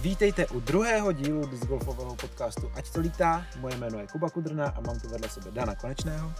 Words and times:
Vítejte 0.00 0.46
u 0.46 0.60
druhého 0.60 1.12
dílu 1.12 1.46
discgolfového 1.46 2.16
podcastu 2.16 2.70
Ať 2.74 2.92
to 2.92 3.00
lítá. 3.00 3.46
Moje 3.58 3.76
jméno 3.76 3.98
je 3.98 4.06
Kuba 4.06 4.30
Kudrna 4.30 4.68
a 4.70 4.80
mám 4.80 5.00
tu 5.00 5.08
vedle 5.08 5.28
sebe 5.28 5.50
Dana 5.50 5.74
Konečného. 5.74 6.32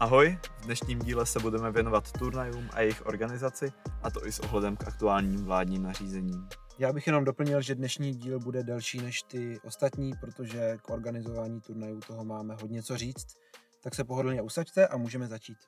Ahoj, 0.00 0.38
v 0.58 0.64
dnešním 0.64 0.98
díle 0.98 1.26
se 1.26 1.40
budeme 1.40 1.72
věnovat 1.72 2.12
turnajům 2.12 2.70
a 2.72 2.80
jejich 2.80 3.06
organizaci, 3.06 3.72
a 4.02 4.10
to 4.10 4.26
i 4.26 4.32
s 4.32 4.40
ohledem 4.40 4.76
k 4.76 4.88
aktuálním 4.88 5.44
vládním 5.44 5.82
nařízením. 5.82 6.48
Já 6.78 6.92
bych 6.92 7.06
jenom 7.06 7.24
doplnil, 7.24 7.62
že 7.62 7.74
dnešní 7.74 8.14
díl 8.14 8.40
bude 8.40 8.62
delší 8.62 9.00
než 9.00 9.22
ty 9.22 9.60
ostatní, 9.60 10.12
protože 10.20 10.78
k 10.82 10.90
organizování 10.90 11.60
turnajů 11.60 12.00
toho 12.00 12.24
máme 12.24 12.54
hodně 12.54 12.82
co 12.82 12.96
říct. 12.96 13.26
Tak 13.82 13.94
se 13.94 14.04
pohodlně 14.04 14.42
usaďte 14.42 14.88
a 14.88 14.96
můžeme 14.96 15.26
začít. 15.26 15.58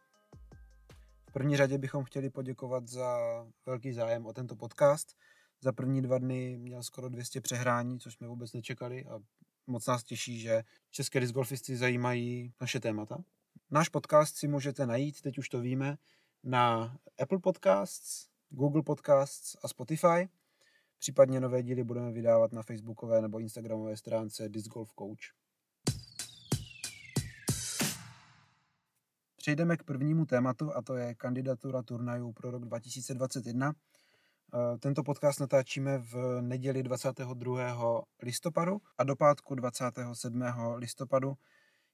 V 1.29 1.33
první 1.33 1.57
řadě 1.57 1.79
bychom 1.79 2.05
chtěli 2.05 2.31
poděkovat 2.31 2.89
za 2.89 3.19
velký 3.67 3.93
zájem 3.93 4.27
o 4.27 4.33
tento 4.33 4.57
podcast. 4.57 5.17
Za 5.65 5.73
první 5.73 6.03
dva 6.03 6.19
dny 6.19 6.57
měl 6.59 6.83
skoro 6.83 7.09
200 7.09 7.41
přehrání, 7.41 8.01
což 8.01 8.15
jsme 8.15 8.29
vůbec 8.29 8.53
nečekali 8.53 9.05
a 9.07 9.21
moc 9.67 9.87
nás 9.87 10.05
těší, 10.05 10.41
že 10.41 10.63
české 10.91 11.21
discgolfisty 11.21 11.77
zajímají 11.77 12.53
naše 12.61 12.81
témata. 12.81 13.25
Náš 13.71 13.89
podcast 13.89 14.37
si 14.37 14.49
můžete 14.49 14.87
najít, 14.87 15.21
teď 15.21 15.39
už 15.39 15.49
to 15.49 15.61
víme, 15.61 15.97
na 16.43 16.97
Apple 17.23 17.39
Podcasts, 17.39 18.29
Google 18.51 18.83
Podcasts 18.83 19.57
a 19.63 19.69
Spotify. 19.69 20.29
Případně 20.99 21.41
nové 21.41 21.63
díly 21.63 21.85
budeme 21.85 22.13
vydávat 22.13 22.53
na 22.53 22.63
facebookové 22.63 23.23
nebo 23.23 23.39
instagramové 23.39 23.97
stránce 23.97 24.49
Disc 24.49 24.69
Golf 24.69 24.93
Coach. 24.99 25.35
Přejdeme 29.37 29.77
k 29.77 29.83
prvnímu 29.83 30.27
tématu 30.27 30.77
a 30.77 30.83
to 30.83 30.97
je 30.97 31.15
kandidatura 31.15 31.83
turnajů 31.83 32.33
pro 32.33 32.51
rok 32.51 32.65
2021. 32.65 33.75
Eh, 34.55 34.79
tento 34.79 35.03
podcast 35.03 35.41
natáčíme 35.41 35.99
v 35.99 36.41
neděli 36.41 36.83
22. 36.83 38.05
listopadu 38.23 38.81
a 38.99 39.05
do 39.05 39.17
pátku 39.17 39.55
27. 39.55 40.77
listopadu 40.77 41.35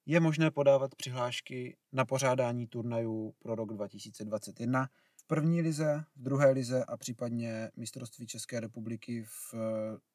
je 0.07 0.21
možné 0.21 0.51
podávat 0.51 0.95
přihlášky 0.95 1.77
na 1.93 2.05
pořádání 2.05 2.67
turnajů 2.67 3.35
pro 3.39 3.55
rok 3.55 3.73
2021 3.73 4.89
v 5.17 5.27
první 5.27 5.63
lize, 5.63 6.05
v 6.17 6.23
druhé 6.23 6.51
lize 6.51 6.85
a 6.85 6.97
případně 6.97 7.71
mistrovství 7.77 8.27
České 8.27 8.61
republiky 8.61 9.25
v 9.25 9.55
eh, 9.55 9.59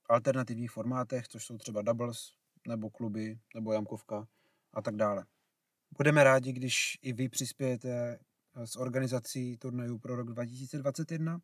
alternativních 0.10 0.72
formátech, 0.72 1.28
což 1.28 1.46
jsou 1.46 1.58
třeba 1.58 1.82
doubles, 1.82 2.18
nebo 2.68 2.90
kluby, 2.90 3.40
nebo 3.56 3.74
jamkovka 3.74 4.28
a 4.74 4.82
tak 4.82 4.96
dále. 4.96 5.26
Budeme 5.98 6.24
rádi, 6.24 6.52
když 6.52 6.98
i 7.02 7.14
vy 7.14 7.30
přispějete 7.30 8.20
eh, 8.56 8.68
s 8.68 8.76
organizací 8.76 9.58
turnajů 9.58 10.00
pro 10.00 10.16
rok 10.16 10.28
2021 10.28 11.34
Eh, 11.36 11.42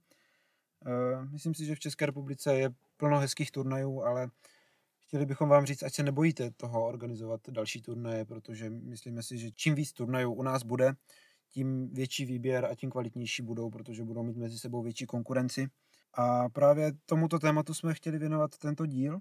myslím 1.32 1.54
si, 1.54 1.66
že 1.66 1.76
v 1.76 1.80
České 1.80 2.06
republice 2.06 2.56
je 2.56 2.70
plno 2.98 3.20
hezkých 3.20 3.52
turnajů, 3.52 4.04
ale 4.04 4.30
chtěli 5.00 5.26
bychom 5.26 5.50
vám 5.50 5.66
říct, 5.66 5.84
ať 5.84 5.94
se 5.94 6.04
nebojíte 6.04 6.52
toho 6.52 6.88
organizovat 6.88 7.42
další 7.50 7.82
turnaje, 7.82 8.26
protože 8.26 8.70
myslíme 8.70 9.24
si, 9.24 9.38
že 9.38 9.52
čím 9.52 9.76
víc 9.76 9.94
turnajů 9.94 10.34
u 10.34 10.44
nás 10.44 10.64
bude, 10.64 10.94
tím 11.50 11.90
větší 11.94 12.26
výběr 12.26 12.66
a 12.66 12.76
tím 12.76 12.92
kvalitnější 12.92 13.44
budou, 13.44 13.70
protože 13.70 14.04
budou 14.04 14.24
mít 14.24 14.38
mezi 14.38 14.60
sebou 14.60 14.82
větší 14.82 15.06
konkurenci. 15.06 15.68
A 16.14 16.50
právě 16.50 16.92
tomuto 17.06 17.40
tématu 17.40 17.74
jsme 17.74 17.94
chtěli 17.94 18.20
věnovat 18.20 18.58
tento 18.58 18.86
díl, 18.86 19.20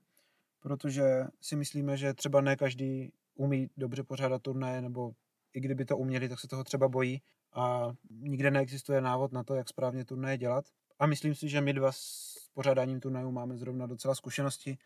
protože 0.61 1.25
si 1.41 1.57
myslíme, 1.57 1.97
že 1.97 2.15
třeba 2.15 2.41
ne 2.41 2.57
každý 2.57 3.13
umí 3.35 3.71
dobře 3.77 4.03
pořádat 4.03 4.43
turnaje, 4.43 4.83
nebo 4.83 5.13
i 5.55 5.61
kdyby 5.61 5.85
to 5.85 5.97
uměli, 5.97 6.29
tak 6.29 6.41
se 6.41 6.49
toho 6.49 6.65
třeba 6.65 6.89
bojí 6.89 7.23
a 7.53 7.93
nikde 8.11 8.51
neexistuje 8.51 9.01
návod 9.01 9.33
na 9.33 9.45
to, 9.45 9.55
jak 9.55 9.69
správně 9.69 10.05
turnaje 10.05 10.39
dělat. 10.39 10.65
A 11.01 11.07
myslím 11.07 11.35
si, 11.35 11.49
že 11.49 11.61
my 11.61 11.73
dva 11.73 11.93
s 11.93 12.37
pořádáním 12.55 13.01
turnajů 13.01 13.31
máme 13.31 13.57
zrovna 13.57 13.87
docela 13.87 14.15
zkušenosti 14.15 14.79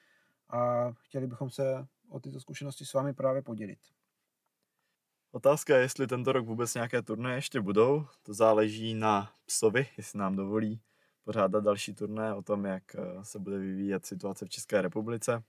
a 0.50 0.92
chtěli 0.92 1.26
bychom 1.26 1.50
se 1.50 1.86
o 2.08 2.20
tyto 2.20 2.40
zkušenosti 2.40 2.84
s 2.84 2.92
vámi 2.92 3.14
právě 3.14 3.42
podělit. 3.42 3.78
Otázka 5.32 5.76
je, 5.76 5.82
jestli 5.82 6.06
tento 6.06 6.32
rok 6.32 6.46
vůbec 6.46 6.74
nějaké 6.74 7.02
turnaje 7.02 7.36
ještě 7.36 7.60
budou. 7.60 8.06
To 8.22 8.34
záleží 8.34 8.94
na 8.94 9.32
psovi, 9.46 9.86
jestli 9.96 10.18
nám 10.18 10.36
dovolí 10.36 10.80
pořádat 11.24 11.64
další 11.64 11.94
turné 11.94 12.34
o 12.34 12.42
tom, 12.42 12.64
jak 12.64 12.94
eh, 12.94 13.24
se 13.24 13.38
bude 13.38 13.58
vyvíjet 13.58 14.06
situace 14.06 14.46
v 14.46 14.48
České 14.48 14.82
republice. 14.82 15.42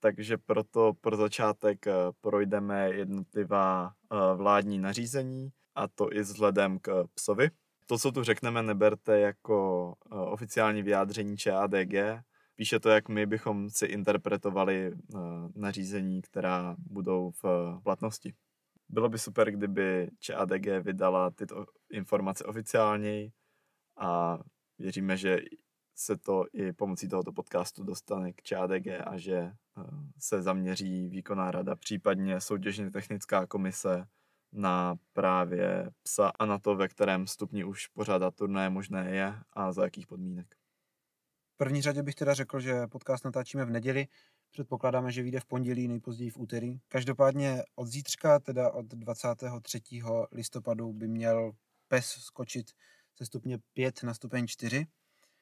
Takže 0.00 0.38
proto 0.38 0.92
pro 1.00 1.16
začátek 1.16 1.86
eh, 1.86 1.92
projdeme 2.20 2.90
jednotlivá 2.90 3.94
eh, 4.12 4.16
vládní 4.36 4.78
nařízení, 4.78 5.52
a 5.74 5.88
to 5.88 6.12
i 6.12 6.20
vzhledem 6.20 6.78
k 6.78 7.04
psovi 7.14 7.50
to, 7.92 7.98
co 7.98 8.12
tu 8.12 8.22
řekneme, 8.22 8.62
neberte 8.62 9.20
jako 9.20 9.92
eh, 10.06 10.14
oficiální 10.14 10.82
vyjádření 10.82 11.36
ČADG. 11.36 11.94
Píše 12.56 12.80
to, 12.80 12.88
jak 12.88 13.08
my 13.08 13.26
bychom 13.26 13.70
si 13.70 13.86
interpretovali 13.86 14.92
eh, 14.92 15.18
nařízení, 15.54 16.22
která 16.22 16.76
budou 16.78 17.30
v 17.42 17.44
platnosti. 17.84 18.34
Bylo 18.88 19.08
by 19.08 19.18
super, 19.18 19.50
kdyby 19.50 20.10
ČADG 20.20 20.66
vydala 20.80 21.30
tyto 21.30 21.66
informace 21.90 22.44
oficiálněji 22.44 23.32
a 23.98 24.38
věříme, 24.78 25.16
že 25.16 25.38
se 25.94 26.16
to 26.16 26.44
i 26.52 26.72
pomocí 26.72 27.08
tohoto 27.08 27.32
podcastu 27.32 27.84
dostane 27.84 28.32
k 28.32 28.42
ČADG 28.42 28.86
a 29.04 29.16
že 29.16 29.36
eh, 29.36 29.52
se 30.18 30.42
zaměří 30.42 31.08
výkonná 31.08 31.50
rada, 31.50 31.76
případně 31.76 32.40
soutěžně 32.40 32.90
technická 32.90 33.46
komise 33.46 34.06
na 34.52 34.96
právě 35.12 35.90
psa 36.02 36.28
a 36.38 36.46
na 36.46 36.58
to, 36.58 36.76
ve 36.76 36.88
kterém 36.88 37.26
stupni 37.26 37.64
už 37.64 37.86
pořádat 37.86 38.34
turné 38.34 38.70
možné 38.70 39.10
je 39.10 39.34
a 39.52 39.72
za 39.72 39.84
jakých 39.84 40.06
podmínek. 40.06 40.56
V 41.54 41.56
první 41.56 41.82
řadě 41.82 42.02
bych 42.02 42.14
teda 42.14 42.34
řekl, 42.34 42.60
že 42.60 42.86
podcast 42.86 43.24
natáčíme 43.24 43.64
v 43.64 43.70
neděli. 43.70 44.06
Předpokládáme, 44.50 45.12
že 45.12 45.22
vyjde 45.22 45.40
v 45.40 45.44
pondělí, 45.44 45.88
nejpozději 45.88 46.30
v 46.30 46.38
úterý. 46.38 46.78
Každopádně 46.88 47.62
od 47.74 47.86
zítřka, 47.86 48.38
teda 48.38 48.70
od 48.70 48.86
23. 48.86 49.80
listopadu, 50.32 50.92
by 50.92 51.08
měl 51.08 51.52
pes 51.88 52.06
skočit 52.06 52.70
ze 53.18 53.26
stupně 53.26 53.58
5 53.72 54.02
na 54.02 54.14
stupeň 54.14 54.46
4. 54.46 54.86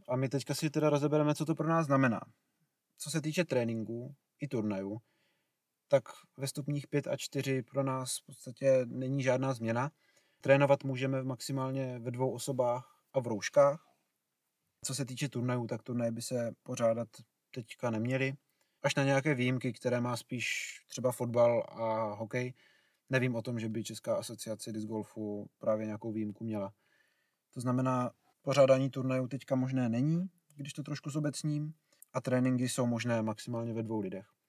A 0.09 0.16
my 0.16 0.28
teďka 0.28 0.54
si 0.54 0.71
teda 0.71 0.91
rozebereme, 0.91 1.34
co 1.34 1.44
to 1.44 1.54
pro 1.54 1.69
nás 1.69 1.87
znamená. 1.87 2.21
Co 2.98 3.10
se 3.10 3.21
týče 3.21 3.44
tréninku 3.44 4.15
i 4.41 4.48
turnajů, 4.48 4.98
tak 5.91 6.09
ve 6.37 6.47
stupních 6.47 6.87
5 6.87 7.06
a 7.06 7.17
4 7.17 7.62
pro 7.62 7.83
nás 7.83 8.19
v 8.19 8.27
podstatě 8.27 8.87
není 8.87 9.23
žádná 9.23 9.55
změna. 9.55 9.91
Trénovat 10.41 10.84
můžeme 10.84 11.23
maximálně 11.23 11.99
ve 11.99 12.11
dvou 12.11 12.31
osobách 12.31 13.03
a 13.12 13.21
v 13.21 13.27
rouškách. 13.27 13.87
Co 14.84 14.95
se 14.95 15.05
týče 15.05 15.28
turnajů, 15.28 15.67
tak 15.67 15.83
turnaje 15.83 16.12
by 16.12 16.23
se 16.23 16.55
pořádat 16.62 17.09
teďka 17.51 17.91
neměly. 17.91 18.34
Až 18.83 18.95
na 18.95 19.05
nějaké 19.05 19.34
výjimky, 19.34 19.73
které 19.73 20.01
má 20.01 20.17
spíš 20.17 20.77
třeba 20.89 21.12
fotbal 21.12 21.67
a 21.69 22.15
hokej. 22.15 22.55
Nevím 23.11 23.34
o 23.34 23.43
tom, 23.43 23.61
že 23.61 23.69
by 23.69 23.84
Česká 23.84 24.17
asociace 24.17 24.72
disc 24.72 24.87
golfu 24.87 25.51
právě 25.59 25.87
nějakou 25.87 26.12
výjimku 26.12 26.45
měla. 26.45 26.72
To 27.55 27.61
znamená, 27.61 28.11
pořádání 28.43 28.91
turnajů 28.91 29.28
teďka 29.28 29.55
možné 29.55 29.89
není, 29.89 30.31
když 30.55 30.72
to 30.72 30.83
trošku 30.83 31.11
zobecním, 31.11 31.75
a 32.12 32.21
tréninky 32.21 32.69
jsou 32.69 32.87
možné 32.87 33.22
maximálně 33.22 33.72
ve 33.72 33.83
dvou 33.83 34.01
lidech 34.01 34.40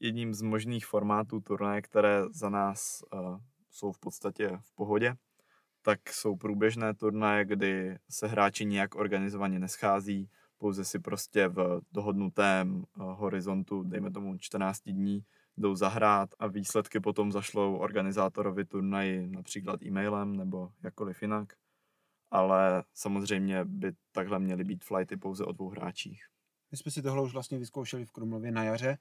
jedním 0.00 0.34
z 0.34 0.42
možných 0.42 0.86
formátů 0.86 1.40
turnaje, 1.40 1.82
které 1.82 2.22
za 2.30 2.48
nás 2.50 3.02
uh, 3.12 3.38
jsou 3.70 3.92
v 3.92 3.98
podstatě 3.98 4.58
v 4.62 4.74
pohodě, 4.74 5.16
tak 5.82 6.12
jsou 6.12 6.36
průběžné 6.36 6.94
turnaje, 6.94 7.44
kdy 7.44 7.98
se 8.10 8.26
hráči 8.26 8.64
nějak 8.64 8.94
organizovaně 8.94 9.58
neschází, 9.58 10.30
pouze 10.58 10.84
si 10.84 10.98
prostě 10.98 11.48
v 11.48 11.80
dohodnutém 11.92 12.76
uh, 12.76 12.84
horizontu, 13.04 13.82
dejme 13.82 14.10
tomu 14.10 14.38
14 14.38 14.82
dní, 14.82 15.24
jdou 15.56 15.74
zahrát 15.74 16.30
a 16.38 16.46
výsledky 16.46 17.00
potom 17.00 17.32
zašlou 17.32 17.76
organizátorovi 17.76 18.64
turnaji 18.64 19.26
například 19.26 19.82
e-mailem 19.82 20.36
nebo 20.36 20.72
jakkoliv 20.82 21.22
jinak. 21.22 21.52
Ale 22.30 22.84
samozřejmě 22.94 23.64
by 23.64 23.92
takhle 24.12 24.38
měly 24.38 24.64
být 24.64 24.84
flighty 24.84 25.16
pouze 25.16 25.44
o 25.44 25.52
dvou 25.52 25.68
hráčích. 25.68 26.24
My 26.70 26.76
jsme 26.76 26.90
si 26.90 27.02
tohle 27.02 27.22
už 27.22 27.32
vlastně 27.32 27.58
vyzkoušeli 27.58 28.04
v 28.04 28.12
Krumlově 28.12 28.52
na 28.52 28.64
jaře, 28.64 28.98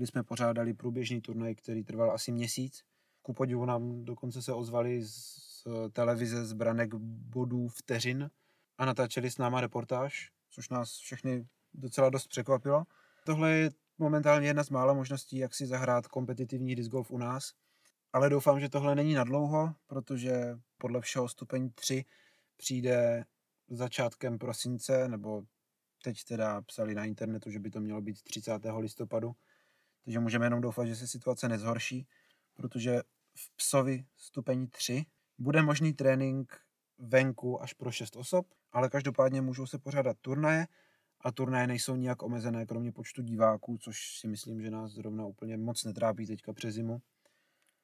kdy 0.00 0.06
jsme 0.06 0.22
pořádali 0.22 0.74
průběžný 0.74 1.20
turnaj, 1.20 1.54
který 1.54 1.84
trval 1.84 2.10
asi 2.10 2.32
měsíc. 2.32 2.82
Ku 3.22 3.32
podivu 3.32 3.64
nám 3.64 4.04
dokonce 4.04 4.42
se 4.42 4.52
ozvali 4.52 5.04
z 5.04 5.64
televize 5.92 6.46
z 6.46 6.52
branek 6.52 6.94
bodů 6.94 7.68
vteřin 7.68 8.30
a 8.78 8.84
natáčeli 8.84 9.30
s 9.30 9.38
náma 9.38 9.60
reportáž, 9.60 10.30
což 10.50 10.68
nás 10.68 10.96
všechny 10.96 11.46
docela 11.74 12.10
dost 12.10 12.26
překvapilo. 12.26 12.84
Tohle 13.24 13.50
je 13.50 13.70
momentálně 13.98 14.46
jedna 14.46 14.64
z 14.64 14.70
mála 14.70 14.94
možností, 14.94 15.38
jak 15.38 15.54
si 15.54 15.66
zahrát 15.66 16.08
kompetitivní 16.08 16.74
disc 16.74 16.90
golf 16.90 17.10
u 17.10 17.18
nás. 17.18 17.52
Ale 18.12 18.30
doufám, 18.30 18.60
že 18.60 18.68
tohle 18.68 18.94
není 18.94 19.14
nadlouho, 19.14 19.74
protože 19.86 20.58
podle 20.78 21.00
všeho 21.00 21.28
stupeň 21.28 21.70
3 21.74 22.04
přijde 22.56 23.24
začátkem 23.68 24.38
prosince, 24.38 25.08
nebo 25.08 25.42
teď 26.02 26.24
teda 26.24 26.62
psali 26.62 26.94
na 26.94 27.04
internetu, 27.04 27.50
že 27.50 27.58
by 27.58 27.70
to 27.70 27.80
mělo 27.80 28.00
být 28.00 28.22
30. 28.22 28.52
listopadu. 28.78 29.32
Takže 30.04 30.20
můžeme 30.20 30.46
jenom 30.46 30.60
doufat, 30.60 30.86
že 30.86 30.96
se 30.96 31.06
situace 31.06 31.48
nezhorší, 31.48 32.06
protože 32.54 33.02
v 33.36 33.56
psovi 33.56 34.04
stupeň 34.16 34.66
3 34.66 35.04
bude 35.38 35.62
možný 35.62 35.92
trénink 35.92 36.60
venku 36.98 37.62
až 37.62 37.72
pro 37.72 37.90
6 37.90 38.16
osob, 38.16 38.46
ale 38.72 38.88
každopádně 38.88 39.40
můžou 39.40 39.66
se 39.66 39.78
pořádat 39.78 40.16
turnaje 40.20 40.66
a 41.20 41.32
turnaje 41.32 41.66
nejsou 41.66 41.96
nijak 41.96 42.22
omezené, 42.22 42.66
kromě 42.66 42.92
počtu 42.92 43.22
diváků, 43.22 43.78
což 43.78 44.18
si 44.18 44.28
myslím, 44.28 44.62
že 44.62 44.70
nás 44.70 44.92
zrovna 44.92 45.26
úplně 45.26 45.56
moc 45.56 45.84
netrápí 45.84 46.26
teďka 46.26 46.52
přes 46.52 46.74
zimu. 46.74 47.02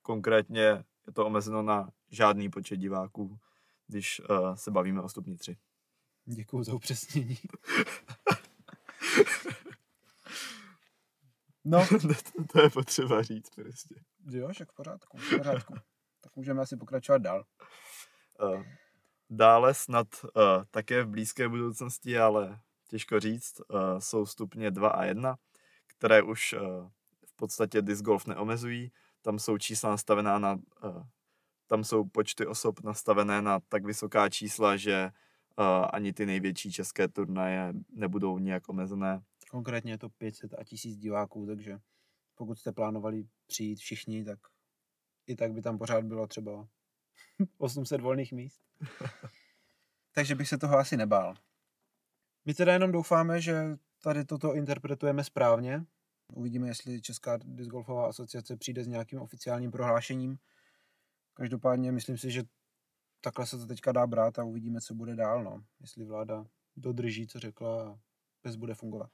Konkrétně 0.03 0.61
je 0.61 0.85
to 1.13 1.27
omezeno 1.27 1.63
na 1.63 1.93
žádný 2.11 2.51
počet 2.51 2.77
diváků, 2.77 3.39
když 3.87 4.21
uh, 4.21 4.55
se 4.55 4.71
bavíme 4.71 5.03
o 5.03 5.09
stupni 5.09 5.37
3. 5.37 5.57
Děkuji 6.25 6.63
za 6.63 6.75
upřesnění. 6.75 7.39
no. 11.67 11.87
to, 12.53 12.61
je 12.61 12.71
potřeba 12.71 13.23
říct 13.23 13.51
prostě. 13.51 13.95
Jo, 14.31 14.49
však 14.53 14.73
v 14.73 14.75
pořádku, 14.75 15.19
v 15.19 15.37
pořádku. 15.39 15.75
tak 16.21 16.37
můžeme 16.37 16.63
asi 16.63 16.77
pokračovat 16.77 17.23
dál. 17.23 17.45
Uh, 18.43 18.63
dále 19.31 19.75
snad 19.75 20.07
uh, 20.23 20.65
také 20.71 21.03
v 21.03 21.09
blízké 21.09 21.49
budoucnosti, 21.49 22.19
ale 22.19 22.61
těžko 22.89 23.21
říct, 23.21 23.61
uh, 23.69 23.99
jsou 23.99 24.27
stupně 24.27 24.71
2 24.71 24.89
a 24.89 25.05
1, 25.05 25.37
které 25.87 26.23
už 26.23 26.53
uh, 26.53 26.61
v 27.27 27.37
podstatě 27.37 27.83
disc 27.83 28.03
golf 28.03 28.27
neomezují. 28.27 28.93
Tam 29.23 29.39
jsou 29.39 29.59
čísla 29.59 29.91
nastavená 29.91 30.39
na, 30.39 30.53
uh, 30.85 31.03
tam 31.67 31.85
jsou 31.85 32.05
počty 32.05 32.47
osob 32.47 32.81
nastavené 32.81 33.43
na 33.43 33.61
tak 33.69 33.85
vysoká 33.85 34.29
čísla, 34.29 34.77
že 34.77 35.11
uh, 35.59 35.87
ani 35.93 36.13
ty 36.13 36.27
největší 36.27 36.73
české 36.73 37.09
turnaje 37.09 37.73
nebudou 37.91 38.39
nijak 38.39 38.69
omezené. 38.69 39.23
Konkrétně 39.57 39.93
je 39.93 39.99
to 39.99 40.09
500 40.09 40.55
a 40.55 40.65
1000 40.65 40.97
diváků, 40.97 41.47
takže 41.47 41.79
pokud 42.35 42.59
jste 42.59 42.73
plánovali 42.73 43.29
přijít 43.47 43.77
všichni, 43.77 44.25
tak 44.25 44.39
i 45.27 45.37
tak 45.37 45.53
by 45.53 45.63
tam 45.63 45.79
pořád 45.79 46.05
bylo 46.05 46.27
třeba 46.27 46.69
800 47.59 48.01
volných 48.01 48.33
míst. 48.33 48.63
takže 50.15 50.35
bych 50.35 50.49
se 50.49 50.59
toho 50.59 50.79
asi 50.79 50.97
nebál. 50.97 51.35
My 52.45 52.55
teda 52.55 52.73
jenom 52.73 52.93
doufáme, 52.93 53.41
že 53.41 53.77
tady 54.03 54.25
toto 54.25 54.55
interpretujeme 54.55 55.25
správně. 55.25 55.85
Uvidíme, 56.33 56.69
jestli 56.69 57.01
Česká 57.03 57.39
discgolfová 57.45 58.09
asociace 58.09 58.57
přijde 58.57 58.85
s 58.85 58.87
nějakým 58.87 59.21
oficiálním 59.21 59.71
prohlášením. 59.71 60.39
Každopádně 61.35 61.93
myslím 61.93 62.19
si, 62.19 62.31
že 62.31 62.43
takhle 63.21 63.47
se 63.47 63.59
to 63.59 63.67
teďka 63.67 63.93
dá 63.93 64.07
brát 64.07 64.39
a 64.39 64.45
uvidíme, 64.45 64.81
co 64.81 64.95
bude 64.95 65.17
dál. 65.17 65.45
No. 65.45 65.65
Jestli 65.81 66.05
vláda 66.05 66.47
dodrží, 66.77 67.27
co 67.27 67.39
řekla 67.39 67.91
a 67.91 67.99
bez 68.43 68.57
bude 68.57 68.75
fungovat. 68.75 69.11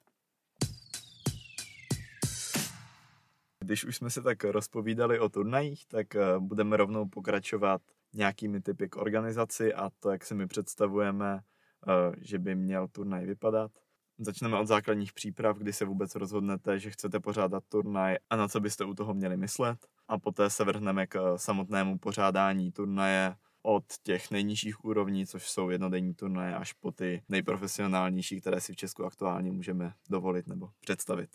Když 3.63 3.85
už 3.85 3.97
jsme 3.97 4.11
se 4.11 4.23
tak 4.23 4.45
rozpovídali 4.45 5.19
o 5.19 5.29
turnajích, 5.29 5.87
tak 5.87 6.17
eh, 6.17 6.21
budeme 6.39 6.77
rovnou 6.77 7.09
pokračovat 7.09 7.83
nějakými 8.13 8.61
typy 8.61 8.89
k 8.89 8.97
organizaci 8.97 9.75
a 9.75 9.91
to, 10.01 10.11
jak 10.11 10.25
si 10.25 10.35
my 10.35 10.47
představujeme, 10.47 11.41
eh, 11.89 12.13
že 12.19 12.39
by 12.39 12.55
měl 12.55 12.89
turnaj 12.89 13.27
vypadat. 13.27 13.71
Začneme 14.19 14.59
od 14.59 14.67
základních 14.67 15.13
příprav, 15.13 15.59
kdy 15.59 15.73
se 15.73 15.85
vůbec 15.85 16.15
rozhodnete, 16.15 16.79
že 16.79 16.91
chcete 16.91 17.21
pořádat 17.21 17.65
turnaj 17.69 18.17
a 18.31 18.37
na 18.37 18.49
co 18.49 18.61
byste 18.61 18.85
u 18.85 18.95
toho 18.95 19.15
měli 19.15 19.37
myslet. 19.37 19.87
A 20.09 20.19
poté 20.19 20.51
se 20.51 20.65
vrhneme 20.65 21.07
k 21.07 21.17
eh, 21.17 21.39
samotnému 21.39 21.99
pořádání 21.99 22.73
turnaje 22.73 23.35
od 23.63 23.85
těch 24.03 24.31
nejnižších 24.31 24.85
úrovní, 24.85 25.27
což 25.27 25.51
jsou 25.51 25.71
jednodenní 25.71 26.15
turnaje, 26.15 26.57
až 26.57 26.73
po 26.73 26.93
ty 26.93 27.23
nejprofesionálnější, 27.29 28.41
které 28.41 28.61
si 28.61 28.73
v 28.73 28.77
Česku 28.77 29.05
aktuálně 29.05 29.51
můžeme 29.51 29.95
dovolit 30.11 30.47
nebo 30.47 30.71
představit. 30.81 31.31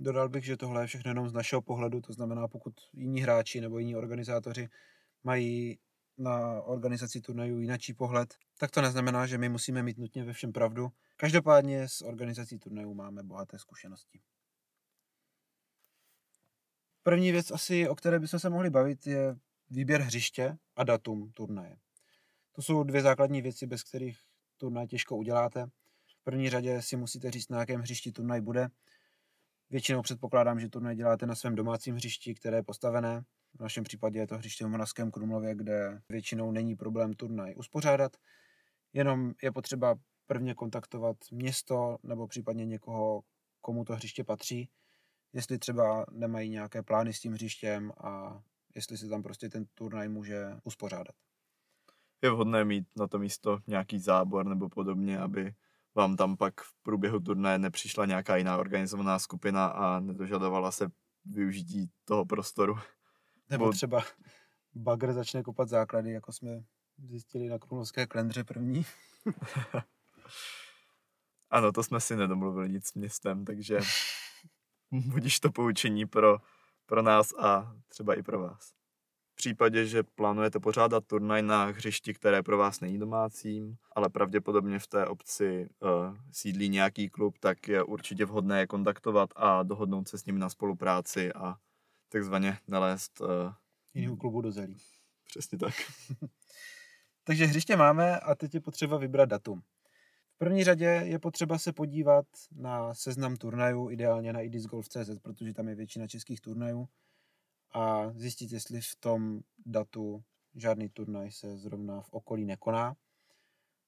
Dodal 0.00 0.28
bych, 0.28 0.44
že 0.44 0.56
tohle 0.56 0.82
je 0.82 0.86
všechno 0.86 1.10
jenom 1.10 1.28
z 1.28 1.32
našeho 1.32 1.62
pohledu, 1.62 2.00
to 2.00 2.12
znamená, 2.12 2.48
pokud 2.48 2.74
jiní 2.92 3.20
hráči 3.20 3.60
nebo 3.60 3.78
jiní 3.78 3.96
organizátoři 3.96 4.68
mají 5.24 5.78
na 6.18 6.62
organizaci 6.62 7.20
turnajů 7.20 7.60
jináčí 7.60 7.94
pohled, 7.94 8.34
tak 8.58 8.70
to 8.70 8.82
neznamená, 8.82 9.26
že 9.26 9.38
my 9.38 9.48
musíme 9.48 9.82
mít 9.82 9.98
nutně 9.98 10.24
ve 10.24 10.32
všem 10.32 10.52
pravdu. 10.52 10.88
Každopádně 11.16 11.88
s 11.88 12.02
organizací 12.02 12.58
turnajů 12.58 12.94
máme 12.94 13.22
bohaté 13.22 13.58
zkušenosti. 13.58 14.20
První 17.02 17.32
věc 17.32 17.50
asi, 17.50 17.88
o 17.88 17.94
které 17.94 18.18
bychom 18.20 18.40
se 18.40 18.50
mohli 18.50 18.70
bavit, 18.70 19.06
je 19.06 19.36
výběr 19.70 20.00
hřiště 20.00 20.56
a 20.76 20.84
datum 20.84 21.32
turnaje. 21.32 21.76
To 22.52 22.62
jsou 22.62 22.82
dvě 22.82 23.02
základní 23.02 23.42
věci, 23.42 23.66
bez 23.66 23.82
kterých 23.82 24.18
turnaj 24.56 24.86
těžko 24.86 25.16
uděláte. 25.16 25.66
V 26.20 26.24
první 26.24 26.50
řadě 26.50 26.82
si 26.82 26.96
musíte 26.96 27.30
říct, 27.30 27.48
na 27.48 27.60
jakém 27.60 27.80
hřišti 27.80 28.12
turnaj 28.12 28.40
bude. 28.40 28.68
Většinou 29.70 30.02
předpokládám, 30.02 30.60
že 30.60 30.68
turnaj 30.68 30.96
děláte 30.96 31.26
na 31.26 31.34
svém 31.34 31.54
domácím 31.54 31.94
hřišti, 31.94 32.34
které 32.34 32.56
je 32.56 32.62
postavené. 32.62 33.24
V 33.58 33.60
našem 33.60 33.84
případě 33.84 34.18
je 34.18 34.26
to 34.26 34.38
hřiště 34.38 34.64
v 34.64 34.68
Moravském 34.68 35.10
Krumlově, 35.10 35.54
kde 35.54 36.00
většinou 36.08 36.52
není 36.52 36.76
problém 36.76 37.12
turnaj 37.12 37.54
uspořádat. 37.56 38.16
Jenom 38.92 39.32
je 39.42 39.52
potřeba 39.52 39.94
prvně 40.26 40.54
kontaktovat 40.54 41.16
město 41.32 41.98
nebo 42.02 42.26
případně 42.26 42.66
někoho, 42.66 43.22
komu 43.60 43.84
to 43.84 43.94
hřiště 43.94 44.24
patří, 44.24 44.70
jestli 45.32 45.58
třeba 45.58 46.06
nemají 46.12 46.50
nějaké 46.50 46.82
plány 46.82 47.12
s 47.12 47.20
tím 47.20 47.32
hřištěm 47.32 47.92
a 47.98 48.42
jestli 48.74 48.98
se 48.98 49.08
tam 49.08 49.22
prostě 49.22 49.48
ten 49.48 49.66
turnaj 49.74 50.08
může 50.08 50.46
uspořádat. 50.64 51.14
Je 52.22 52.30
vhodné 52.30 52.64
mít 52.64 52.86
na 52.96 53.08
to 53.08 53.18
místo 53.18 53.58
nějaký 53.66 53.98
zábor 53.98 54.46
nebo 54.46 54.68
podobně, 54.68 55.18
aby 55.18 55.54
vám 55.98 56.16
tam 56.16 56.36
pak 56.36 56.60
v 56.60 56.74
průběhu 56.82 57.20
turnaje 57.20 57.58
nepřišla 57.58 58.06
nějaká 58.06 58.36
jiná 58.36 58.56
organizovaná 58.56 59.18
skupina 59.18 59.66
a 59.66 60.00
nedožadovala 60.00 60.70
se 60.70 60.88
využití 61.24 61.90
toho 62.04 62.24
prostoru. 62.24 62.78
Nebo 63.50 63.72
třeba 63.72 64.02
bagr 64.74 65.12
začne 65.12 65.42
kopat 65.42 65.68
základy, 65.68 66.12
jako 66.12 66.32
jsme 66.32 66.62
zjistili 66.98 67.48
na 67.48 67.58
Krumlovské 67.58 68.06
klendře 68.06 68.44
první. 68.44 68.86
ano, 71.50 71.72
to 71.72 71.82
jsme 71.82 72.00
si 72.00 72.16
nedomluvili 72.16 72.68
nic 72.68 72.86
s 72.86 72.94
městem, 72.94 73.44
takže 73.44 73.80
budíš 74.90 75.40
to 75.40 75.52
poučení 75.52 76.06
pro, 76.06 76.38
pro 76.86 77.02
nás 77.02 77.32
a 77.38 77.76
třeba 77.88 78.14
i 78.14 78.22
pro 78.22 78.40
vás. 78.40 78.77
V 79.38 79.40
případě, 79.40 79.86
že 79.86 80.02
plánujete 80.02 80.60
pořádat 80.60 81.04
turnaj 81.06 81.42
na 81.42 81.64
hřišti, 81.64 82.14
které 82.14 82.42
pro 82.42 82.58
vás 82.58 82.80
není 82.80 82.98
domácím, 82.98 83.76
ale 83.92 84.08
pravděpodobně 84.08 84.78
v 84.78 84.86
té 84.86 85.06
obci 85.06 85.68
uh, 85.80 86.16
sídlí 86.32 86.68
nějaký 86.68 87.08
klub, 87.08 87.38
tak 87.38 87.68
je 87.68 87.82
určitě 87.82 88.24
vhodné 88.24 88.60
je 88.60 88.66
kontaktovat 88.66 89.30
a 89.36 89.62
dohodnout 89.62 90.08
se 90.08 90.18
s 90.18 90.24
nimi 90.24 90.38
na 90.38 90.48
spolupráci 90.48 91.32
a 91.32 91.54
takzvaně 92.08 92.58
nalézt... 92.68 93.20
Uh, 93.20 93.28
Jiného 93.94 94.16
klubu 94.16 94.40
do 94.40 94.52
zelí. 94.52 94.76
Přesně 95.24 95.58
tak. 95.58 95.74
Takže 97.24 97.46
hřiště 97.46 97.76
máme 97.76 98.20
a 98.20 98.34
teď 98.34 98.54
je 98.54 98.60
potřeba 98.60 98.96
vybrat 98.96 99.28
datum. 99.28 99.62
V 100.34 100.38
první 100.38 100.64
řadě 100.64 101.02
je 101.04 101.18
potřeba 101.18 101.58
se 101.58 101.72
podívat 101.72 102.26
na 102.52 102.94
seznam 102.94 103.36
turnajů, 103.36 103.90
ideálně 103.90 104.32
na 104.32 104.40
idisgolf.cz, 104.40 105.18
protože 105.22 105.54
tam 105.54 105.68
je 105.68 105.74
většina 105.74 106.06
českých 106.06 106.40
turnajů 106.40 106.88
a 107.72 108.10
zjistit, 108.10 108.52
jestli 108.52 108.80
v 108.80 108.96
tom 109.00 109.40
datu 109.66 110.22
žádný 110.54 110.88
turnaj 110.88 111.30
se 111.30 111.58
zrovna 111.58 112.00
v 112.02 112.10
okolí 112.10 112.44
nekoná. 112.44 112.94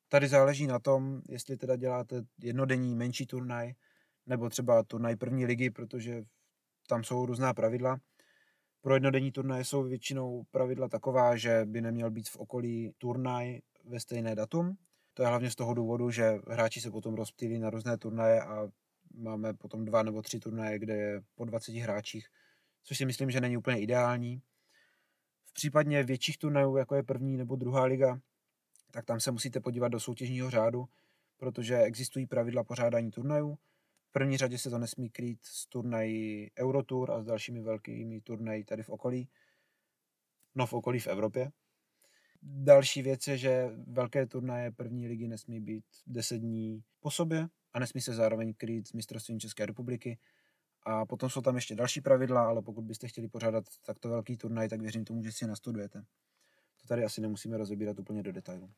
Tady 0.08 0.28
záleží 0.28 0.66
na 0.66 0.78
tom, 0.78 1.22
jestli 1.28 1.56
teda 1.56 1.76
děláte 1.76 2.22
jednodenní 2.42 2.94
menší 2.94 3.26
turnaj, 3.26 3.72
nebo 4.26 4.48
třeba 4.48 4.82
turnaj 4.82 5.16
první 5.16 5.46
ligy, 5.46 5.70
protože 5.70 6.22
tam 6.88 7.04
jsou 7.04 7.26
různá 7.26 7.54
pravidla. 7.54 8.00
Pro 8.80 8.94
jednodenní 8.94 9.32
turnaje 9.32 9.64
jsou 9.64 9.82
většinou 9.82 10.44
pravidla 10.50 10.88
taková, 10.88 11.36
že 11.36 11.64
by 11.64 11.80
neměl 11.80 12.10
být 12.10 12.28
v 12.28 12.36
okolí 12.36 12.92
turnaj 12.98 13.60
ve 13.84 14.00
stejné 14.00 14.34
datum. 14.34 14.76
To 15.14 15.22
je 15.22 15.28
hlavně 15.28 15.50
z 15.50 15.54
toho 15.54 15.74
důvodu, 15.74 16.10
že 16.10 16.38
hráči 16.48 16.80
se 16.80 16.90
potom 16.90 17.14
rozptýlí 17.14 17.58
na 17.58 17.70
různé 17.70 17.98
turnaje 17.98 18.42
a 18.42 18.68
máme 19.14 19.54
potom 19.54 19.84
dva 19.84 20.02
nebo 20.02 20.22
tři 20.22 20.40
turnaje, 20.40 20.78
kde 20.78 20.96
je 20.96 21.22
po 21.34 21.44
20 21.44 21.72
hráčích, 21.72 22.28
což 22.82 22.98
si 22.98 23.06
myslím, 23.06 23.30
že 23.30 23.40
není 23.40 23.56
úplně 23.56 23.80
ideální. 23.80 24.42
V 25.44 25.52
případně 25.52 26.02
větších 26.02 26.38
turnajů, 26.38 26.76
jako 26.76 26.94
je 26.94 27.02
první 27.02 27.36
nebo 27.36 27.56
druhá 27.56 27.84
liga, 27.84 28.20
tak 28.90 29.04
tam 29.04 29.20
se 29.20 29.30
musíte 29.30 29.60
podívat 29.60 29.88
do 29.88 30.00
soutěžního 30.00 30.50
řádu, 30.50 30.88
protože 31.36 31.78
existují 31.78 32.26
pravidla 32.26 32.64
pořádání 32.64 33.10
turnajů 33.10 33.58
v 34.10 34.12
první 34.12 34.36
řadě 34.36 34.58
se 34.58 34.70
to 34.70 34.78
nesmí 34.78 35.10
krýt 35.10 35.38
s 35.42 35.66
turnají 35.66 36.50
Eurotour 36.58 37.10
a 37.10 37.22
s 37.22 37.24
dalšími 37.24 37.60
velkými 37.62 38.20
turnaji 38.20 38.64
tady 38.64 38.82
v 38.82 38.90
okolí. 38.90 39.28
No 40.54 40.66
v 40.66 40.72
okolí 40.72 41.00
v 41.00 41.06
Evropě. 41.06 41.52
Další 42.42 43.02
věc 43.02 43.26
je, 43.26 43.38
že 43.38 43.70
velké 43.86 44.26
turnaje 44.26 44.70
první 44.70 45.08
ligy 45.08 45.28
nesmí 45.28 45.60
být 45.60 45.84
10 46.06 46.38
dní 46.38 46.82
po 47.00 47.10
sobě 47.10 47.48
a 47.72 47.78
nesmí 47.78 48.00
se 48.00 48.14
zároveň 48.14 48.54
krýt 48.54 48.88
s 48.88 48.92
mistrovstvím 48.92 49.40
České 49.40 49.66
republiky. 49.66 50.18
A 50.82 51.06
potom 51.06 51.30
jsou 51.30 51.40
tam 51.40 51.54
ještě 51.54 51.74
další 51.74 52.00
pravidla, 52.00 52.46
ale 52.46 52.62
pokud 52.62 52.84
byste 52.84 53.08
chtěli 53.08 53.28
pořádat 53.28 53.64
takto 53.86 54.08
velký 54.08 54.36
turnaj, 54.36 54.68
tak 54.68 54.80
věřím 54.80 55.04
tomu, 55.04 55.22
že 55.22 55.32
si 55.32 55.44
je 55.44 55.48
nastudujete. 55.48 56.04
To 56.82 56.86
tady 56.88 57.04
asi 57.04 57.20
nemusíme 57.20 57.56
rozebírat 57.56 57.98
úplně 57.98 58.22
do 58.22 58.32
detailu. 58.32 58.70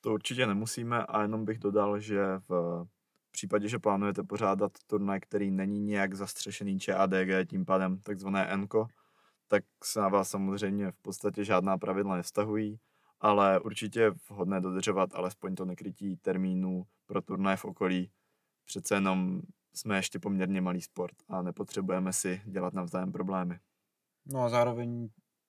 To 0.00 0.12
určitě 0.12 0.46
nemusíme 0.46 1.06
a 1.06 1.22
jenom 1.22 1.44
bych 1.44 1.58
dodal, 1.58 2.00
že 2.00 2.24
v 2.48 2.86
případě, 3.30 3.68
že 3.68 3.78
plánujete 3.78 4.22
pořádat 4.22 4.72
turnaj, 4.86 5.20
který 5.20 5.50
není 5.50 5.80
nějak 5.80 6.14
zastřešený 6.14 6.78
ČADG, 6.78 7.48
tím 7.50 7.64
pádem 7.64 7.98
takzvané 7.98 8.46
ENKO, 8.46 8.86
tak 9.48 9.64
se 9.84 10.00
na 10.00 10.08
vás 10.08 10.30
samozřejmě 10.30 10.92
v 10.92 10.98
podstatě 11.02 11.44
žádná 11.44 11.78
pravidla 11.78 12.16
nevztahují, 12.16 12.80
ale 13.20 13.60
určitě 13.60 14.00
je 14.00 14.10
vhodné 14.28 14.60
dodržovat 14.60 15.14
alespoň 15.14 15.54
to 15.54 15.64
nekrytí 15.64 16.16
termínů 16.16 16.86
pro 17.06 17.22
turnaj 17.22 17.56
v 17.56 17.64
okolí, 17.64 18.10
přece 18.64 18.94
jenom 18.94 19.40
jsme 19.76 19.96
ještě 19.96 20.18
poměrně 20.18 20.60
malý 20.60 20.82
sport 20.82 21.16
a 21.28 21.42
nepotřebujeme 21.42 22.12
si 22.12 22.42
dělat 22.44 22.74
navzájem 22.74 23.12
problémy. 23.12 23.58
No 24.26 24.40
a 24.40 24.48
zároveň 24.48 25.08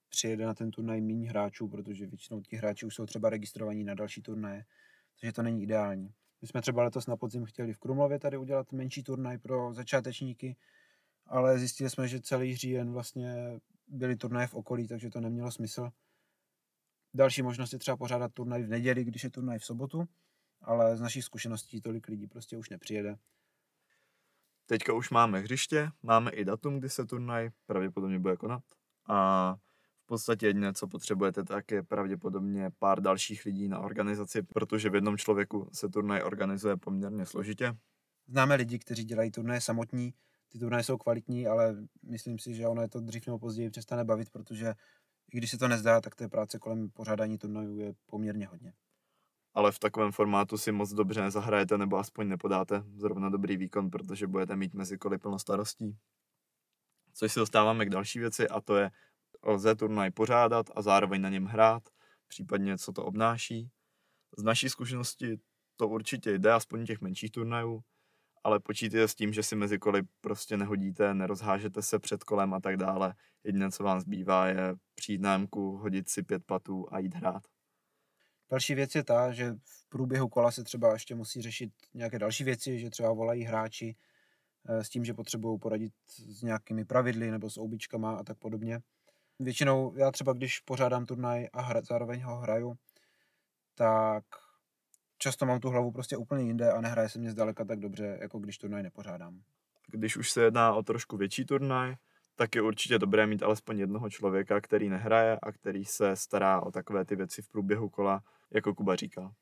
přijede 0.10 0.46
na 0.46 0.53
ten 0.53 0.72
turnaj 0.72 1.01
méně 1.01 1.29
hráčů, 1.29 1.67
protože 1.67 2.07
většinou 2.07 2.41
ti 2.41 2.55
hráči 2.55 2.86
už 2.86 2.96
jsou 2.96 3.05
třeba 3.05 3.29
registrovaní 3.29 3.84
na 3.84 3.93
další 3.93 4.22
turnaje, 4.22 4.65
takže 5.22 5.34
to 5.34 5.43
není 5.43 5.63
ideální. 5.63 6.13
My 6.41 6.48
jsme 6.48 6.62
třeba 6.62 6.84
letos 6.84 7.07
na 7.07 7.17
podzim 7.17 7.46
chtěli 7.46 7.74
v 7.74 7.77
Krumlově 7.77 8.19
tady 8.19 8.38
udělat 8.38 8.72
menší 8.72 9.03
turnaj 9.03 9.38
pro 9.38 9.74
začátečníky, 9.74 10.55
ale 11.25 11.60
zjistili 11.60 11.89
jsme, 11.89 12.07
že 12.07 12.22
celý 12.22 12.55
říjen 12.55 12.91
vlastně 12.91 13.60
byly 13.88 14.15
turnaje 14.15 14.48
v 14.48 14.53
okolí, 14.53 14.88
takže 14.88 15.10
to 15.10 15.22
nemělo 15.22 15.51
smysl. 15.51 15.89
Další 17.13 17.41
možnost 17.41 17.74
je 17.74 17.79
třeba 17.79 17.98
pořádat 17.98 18.34
turnaj 18.34 18.63
v 18.63 18.69
neděli, 18.69 19.03
když 19.03 19.24
je 19.24 19.29
turnaj 19.29 19.60
v 19.60 19.65
sobotu, 19.65 20.07
ale 20.62 20.98
z 20.98 21.01
našich 21.01 21.24
zkušeností 21.24 21.81
tolik 21.81 22.07
lidí 22.07 22.27
prostě 22.27 22.57
už 22.57 22.69
nepřijede. 22.69 23.17
Teďka 24.69 24.93
už 24.93 25.09
máme 25.09 25.39
hřiště, 25.39 25.89
máme 26.03 26.31
i 26.31 26.45
datum, 26.45 26.79
kdy 26.79 26.89
se 26.89 27.05
turnaj 27.05 27.50
pravděpodobně 27.65 28.19
bude 28.19 28.38
konat 28.38 28.63
a 29.07 29.55
v 30.03 30.05
podstatě 30.05 30.47
jediné, 30.47 30.74
co 30.74 30.88
potřebujete, 30.88 31.43
tak 31.43 31.71
je 31.71 31.83
pravděpodobně 31.83 32.71
pár 32.79 33.01
dalších 33.01 33.45
lidí 33.45 33.67
na 33.67 33.79
organizaci, 33.79 34.43
protože 34.43 34.89
v 34.89 34.95
jednom 34.95 35.17
člověku 35.17 35.69
se 35.74 35.89
turnaj 35.89 36.21
organizuje 36.21 36.77
poměrně 36.77 37.25
složitě. 37.25 37.75
Známe 38.27 38.55
lidi, 38.55 38.79
kteří 38.79 39.03
dělají 39.03 39.31
turnaje 39.31 39.62
samotní, 39.62 40.13
ty 40.50 40.59
turnaje 40.59 40.83
jsou 40.83 40.97
kvalitní, 40.97 41.47
ale 41.47 41.75
myslím 42.03 42.39
si, 42.39 42.53
že 42.53 42.67
ono 42.67 42.81
je 42.81 42.89
to 42.89 43.01
dřív 43.01 43.27
nebo 43.27 43.39
později 43.39 43.69
přestane 43.69 44.03
bavit, 44.03 44.29
protože 44.29 44.74
i 45.33 45.38
když 45.38 45.51
se 45.51 45.57
to 45.57 45.67
nezdá, 45.67 46.01
tak 46.01 46.15
té 46.15 46.27
práce 46.29 46.59
kolem 46.59 46.89
pořádání 46.89 47.38
turnajů 47.38 47.79
je 47.79 47.93
poměrně 48.05 48.47
hodně. 48.47 48.74
Ale 49.54 49.72
v 49.72 49.80
takovém 49.80 50.12
formátu 50.12 50.58
si 50.58 50.72
moc 50.72 50.94
dobře 50.94 51.22
nezahrajete 51.22 51.77
nebo 51.77 51.98
aspoň 51.98 52.27
nepodáte 52.27 52.84
zrovna 52.96 53.30
dobrý 53.30 53.58
výkon, 53.58 53.89
protože 53.89 54.27
budete 54.27 54.56
mít 54.56 54.74
mezi 54.74 54.98
koly 54.98 55.18
plno 55.18 55.39
starostí. 55.39 55.98
Což 57.13 57.34
se 57.34 57.39
dostáváme 57.39 57.86
k 57.86 57.89
další 57.89 58.20
věci 58.20 58.48
a 58.48 58.62
to 58.62 58.75
je 58.75 58.92
lze 59.44 59.75
turnaj 59.75 60.12
pořádat 60.12 60.66
a 60.75 60.82
zároveň 60.82 61.22
na 61.22 61.30
něm 61.30 61.46
hrát, 61.46 61.84
případně 62.27 62.77
co 62.77 62.94
to 62.94 63.06
obnáší. 63.06 63.72
Z 64.38 64.44
naší 64.44 64.70
zkušenosti 64.70 65.39
to 65.75 65.88
určitě 65.88 66.39
jde, 66.39 66.54
aspoň 66.54 66.86
těch 66.86 67.01
menších 67.01 67.32
turnajů, 67.32 67.84
ale 68.44 68.60
počítejte 68.60 69.08
s 69.08 69.16
tím, 69.16 69.34
že 69.34 69.44
si 69.44 69.56
mezi 69.56 69.80
koly 69.80 70.01
prostě 70.22 70.58
nehodíte, 70.58 71.13
nerozhážete 71.13 71.82
se 71.82 72.00
před 72.00 72.24
kolem 72.24 72.54
a 72.54 72.60
tak 72.60 72.77
dále. 72.77 73.13
Jediné, 73.44 73.72
co 73.72 73.84
vám 73.84 74.00
zbývá, 74.00 74.48
je 74.48 74.75
přijít 74.96 75.22
na 75.22 75.38
MK, 75.38 75.56
hodit 75.56 76.10
si 76.10 76.24
pět 76.24 76.44
patů 76.46 76.86
a 76.94 77.00
jít 77.00 77.16
hrát. 77.16 77.44
Další 78.50 78.75
věc 78.75 78.96
je 78.96 79.04
ta, 79.04 79.32
že 79.32 79.54
v 79.63 79.89
průběhu 79.89 80.27
kola 80.27 80.51
se 80.51 80.63
třeba 80.63 80.94
ještě 80.94 81.16
musí 81.16 81.42
řešit 81.42 81.72
nějaké 81.94 82.20
další 82.20 82.44
věci, 82.44 82.80
že 82.80 82.89
třeba 82.89 83.13
volají 83.13 83.44
hráči 83.44 83.96
eh, 84.70 84.84
s 84.84 84.89
tím, 84.89 85.06
že 85.06 85.13
potřebují 85.13 85.60
poradit 85.60 85.94
s 86.08 86.42
nějakými 86.42 86.86
pravidly 86.86 87.32
nebo 87.32 87.50
s 87.50 87.58
oubičkama 87.58 88.16
a 88.16 88.24
tak 88.24 88.38
podobně. 88.38 88.80
Většinou 89.39 89.94
já 89.96 90.12
třeba, 90.12 90.34
když 90.34 90.60
pořádám 90.60 91.06
turnaj 91.06 91.48
a 91.54 91.62
hra, 91.62 91.82
zároveň 91.82 92.22
ho 92.22 92.38
hraju, 92.38 92.75
tak 93.75 94.24
často 95.18 95.46
mám 95.46 95.60
tu 95.60 95.70
hlavu 95.70 95.92
prostě 95.92 96.18
úplně 96.18 96.44
jinde 96.44 96.72
a 96.72 96.82
nehraje 96.82 97.10
se 97.10 97.20
mě 97.20 97.32
zdaleka 97.32 97.66
tak 97.66 97.80
dobře, 97.80 98.18
jako 98.22 98.39
když 98.39 98.58
turnaj 98.58 98.84
nepořádám. 98.84 99.42
Když 99.88 100.18
už 100.18 100.32
se 100.32 100.42
jedná 100.42 100.74
o 100.74 100.84
trošku 100.84 101.18
větší 101.18 101.46
turnaj, 101.46 101.96
tak 102.36 102.56
je 102.56 102.62
určitě 102.62 103.00
dobré 103.00 103.27
mít 103.27 103.44
alespoň 103.44 103.80
jednoho 103.80 104.10
člověka, 104.10 104.62
který 104.62 104.89
nehraje 104.89 105.38
a 105.42 105.51
který 105.51 105.86
se 105.86 106.16
stará 106.16 106.62
o 106.62 106.72
takové 106.72 107.06
ty 107.06 107.16
věci 107.16 107.42
v 107.42 107.48
průběhu 107.48 107.89
kola, 107.89 108.24
jako 108.54 108.75
Kuba 108.75 108.96
říkal. 108.96 109.34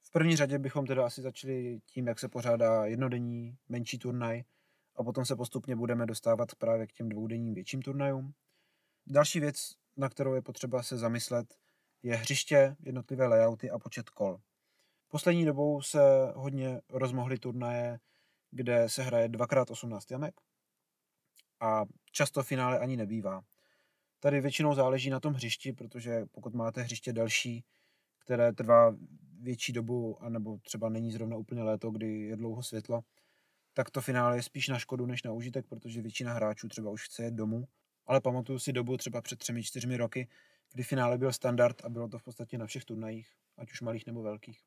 V 0.00 0.10
první 0.10 0.36
řadě 0.36 0.58
bychom 0.58 0.86
teda 0.86 1.06
asi 1.06 1.22
začali 1.22 1.80
tím, 1.86 2.06
jak 2.06 2.18
se 2.18 2.28
pořádá 2.28 2.86
jednodenní 2.86 3.58
menší 3.68 3.98
turnaj 3.98 4.42
a 4.96 5.04
potom 5.04 5.24
se 5.24 5.36
postupně 5.36 5.76
budeme 5.76 6.06
dostávat 6.06 6.54
právě 6.54 6.86
k 6.86 6.92
těm 6.92 7.08
dvoudenním 7.08 7.54
větším 7.54 7.82
turnajům. 7.82 8.34
Další 9.06 9.40
věc, 9.40 9.72
na 9.96 10.08
kterou 10.08 10.34
je 10.34 10.42
potřeba 10.42 10.82
se 10.82 10.98
zamyslet, 10.98 11.54
je 12.02 12.16
hřiště, 12.16 12.76
jednotlivé 12.80 13.26
layouty 13.26 13.70
a 13.70 13.78
počet 13.78 14.10
kol. 14.10 14.40
Poslední 15.08 15.44
dobou 15.44 15.82
se 15.82 16.00
hodně 16.34 16.80
rozmohly 16.88 17.38
turnaje, 17.38 17.98
kde 18.50 18.88
se 18.88 19.02
hraje 19.02 19.28
2x18 19.28 20.00
jamek 20.10 20.40
a 21.60 21.84
často 22.12 22.42
finále 22.42 22.78
ani 22.78 22.96
nebývá. 22.96 23.42
Tady 24.22 24.40
většinou 24.40 24.74
záleží 24.74 25.10
na 25.10 25.20
tom 25.20 25.34
hřišti, 25.34 25.72
protože 25.72 26.26
pokud 26.32 26.54
máte 26.54 26.82
hřiště 26.82 27.12
delší, 27.12 27.64
které 28.18 28.52
trvá 28.52 28.96
větší 29.40 29.72
dobu, 29.72 30.22
anebo 30.22 30.58
třeba 30.58 30.88
není 30.88 31.12
zrovna 31.12 31.36
úplně 31.36 31.62
léto, 31.62 31.90
kdy 31.90 32.20
je 32.20 32.36
dlouho 32.36 32.62
světlo, 32.62 33.00
tak 33.74 33.90
to 33.90 34.00
finále 34.00 34.36
je 34.36 34.42
spíš 34.42 34.68
na 34.68 34.78
škodu 34.78 35.06
než 35.06 35.22
na 35.22 35.32
užitek, 35.32 35.66
protože 35.66 36.02
většina 36.02 36.32
hráčů 36.32 36.68
třeba 36.68 36.90
už 36.90 37.04
chce 37.04 37.22
jet 37.22 37.34
domů. 37.34 37.64
Ale 38.06 38.20
pamatuju 38.20 38.58
si 38.58 38.72
dobu 38.72 38.96
třeba 38.96 39.22
před 39.22 39.38
třemi, 39.38 39.62
čtyřmi 39.62 39.96
roky, 39.96 40.28
kdy 40.72 40.82
finále 40.82 41.18
byl 41.18 41.32
standard 41.32 41.84
a 41.84 41.88
bylo 41.88 42.08
to 42.08 42.18
v 42.18 42.22
podstatě 42.22 42.58
na 42.58 42.66
všech 42.66 42.84
turnajích, 42.84 43.28
ať 43.56 43.72
už 43.72 43.80
malých 43.80 44.06
nebo 44.06 44.22
velkých. 44.22 44.60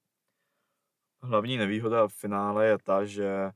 Hlavní 1.22 1.58
nevýhoda 1.58 2.08
v 2.08 2.14
finále 2.14 2.68
je 2.68 2.78
ta, 2.78 3.06
že 3.06 3.52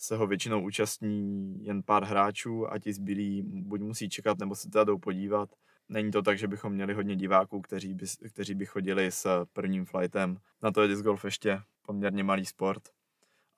se 0.00 0.16
ho 0.16 0.26
většinou 0.26 0.64
účastní 0.64 1.54
jen 1.64 1.82
pár 1.82 2.04
hráčů 2.04 2.72
a 2.72 2.78
ti 2.78 2.92
zbylí 2.92 3.42
buď 3.42 3.80
musí 3.80 4.08
čekat, 4.08 4.38
nebo 4.38 4.54
se 4.54 4.70
teda 4.70 4.84
jdou 4.84 4.98
podívat. 4.98 5.48
Není 5.88 6.10
to 6.10 6.22
tak, 6.22 6.38
že 6.38 6.48
bychom 6.48 6.72
měli 6.72 6.94
hodně 6.94 7.16
diváků, 7.16 7.60
kteří 7.60 7.94
by, 7.94 8.06
kteří 8.28 8.54
by 8.54 8.66
chodili 8.66 9.12
s 9.12 9.44
prvním 9.52 9.84
flightem. 9.84 10.36
Na 10.62 10.70
to 10.70 10.82
je 10.82 10.88
disc 10.88 11.02
golf 11.02 11.24
ještě 11.24 11.60
poměrně 11.82 12.24
malý 12.24 12.46
sport. 12.46 12.82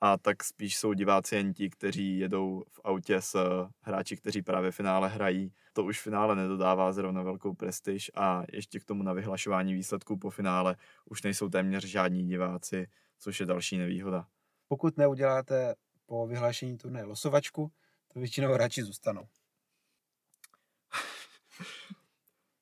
A 0.01 0.17
tak 0.17 0.43
spíš 0.43 0.77
jsou 0.77 0.93
diváci 0.93 1.35
jen 1.35 1.53
ti, 1.53 1.69
kteří 1.69 2.17
jedou 2.17 2.63
v 2.69 2.81
autě 2.83 3.21
s 3.21 3.65
hráči, 3.81 4.17
kteří 4.17 4.41
právě 4.41 4.71
v 4.71 4.75
finále 4.75 5.09
hrají. 5.09 5.53
To 5.73 5.83
už 5.83 5.99
v 5.99 6.03
finále 6.03 6.35
nedodává 6.35 6.93
zrovna 6.93 7.21
velkou 7.23 7.53
prestiž 7.53 8.11
a 8.15 8.43
ještě 8.53 8.79
k 8.79 8.85
tomu 8.85 9.03
na 9.03 9.13
vyhlašování 9.13 9.73
výsledků 9.73 10.17
po 10.17 10.29
finále 10.29 10.75
už 11.05 11.23
nejsou 11.23 11.49
téměř 11.49 11.85
žádní 11.85 12.27
diváci, 12.27 12.87
což 13.19 13.39
je 13.39 13.45
další 13.45 13.77
nevýhoda. 13.77 14.25
Pokud 14.67 14.97
neuděláte 14.97 15.75
po 16.05 16.27
vyhlášení 16.27 16.77
turné 16.77 17.03
losovačku, 17.03 17.71
to 18.13 18.19
většinou 18.19 18.53
hráči 18.53 18.83
zůstanou. 18.83 19.27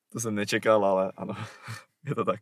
to 0.09 0.19
jsem 0.19 0.35
nečekal, 0.35 0.85
ale 0.85 1.11
ano, 1.17 1.33
je 2.05 2.15
to 2.15 2.25
tak. 2.25 2.39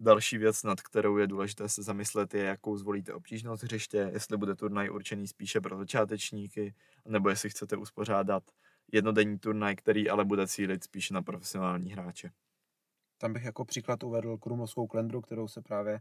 Další 0.00 0.38
věc, 0.38 0.62
nad 0.62 0.80
kterou 0.80 1.16
je 1.16 1.26
důležité 1.26 1.68
se 1.68 1.82
zamyslet, 1.82 2.34
je, 2.34 2.44
jakou 2.44 2.76
zvolíte 2.76 3.14
obtížnost 3.14 3.62
hřiště, 3.62 4.10
jestli 4.12 4.36
bude 4.36 4.54
turnaj 4.54 4.90
určený 4.90 5.26
spíše 5.26 5.60
pro 5.60 5.78
začátečníky, 5.78 6.74
nebo 7.04 7.28
jestli 7.28 7.50
chcete 7.50 7.76
uspořádat 7.76 8.42
jednodenní 8.92 9.38
turnaj, 9.38 9.76
který 9.76 10.10
ale 10.10 10.24
bude 10.24 10.46
cílit 10.46 10.84
spíše 10.84 11.14
na 11.14 11.22
profesionální 11.22 11.92
hráče. 11.92 12.30
Tam 13.18 13.32
bych 13.32 13.44
jako 13.44 13.64
příklad 13.64 14.02
uvedl 14.02 14.38
Krumlovskou 14.38 14.86
klendru, 14.86 15.20
kterou 15.20 15.48
se 15.48 15.62
právě 15.62 16.00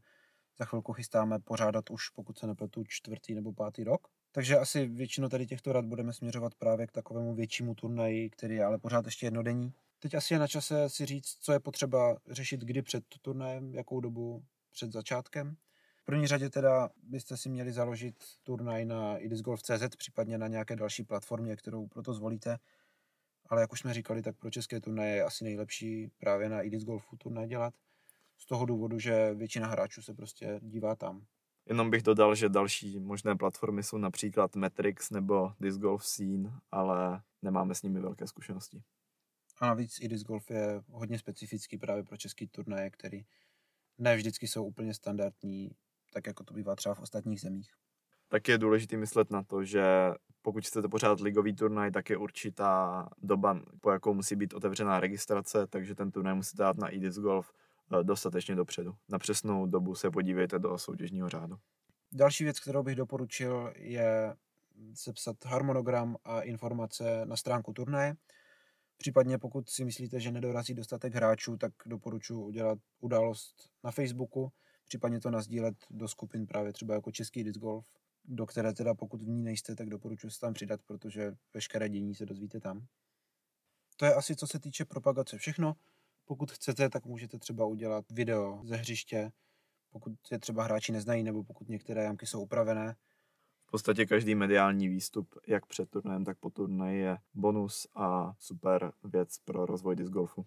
za 0.59 0.65
chvilku 0.65 0.93
chystáme 0.93 1.39
pořádat 1.39 1.89
už, 1.89 2.09
pokud 2.09 2.37
se 2.37 2.47
nepletu, 2.47 2.83
čtvrtý 2.87 3.35
nebo 3.35 3.53
pátý 3.53 3.83
rok. 3.83 4.07
Takže 4.31 4.57
asi 4.57 4.87
většinu 4.87 5.29
tady 5.29 5.45
těchto 5.45 5.73
rad 5.73 5.85
budeme 5.85 6.13
směřovat 6.13 6.55
právě 6.55 6.87
k 6.87 6.91
takovému 6.91 7.35
většímu 7.35 7.75
turnaji, 7.75 8.29
který 8.29 8.55
je 8.55 8.65
ale 8.65 8.77
pořád 8.77 9.05
ještě 9.05 9.25
jednodenní. 9.25 9.73
Teď 9.99 10.13
asi 10.13 10.33
je 10.33 10.39
na 10.39 10.47
čase 10.47 10.89
si 10.89 11.05
říct, 11.05 11.37
co 11.41 11.53
je 11.53 11.59
potřeba 11.59 12.17
řešit 12.29 12.61
kdy 12.61 12.81
před 12.81 13.03
turnajem, 13.21 13.73
jakou 13.73 13.99
dobu 13.99 14.43
před 14.71 14.91
začátkem. 14.91 15.57
V 15.95 16.05
první 16.05 16.27
řadě 16.27 16.49
teda 16.49 16.89
byste 17.03 17.37
si 17.37 17.49
měli 17.49 17.71
založit 17.71 18.15
turnaj 18.43 18.85
na 18.85 19.17
idisgolf.cz, 19.17 19.95
případně 19.97 20.37
na 20.37 20.47
nějaké 20.47 20.75
další 20.75 21.03
platformě, 21.03 21.55
kterou 21.55 21.87
proto 21.87 22.13
zvolíte. 22.13 22.57
Ale 23.49 23.61
jak 23.61 23.73
už 23.73 23.79
jsme 23.79 23.93
říkali, 23.93 24.21
tak 24.21 24.37
pro 24.37 24.51
české 24.51 24.81
turnaje 24.81 25.15
je 25.15 25.23
asi 25.23 25.43
nejlepší 25.43 26.11
právě 26.17 26.49
na 26.49 26.61
idisgolfu 26.61 27.17
turnaj 27.17 27.47
dělat 27.47 27.73
z 28.37 28.45
toho 28.45 28.65
důvodu, 28.65 28.99
že 28.99 29.33
většina 29.33 29.67
hráčů 29.67 30.01
se 30.01 30.13
prostě 30.13 30.59
dívá 30.63 30.95
tam. 30.95 31.25
Jenom 31.65 31.89
bych 31.89 32.03
dodal, 32.03 32.35
že 32.35 32.49
další 32.49 32.99
možné 32.99 33.35
platformy 33.35 33.83
jsou 33.83 33.97
například 33.97 34.55
Metrix 34.55 35.09
nebo 35.09 35.53
Disc 35.59 35.77
Golf 35.77 36.05
Scene, 36.05 36.59
ale 36.71 37.21
nemáme 37.41 37.75
s 37.75 37.81
nimi 37.81 37.99
velké 37.99 38.27
zkušenosti. 38.27 38.83
A 39.59 39.67
navíc 39.67 39.99
i 40.01 40.07
Disc 40.07 40.25
Golf 40.25 40.49
je 40.49 40.81
hodně 40.89 41.19
specifický 41.19 41.77
právě 41.77 42.03
pro 42.03 42.17
český 42.17 42.47
turnaje, 42.47 42.89
který 42.89 43.21
ne 43.97 44.15
vždycky 44.15 44.47
jsou 44.47 44.65
úplně 44.65 44.93
standardní, 44.93 45.71
tak 46.13 46.27
jako 46.27 46.43
to 46.43 46.53
bývá 46.53 46.75
třeba 46.75 46.95
v 46.95 46.99
ostatních 46.99 47.41
zemích. 47.41 47.71
Tak 48.27 48.47
je 48.47 48.57
důležité 48.57 48.97
myslet 48.97 49.31
na 49.31 49.43
to, 49.43 49.63
že 49.63 49.83
pokud 50.41 50.65
chcete 50.65 50.87
pořádat 50.87 51.19
ligový 51.19 51.55
turnaj, 51.55 51.91
tak 51.91 52.09
je 52.09 52.17
určitá 52.17 53.09
doba, 53.17 53.61
po 53.81 53.91
jakou 53.91 54.13
musí 54.13 54.35
být 54.35 54.53
otevřená 54.53 54.99
registrace, 54.99 55.67
takže 55.67 55.95
ten 55.95 56.11
turnaj 56.11 56.35
musíte 56.35 56.63
dát 56.63 56.77
na 56.77 56.95
eDisc 56.95 57.17
Golf 57.17 57.53
dostatečně 58.03 58.55
dopředu. 58.55 58.95
Na 59.09 59.19
přesnou 59.19 59.65
dobu 59.65 59.95
se 59.95 60.11
podívejte 60.11 60.59
do 60.59 60.77
soutěžního 60.77 61.29
řádu. 61.29 61.57
Další 62.11 62.43
věc, 62.43 62.59
kterou 62.59 62.83
bych 62.83 62.95
doporučil, 62.95 63.73
je 63.75 64.35
sepsat 64.93 65.45
harmonogram 65.45 66.17
a 66.25 66.41
informace 66.41 67.25
na 67.25 67.35
stránku 67.35 67.73
turnaje. 67.73 68.15
Případně 68.97 69.37
pokud 69.37 69.69
si 69.69 69.85
myslíte, 69.85 70.19
že 70.19 70.31
nedorazí 70.31 70.73
dostatek 70.73 71.15
hráčů, 71.15 71.57
tak 71.57 71.71
doporučuji 71.85 72.45
udělat 72.45 72.79
událost 72.99 73.69
na 73.83 73.91
Facebooku, 73.91 74.51
případně 74.87 75.19
to 75.19 75.31
nazdílet 75.31 75.75
do 75.89 76.07
skupin 76.07 76.47
právě 76.47 76.73
třeba 76.73 76.93
jako 76.93 77.11
Český 77.11 77.43
disc 77.43 77.57
golf, 77.57 77.85
do 78.25 78.45
které 78.45 78.73
teda 78.73 78.93
pokud 78.93 79.21
v 79.21 79.27
ní 79.27 79.43
nejste, 79.43 79.75
tak 79.75 79.89
doporučuji 79.89 80.29
se 80.29 80.39
tam 80.39 80.53
přidat, 80.53 80.81
protože 80.85 81.33
veškeré 81.53 81.89
dění 81.89 82.15
se 82.15 82.25
dozvíte 82.25 82.59
tam. 82.59 82.85
To 83.97 84.05
je 84.05 84.13
asi 84.13 84.35
co 84.35 84.47
se 84.47 84.59
týče 84.59 84.85
propagace 84.85 85.37
všechno. 85.37 85.75
Pokud 86.27 86.51
chcete, 86.51 86.89
tak 86.89 87.05
můžete 87.05 87.39
třeba 87.39 87.65
udělat 87.65 88.05
video 88.11 88.61
ze 88.63 88.75
hřiště, 88.75 89.31
pokud 89.91 90.13
je 90.31 90.39
třeba 90.39 90.63
hráči 90.63 90.91
neznají, 90.91 91.23
nebo 91.23 91.43
pokud 91.43 91.69
některé 91.69 92.03
jamky 92.03 92.25
jsou 92.25 92.41
upravené. 92.41 92.95
V 93.67 93.71
podstatě 93.71 94.05
každý 94.05 94.35
mediální 94.35 94.87
výstup, 94.87 95.35
jak 95.47 95.65
před 95.65 95.89
turnajem, 95.89 96.25
tak 96.25 96.37
po 96.39 96.49
turnaji 96.49 96.99
je 96.99 97.17
bonus 97.33 97.87
a 97.95 98.33
super 98.39 98.91
věc 99.03 99.37
pro 99.45 99.65
rozvoj 99.65 99.95
disc 99.95 100.11
golfu. 100.11 100.45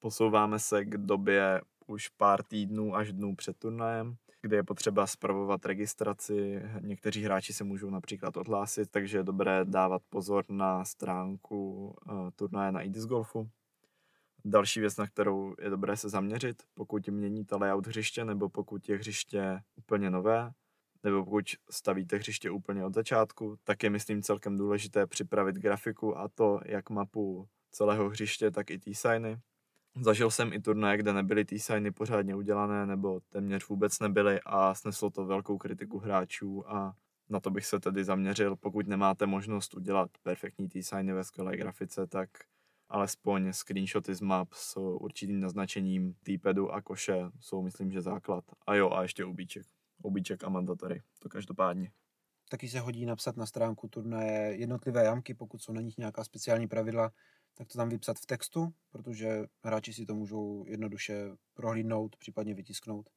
Posouváme 0.00 0.58
se 0.58 0.84
k 0.84 0.96
době 0.96 1.60
už 1.86 2.08
pár 2.08 2.42
týdnů 2.42 2.94
až 2.94 3.12
dnů 3.12 3.36
před 3.36 3.58
turnajem, 3.58 4.16
kde 4.42 4.56
je 4.56 4.62
potřeba 4.62 5.06
spravovat 5.06 5.66
registraci. 5.66 6.62
Někteří 6.80 7.22
hráči 7.22 7.52
se 7.52 7.64
můžou 7.64 7.90
například 7.90 8.36
odhlásit, 8.36 8.90
takže 8.90 9.18
je 9.18 9.22
dobré 9.22 9.64
dávat 9.64 10.02
pozor 10.08 10.44
na 10.48 10.84
stránku 10.84 11.86
uh, 12.06 12.30
turnaje 12.30 12.72
na 12.72 12.80
iDisc 12.80 13.06
Golfu. 13.06 13.50
Další 14.44 14.80
věc, 14.80 14.96
na 14.96 15.06
kterou 15.06 15.54
je 15.60 15.70
dobré 15.70 15.96
se 15.96 16.08
zaměřit, 16.08 16.62
pokud 16.74 17.08
měníte 17.08 17.56
layout 17.56 17.86
hřiště 17.86 18.24
nebo 18.24 18.48
pokud 18.48 18.88
je 18.88 18.96
hřiště 18.96 19.60
úplně 19.76 20.10
nové, 20.10 20.50
nebo 21.02 21.24
pokud 21.24 21.44
stavíte 21.70 22.16
hřiště 22.16 22.50
úplně 22.50 22.84
od 22.84 22.94
začátku, 22.94 23.56
tak 23.64 23.82
je 23.82 23.90
myslím 23.90 24.22
celkem 24.22 24.56
důležité 24.56 25.06
připravit 25.06 25.56
grafiku 25.56 26.18
a 26.18 26.28
to 26.28 26.60
jak 26.64 26.90
mapu 26.90 27.48
celého 27.70 28.08
hřiště, 28.08 28.50
tak 28.50 28.70
i 28.70 28.78
t-signy. 28.78 29.38
Zažil 30.00 30.30
jsem 30.30 30.52
i 30.52 30.60
turnaje, 30.60 30.96
kde 30.96 31.12
nebyly 31.12 31.44
t-signy 31.44 31.90
pořádně 31.90 32.34
udělané 32.34 32.86
nebo 32.86 33.20
téměř 33.28 33.68
vůbec 33.68 34.00
nebyly 34.00 34.40
a 34.46 34.74
sneslo 34.74 35.10
to 35.10 35.26
velkou 35.26 35.58
kritiku 35.58 35.98
hráčů 35.98 36.70
a 36.70 36.94
na 37.28 37.40
to 37.40 37.50
bych 37.50 37.66
se 37.66 37.80
tedy 37.80 38.04
zaměřil. 38.04 38.56
Pokud 38.56 38.86
nemáte 38.86 39.26
možnost 39.26 39.74
udělat 39.74 40.10
perfektní 40.22 40.68
t-signy 40.68 41.12
ve 41.12 41.24
skvělé 41.24 41.56
grafice, 41.56 42.06
tak 42.06 42.30
alespoň 42.90 43.52
screenshoty 43.52 44.14
z 44.14 44.20
map 44.20 44.52
s 44.52 44.76
určitým 44.76 45.40
naznačením 45.40 46.14
t-padu 46.22 46.70
a 46.70 46.82
koše 46.82 47.30
jsou 47.40 47.62
myslím, 47.62 47.92
že 47.92 48.00
základ. 48.00 48.44
A 48.66 48.74
jo, 48.74 48.90
a 48.90 49.02
ještě 49.02 49.24
ubíček. 49.24 49.66
Ubíček 50.02 50.44
a 50.44 50.48
mandatory, 50.48 51.02
to 51.18 51.28
každopádně. 51.28 51.92
Taky 52.48 52.68
se 52.68 52.80
hodí 52.80 53.06
napsat 53.06 53.36
na 53.36 53.46
stránku 53.46 53.88
turnaje 53.88 54.56
jednotlivé 54.56 55.04
jamky, 55.04 55.34
pokud 55.34 55.62
jsou 55.62 55.72
na 55.72 55.80
nich 55.80 55.98
nějaká 55.98 56.24
speciální 56.24 56.68
pravidla, 56.68 57.12
tak 57.54 57.68
to 57.68 57.78
tam 57.78 57.88
vypsat 57.88 58.18
v 58.18 58.26
textu, 58.26 58.72
protože 58.90 59.46
hráči 59.64 59.92
si 59.92 60.06
to 60.06 60.14
můžou 60.14 60.64
jednoduše 60.68 61.30
prohlídnout, 61.54 62.16
případně 62.16 62.54
vytisknout. 62.54 63.10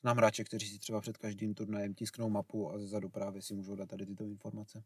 Znám 0.00 0.16
hráče, 0.16 0.44
kteří 0.44 0.68
si 0.68 0.78
třeba 0.78 1.00
před 1.00 1.18
každým 1.18 1.54
turnajem 1.54 1.94
tisknou 1.94 2.30
mapu 2.30 2.72
a 2.72 2.78
zezadu 2.78 3.08
právě 3.08 3.42
si 3.42 3.54
můžou 3.54 3.74
dát 3.74 3.88
tady 3.88 4.06
tyto 4.06 4.24
informace. 4.24 4.84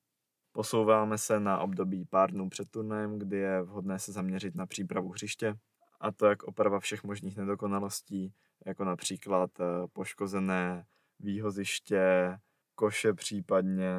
Posouváme 0.52 1.18
se 1.18 1.40
na 1.40 1.58
období 1.58 2.04
pár 2.04 2.30
dnů 2.30 2.48
před 2.48 2.70
turnajem, 2.70 3.18
kdy 3.18 3.36
je 3.36 3.62
vhodné 3.62 3.98
se 3.98 4.12
zaměřit 4.12 4.54
na 4.54 4.66
přípravu 4.66 5.08
hřiště, 5.08 5.54
a 6.00 6.12
to 6.12 6.26
jak 6.26 6.42
oprava 6.42 6.80
všech 6.80 7.04
možných 7.04 7.36
nedokonalostí, 7.36 8.32
jako 8.66 8.84
například 8.84 9.50
eh, 9.60 9.64
poškozené 9.92 10.84
výhoziště, 11.20 12.36
koše 12.74 13.14
případně, 13.14 13.92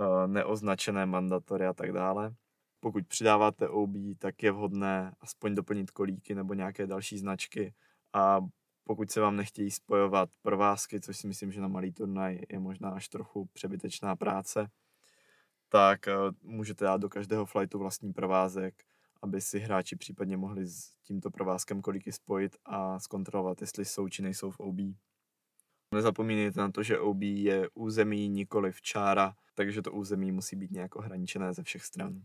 eh, 0.00 0.26
neoznačené 0.26 1.06
mandatory 1.06 1.66
a 1.66 1.72
tak 1.72 1.92
dále. 1.92 2.34
Pokud 2.80 3.06
přidáváte 3.06 3.68
OB, 3.68 3.94
tak 4.18 4.42
je 4.42 4.52
vhodné 4.52 5.14
aspoň 5.20 5.54
doplnit 5.54 5.90
kolíky 5.90 6.34
nebo 6.34 6.54
nějaké 6.54 6.86
další 6.86 7.18
značky 7.18 7.74
a 8.12 8.40
pokud 8.84 9.10
se 9.10 9.20
vám 9.20 9.36
nechtějí 9.36 9.70
spojovat 9.70 10.30
provázky, 10.42 11.00
což 11.00 11.16
si 11.16 11.26
myslím, 11.26 11.52
že 11.52 11.60
na 11.60 11.68
malý 11.68 11.92
turnaj 11.92 12.40
je 12.48 12.58
možná 12.58 12.90
až 12.90 13.08
trochu 13.08 13.48
přebytečná 13.52 14.16
práce, 14.16 14.68
tak 15.70 16.08
eh, 16.08 16.14
můžete 16.42 16.84
dát 16.84 17.00
do 17.00 17.08
každého 17.08 17.46
flightu 17.46 17.78
vlastní 17.78 18.12
provázek, 18.12 18.84
aby 19.22 19.40
si 19.40 19.58
hráči 19.58 19.96
případně 19.96 20.36
mohli 20.36 20.66
s 20.66 20.94
tímto 21.02 21.30
provázkem 21.30 21.82
kolíky 21.82 22.12
spojit 22.12 22.56
a 22.64 22.98
zkontrolovat, 22.98 23.60
jestli 23.60 23.84
jsou 23.84 24.08
či 24.08 24.22
nejsou 24.22 24.50
v 24.50 24.60
OB. 24.60 24.76
Nezapomínejte 25.94 26.60
na 26.60 26.70
to, 26.70 26.82
že 26.82 26.98
OB 26.98 27.22
je 27.22 27.68
území 27.74 28.28
nikoli 28.28 28.72
v 28.72 28.82
čára, 28.82 29.34
takže 29.54 29.82
to 29.82 29.92
území 29.92 30.32
musí 30.32 30.56
být 30.56 30.70
nějak 30.70 30.96
ohraničené 30.96 31.54
ze 31.54 31.62
všech 31.62 31.84
stran. 31.84 32.22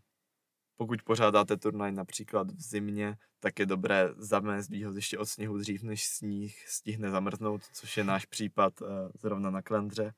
Pokud 0.78 1.02
pořádáte 1.02 1.58
turnaj 1.58 1.92
například 1.92 2.52
v 2.52 2.62
zimě, 2.62 3.18
tak 3.40 3.60
je 3.60 3.66
dobré 3.66 4.10
zamést 4.18 4.70
výhoziště 4.70 5.18
od 5.18 5.26
sněhu 5.26 5.58
dřív, 5.58 5.84
než 5.84 6.06
sníh 6.06 6.68
stihne 6.68 7.10
zamrznout, 7.10 7.62
což 7.74 7.98
je 7.98 8.04
náš 8.04 8.26
případ 8.26 8.82
eh, 8.82 8.86
zrovna 9.20 9.50
na 9.50 9.62
Klendře. 9.62 10.14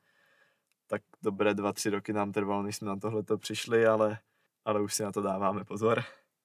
Tak 0.90 1.02
dobré 1.22 1.54
dva, 1.54 1.72
tři 1.72 1.90
roky 1.90 2.12
nám 2.12 2.32
trvalo, 2.32 2.62
než 2.62 2.76
jsme 2.76 2.88
na 2.88 2.96
tohle 2.96 3.22
přišli, 3.36 3.86
ale, 3.86 4.18
ale 4.64 4.80
už 4.80 4.94
si 4.94 5.02
na 5.02 5.12
to 5.12 5.22
dáváme 5.22 5.64
pozor. 5.64 6.02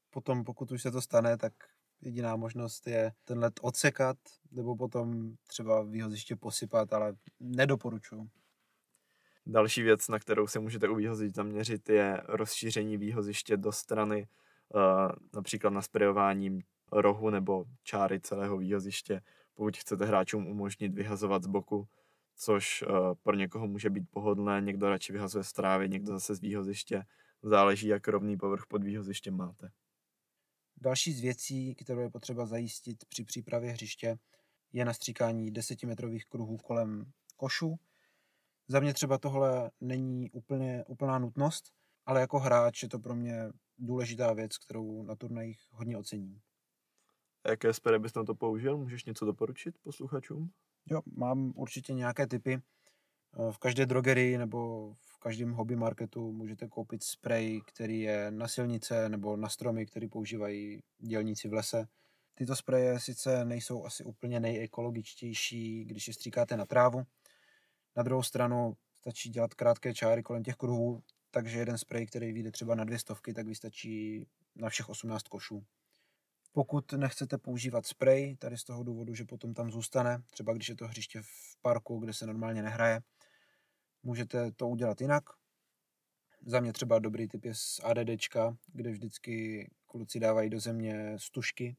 Potom, 0.10 0.44
pokud 0.44 0.72
už 0.72 0.82
se 0.82 0.92
to 0.92 1.02
stane, 1.02 1.38
tak 1.38 1.54
jediná 2.02 2.36
možnost 2.36 2.88
je 2.88 3.14
ten 3.26 3.40
let 3.40 3.54
odsekat, 3.62 4.18
nebo 4.52 4.76
potom 4.76 5.36
třeba 5.48 5.82
výhoziště 5.82 6.36
posypat, 6.36 6.94
ale 6.94 7.14
nedoporučuju. 7.40 8.30
Další 9.46 9.82
věc, 9.82 10.08
na 10.08 10.20
kterou 10.20 10.48
se 10.48 10.60
můžete 10.60 10.90
u 10.90 10.96
výhoziště 10.96 11.36
zaměřit, 11.36 11.90
je 11.90 12.22
rozšíření 12.28 12.98
výhoziště 12.98 13.58
do 13.58 13.72
strany, 13.72 14.28
uh, 14.76 14.82
například 15.34 15.70
na 15.70 15.82
sprejováním 15.82 16.62
rohu 16.92 17.30
nebo 17.30 17.66
čáry 17.84 18.20
celého 18.20 18.58
výhoziště, 18.58 19.22
pokud 19.54 19.78
chcete 19.78 20.06
hráčům 20.06 20.48
umožnit 20.48 20.94
vyhazovat 20.94 21.44
z 21.44 21.48
boku, 21.48 21.88
což 22.36 22.82
uh, 22.82 23.14
pro 23.24 23.36
někoho 23.36 23.68
může 23.68 23.90
být 23.90 24.10
pohodlné, 24.12 24.62
někdo 24.62 24.90
radši 24.90 25.14
vyhazuje 25.14 25.44
z 25.44 25.54
trávy, 25.54 25.90
někdo 25.90 26.14
zase 26.14 26.36
z 26.36 26.40
výhoziště, 26.42 27.06
záleží, 27.44 27.88
jak 27.88 28.08
rovný 28.08 28.38
povrch 28.38 28.66
pod 28.68 28.84
výhozištěm 28.84 29.38
máte. 29.38 29.72
Další 30.78 31.14
z 31.14 31.22
věcí, 31.22 31.76
kterou 31.76 32.00
je 32.00 32.10
potřeba 32.10 32.46
zajistit 32.46 33.06
při 33.06 33.24
přípravě 33.24 33.72
hřiště, 33.72 34.18
je 34.74 34.86
nastříkání 34.86 35.52
desetimetrových 35.52 36.26
kruhů 36.26 36.58
kolem 36.58 37.12
košu. 37.36 37.80
Za 38.68 38.80
mě 38.80 38.94
třeba 38.94 39.18
tohle 39.18 39.72
není 39.82 40.32
úplně, 40.32 40.84
úplná 40.88 41.20
nutnost, 41.20 41.74
ale 42.06 42.22
jako 42.22 42.40
hráč 42.40 42.84
je 42.84 42.90
to 42.90 43.00
pro 43.00 43.16
mě 43.16 43.50
důležitá 43.78 44.34
věc, 44.34 44.58
kterou 44.58 45.04
na 45.04 45.16
turnajích 45.16 45.60
hodně 45.72 45.98
ocením. 45.98 46.42
A 47.44 47.50
jaké 47.50 47.74
spere 47.74 48.00
bys 48.00 48.14
na 48.14 48.24
to 48.24 48.36
použil? 48.36 48.78
Můžeš 48.78 49.06
něco 49.06 49.26
doporučit 49.26 49.78
posluchačům? 49.84 50.52
Jo, 50.90 51.02
mám 51.16 51.54
určitě 51.56 51.94
nějaké 51.94 52.28
typy. 52.28 52.62
V 53.52 53.58
každé 53.58 53.86
drogerii 53.86 54.38
nebo 54.38 54.94
v 55.00 55.18
každém 55.18 55.52
hobby 55.52 55.76
marketu 55.76 56.32
můžete 56.32 56.68
koupit 56.68 57.04
sprej, 57.04 57.62
který 57.66 58.02
je 58.02 58.32
na 58.32 58.48
silnice 58.48 59.10
nebo 59.10 59.38
na 59.38 59.50
stromy, 59.50 59.86
který 59.86 60.08
používají 60.08 60.84
dělníci 61.00 61.48
v 61.48 61.54
lese. 61.54 61.88
Tyto 62.36 62.56
spreje 62.56 63.00
sice 63.00 63.46
nejsou 63.46 63.86
asi 63.86 64.04
úplně 64.04 64.40
nejekologičtější, 64.40 65.86
když 65.86 66.08
je 66.08 66.14
stříkáte 66.14 66.58
na 66.58 66.66
trávu. 66.66 67.04
Na 67.96 68.04
druhou 68.04 68.24
stranu 68.24 68.78
stačí 69.00 69.30
dělat 69.30 69.54
krátké 69.54 69.94
čáry 69.94 70.24
kolem 70.24 70.44
těch 70.44 70.56
kruhů, 70.56 71.04
takže 71.32 71.60
jeden 71.60 71.78
sprej, 71.78 72.06
který 72.06 72.34
vyjde 72.34 72.52
třeba 72.52 72.76
na 72.76 72.84
dvě 72.84 73.00
stovky, 73.00 73.34
tak 73.34 73.48
vystačí 73.48 74.28
na 74.56 74.70
všech 74.70 74.90
18 74.90 75.28
košů. 75.28 75.64
Pokud 76.56 76.94
nechcete 76.94 77.38
používat 77.38 77.86
sprej, 77.86 78.36
tady 78.36 78.58
z 78.58 78.64
toho 78.64 78.84
důvodu, 78.84 79.14
že 79.16 79.26
potom 79.26 79.54
tam 79.54 79.72
zůstane, 79.72 80.24
třeba 80.32 80.54
když 80.54 80.70
je 80.70 80.76
to 80.76 80.88
hřiště 80.88 81.22
v 81.22 81.62
parku, 81.62 82.00
kde 82.00 82.14
se 82.14 82.26
normálně 82.26 82.64
nehraje, 82.64 83.02
můžete 84.04 84.52
to 84.52 84.68
udělat 84.68 85.02
jinak. 85.02 85.24
Za 86.46 86.60
mě 86.60 86.74
třeba 86.74 87.00
dobrý 87.00 87.28
typ 87.28 87.46
je 87.46 87.56
z 87.56 87.80
ADDčka, 87.84 88.58
kde 88.68 88.92
vždycky 88.92 89.68
kluci 89.86 90.20
dávají 90.20 90.50
do 90.50 90.60
země 90.60 91.16
stužky, 91.20 91.76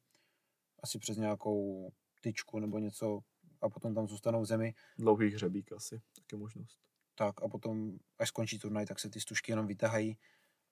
asi 0.83 0.99
přes 0.99 1.17
nějakou 1.17 1.91
tyčku 2.21 2.59
nebo 2.59 2.79
něco 2.79 3.21
a 3.61 3.69
potom 3.69 3.95
tam 3.95 4.09
zůstanou 4.09 4.43
v 4.43 4.47
zemi. 4.47 4.75
Dlouhý 4.99 5.31
hřebík 5.31 5.73
asi, 5.73 6.03
taky 6.17 6.37
možnost. 6.37 6.79
Tak 7.15 7.43
a 7.43 7.49
potom, 7.49 7.99
až 8.19 8.29
skončí 8.29 8.59
turnaj, 8.59 8.87
tak 8.87 9.01
se 9.01 9.11
ty 9.11 9.21
stužky 9.21 9.53
jenom 9.53 9.67
vytahají 9.67 10.19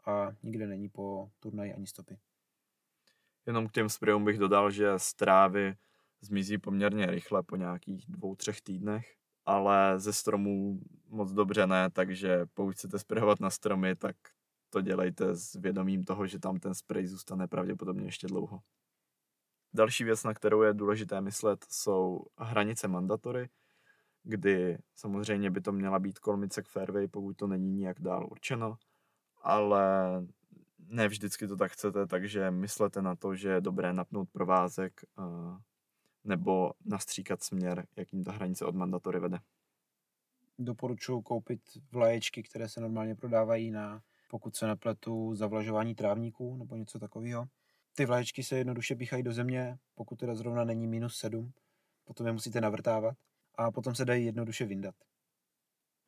a 0.06 0.28
nikde 0.42 0.66
není 0.66 0.88
po 0.88 1.30
turnaji 1.40 1.74
ani 1.74 1.86
stopy. 1.86 2.18
Jenom 3.46 3.68
k 3.68 3.72
těm 3.72 3.88
sprejům 3.88 4.24
bych 4.24 4.38
dodal, 4.38 4.70
že 4.70 4.92
strávy 4.96 5.74
zmizí 6.20 6.59
poměrně 6.59 7.07
rychle 7.07 7.42
po 7.42 7.57
nějakých 7.57 8.05
dvou, 8.09 8.37
třech 8.37 8.61
týdnech 8.61 9.22
ale 9.46 9.98
ze 9.98 10.12
stromů 10.12 10.81
moc 11.09 11.33
dobře 11.33 11.66
ne, 11.66 11.90
takže 11.90 12.46
pokud 12.55 12.72
chcete 12.72 12.98
sprayovat 12.98 13.40
na 13.40 13.50
stromy, 13.50 13.96
tak 13.96 14.16
to 14.70 14.81
dělejte 14.81 15.35
s 15.35 15.55
vědomím 15.55 16.05
toho, 16.05 16.26
že 16.26 16.38
tam 16.38 16.59
ten 16.59 16.74
spray 16.74 17.07
zůstane 17.07 17.48
pravděpodobně 17.48 18.05
ještě 18.05 18.26
dlouho. 18.26 18.61
Další 19.74 20.05
věc, 20.05 20.24
na 20.24 20.35
kterou 20.35 20.62
je 20.62 20.74
důležité 20.74 21.20
myslet, 21.20 21.64
jsou 21.68 22.24
hranice 22.38 22.88
mandatory, 22.88 23.48
kdy 24.22 24.78
samozřejmě 24.94 25.50
by 25.50 25.61
to 25.61 25.72
měla 25.72 25.98
být 25.98 26.18
kolmice 26.18 26.62
k 26.62 26.68
fairway, 26.68 27.09
pokud 27.09 27.37
to 27.37 27.46
není 27.46 27.70
nijak 27.70 28.00
dál 28.00 28.28
určeno, 28.31 28.76
ale 29.42 29.83
ne 30.92 31.09
vždycky 31.09 31.48
to 31.48 31.57
tak 31.57 31.72
chcete, 31.72 32.07
takže 32.07 32.50
myslete 32.50 33.02
na 33.02 33.16
to, 33.16 33.35
že 33.35 33.48
je 33.48 33.61
dobré 33.61 33.92
napnout 33.92 34.31
provázek 34.31 35.00
nebo 36.24 36.72
nastříkat 36.85 37.42
směr, 37.42 37.87
jakým 37.96 38.24
ta 38.24 38.33
hranice 38.33 38.64
od 38.64 38.74
mandatory 38.74 39.20
vede. 39.20 39.38
Doporučuji 40.59 41.22
koupit 41.22 41.61
vlaječky, 41.92 42.42
které 42.42 42.68
se 42.68 42.81
normálně 42.81 43.14
prodávají 43.14 43.70
na, 43.70 44.02
pokud 44.31 44.57
se 44.57 44.66
nepletu, 44.66 45.35
zavlažování 45.35 45.94
trávníků 45.94 46.57
nebo 46.57 46.76
něco 46.76 46.98
takového. 46.98 47.46
Ty 47.94 48.07
vlaječky 48.07 48.42
se 48.42 48.57
jednoduše 48.59 48.96
píchají 48.96 49.22
do 49.22 49.33
země, 49.33 49.78
pokud 49.94 50.18
teda 50.18 50.35
zrovna 50.35 50.64
není 50.64 50.87
minus 50.87 51.16
7, 51.16 51.52
potom 52.05 52.26
je 52.26 52.33
musíte 52.33 52.61
navrtávat 52.61 53.16
a 53.55 53.70
potom 53.70 53.94
se 53.94 54.05
dají 54.05 54.26
jednoduše 54.26 54.64
vyndat. 54.64 54.94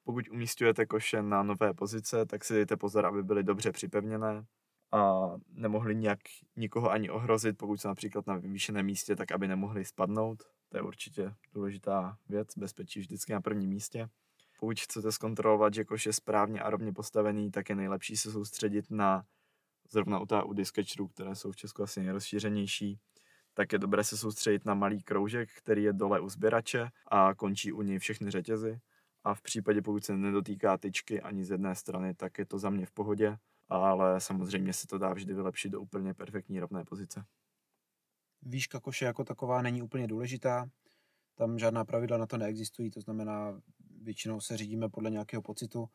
Pokud 0.04 0.28
umístujete 0.28 0.86
koše 0.86 1.22
na 1.22 1.42
nové 1.42 1.74
pozice, 1.74 2.26
tak 2.26 2.44
si 2.44 2.54
dejte 2.54 2.76
pozor, 2.76 3.06
aby 3.06 3.22
byly 3.22 3.42
dobře 3.42 3.72
připevněné 3.72 4.44
a 4.94 5.30
nemohli 5.48 5.94
nějak 5.94 6.18
nikoho 6.56 6.90
ani 6.90 7.10
ohrozit, 7.10 7.58
pokud 7.58 7.80
jsou 7.80 7.88
například 7.88 8.26
na 8.26 8.36
vyvýšeném 8.36 8.86
místě, 8.86 9.16
tak 9.16 9.32
aby 9.32 9.48
nemohli 9.48 9.84
spadnout. 9.84 10.42
To 10.68 10.76
je 10.76 10.82
určitě 10.82 11.34
důležitá 11.52 12.18
věc, 12.28 12.48
bezpečí 12.56 13.00
vždycky 13.00 13.32
na 13.32 13.40
prvním 13.40 13.70
místě. 13.70 14.08
Pokud 14.60 14.80
chcete 14.80 15.12
zkontrolovat, 15.12 15.74
že 15.74 15.84
koš 15.84 16.06
je 16.06 16.12
správně 16.12 16.60
a 16.60 16.70
rovně 16.70 16.92
postavený, 16.92 17.50
tak 17.50 17.68
je 17.68 17.74
nejlepší 17.74 18.16
se 18.16 18.32
soustředit 18.32 18.90
na 18.90 19.24
zrovna 19.90 20.18
u, 20.18 20.26
u 20.44 20.52
disketcherů, 20.52 21.08
které 21.08 21.34
jsou 21.34 21.52
v 21.52 21.56
Česku 21.56 21.82
asi 21.82 22.00
nejrozšířenější, 22.00 22.98
tak 23.54 23.72
je 23.72 23.78
dobré 23.78 24.04
se 24.04 24.16
soustředit 24.16 24.64
na 24.64 24.74
malý 24.74 25.02
kroužek, 25.02 25.48
který 25.58 25.82
je 25.82 25.92
dole 25.92 26.20
u 26.20 26.28
sběrače 26.28 26.88
a 27.06 27.34
končí 27.34 27.72
u 27.72 27.82
něj 27.82 27.98
všechny 27.98 28.30
řetězy. 28.30 28.80
A 29.24 29.34
v 29.34 29.42
případě, 29.42 29.82
pokud 29.82 30.04
se 30.04 30.16
nedotýká 30.16 30.78
tyčky 30.78 31.20
ani 31.20 31.44
z 31.44 31.50
jedné 31.50 31.74
strany, 31.74 32.14
tak 32.14 32.38
je 32.38 32.46
to 32.46 32.58
za 32.58 32.70
mě 32.70 32.86
v 32.86 32.90
pohodě, 32.90 33.38
ale 33.68 34.20
samozřejmě 34.20 34.72
se 34.72 34.86
to 34.86 34.98
dá 34.98 35.12
vždy 35.12 35.34
vylepšit 35.34 35.68
do 35.68 35.80
úplně 35.80 36.14
perfektní 36.14 36.60
rovné 36.60 36.84
pozice. 36.84 37.24
Výška 38.42 38.80
koše 38.80 39.04
jako 39.04 39.24
taková 39.24 39.62
není 39.62 39.82
úplně 39.82 40.06
důležitá, 40.06 40.70
tam 41.34 41.58
žádná 41.58 41.84
pravidla 41.84 42.18
na 42.18 42.26
to 42.26 42.38
neexistují, 42.38 42.90
to 42.90 43.00
znamená, 43.00 43.60
většinou 44.02 44.40
se 44.40 44.56
řídíme 44.56 44.88
podle 44.88 45.10
nějakého 45.10 45.42
pocitu, 45.42 45.88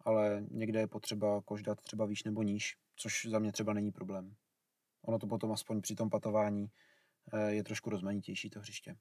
ale 0.00 0.46
někde 0.50 0.80
je 0.80 0.86
potřeba 0.86 1.42
koš 1.42 1.62
dát 1.62 1.82
třeba 1.82 2.06
výš 2.06 2.24
nebo 2.24 2.42
níž, 2.42 2.76
což 2.96 3.26
za 3.26 3.38
mě 3.38 3.52
třeba 3.52 3.72
není 3.72 3.92
problém. 3.92 4.34
Ono 5.02 5.18
to 5.18 5.26
potom 5.26 5.52
aspoň 5.52 5.80
při 5.80 5.94
tom 5.94 6.10
patování 6.10 6.66
eh, 7.32 7.52
je 7.52 7.64
trošku 7.64 7.90
rozmanitější 7.90 8.50
to 8.50 8.60
hřiště. 8.60 8.96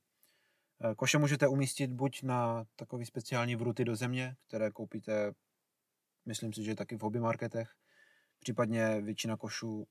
Eh, 0.84 0.96
koše 0.96 1.18
můžete 1.18 1.48
umístit 1.48 1.92
buď 1.92 2.24
na 2.24 2.66
takový 2.76 3.06
speciální 3.06 3.56
vruty 3.56 3.86
do 3.86 3.96
země, 3.96 4.36
které 4.48 4.72
koupíte, 4.72 5.34
myslím 6.26 6.54
si, 6.54 6.64
že 6.64 6.76
taky 6.76 6.98
v 6.98 7.02
hobby 7.02 7.20
marketech, 7.20 7.76
případně 8.46 9.02
většina 9.02 9.38
košů, 9.38 9.88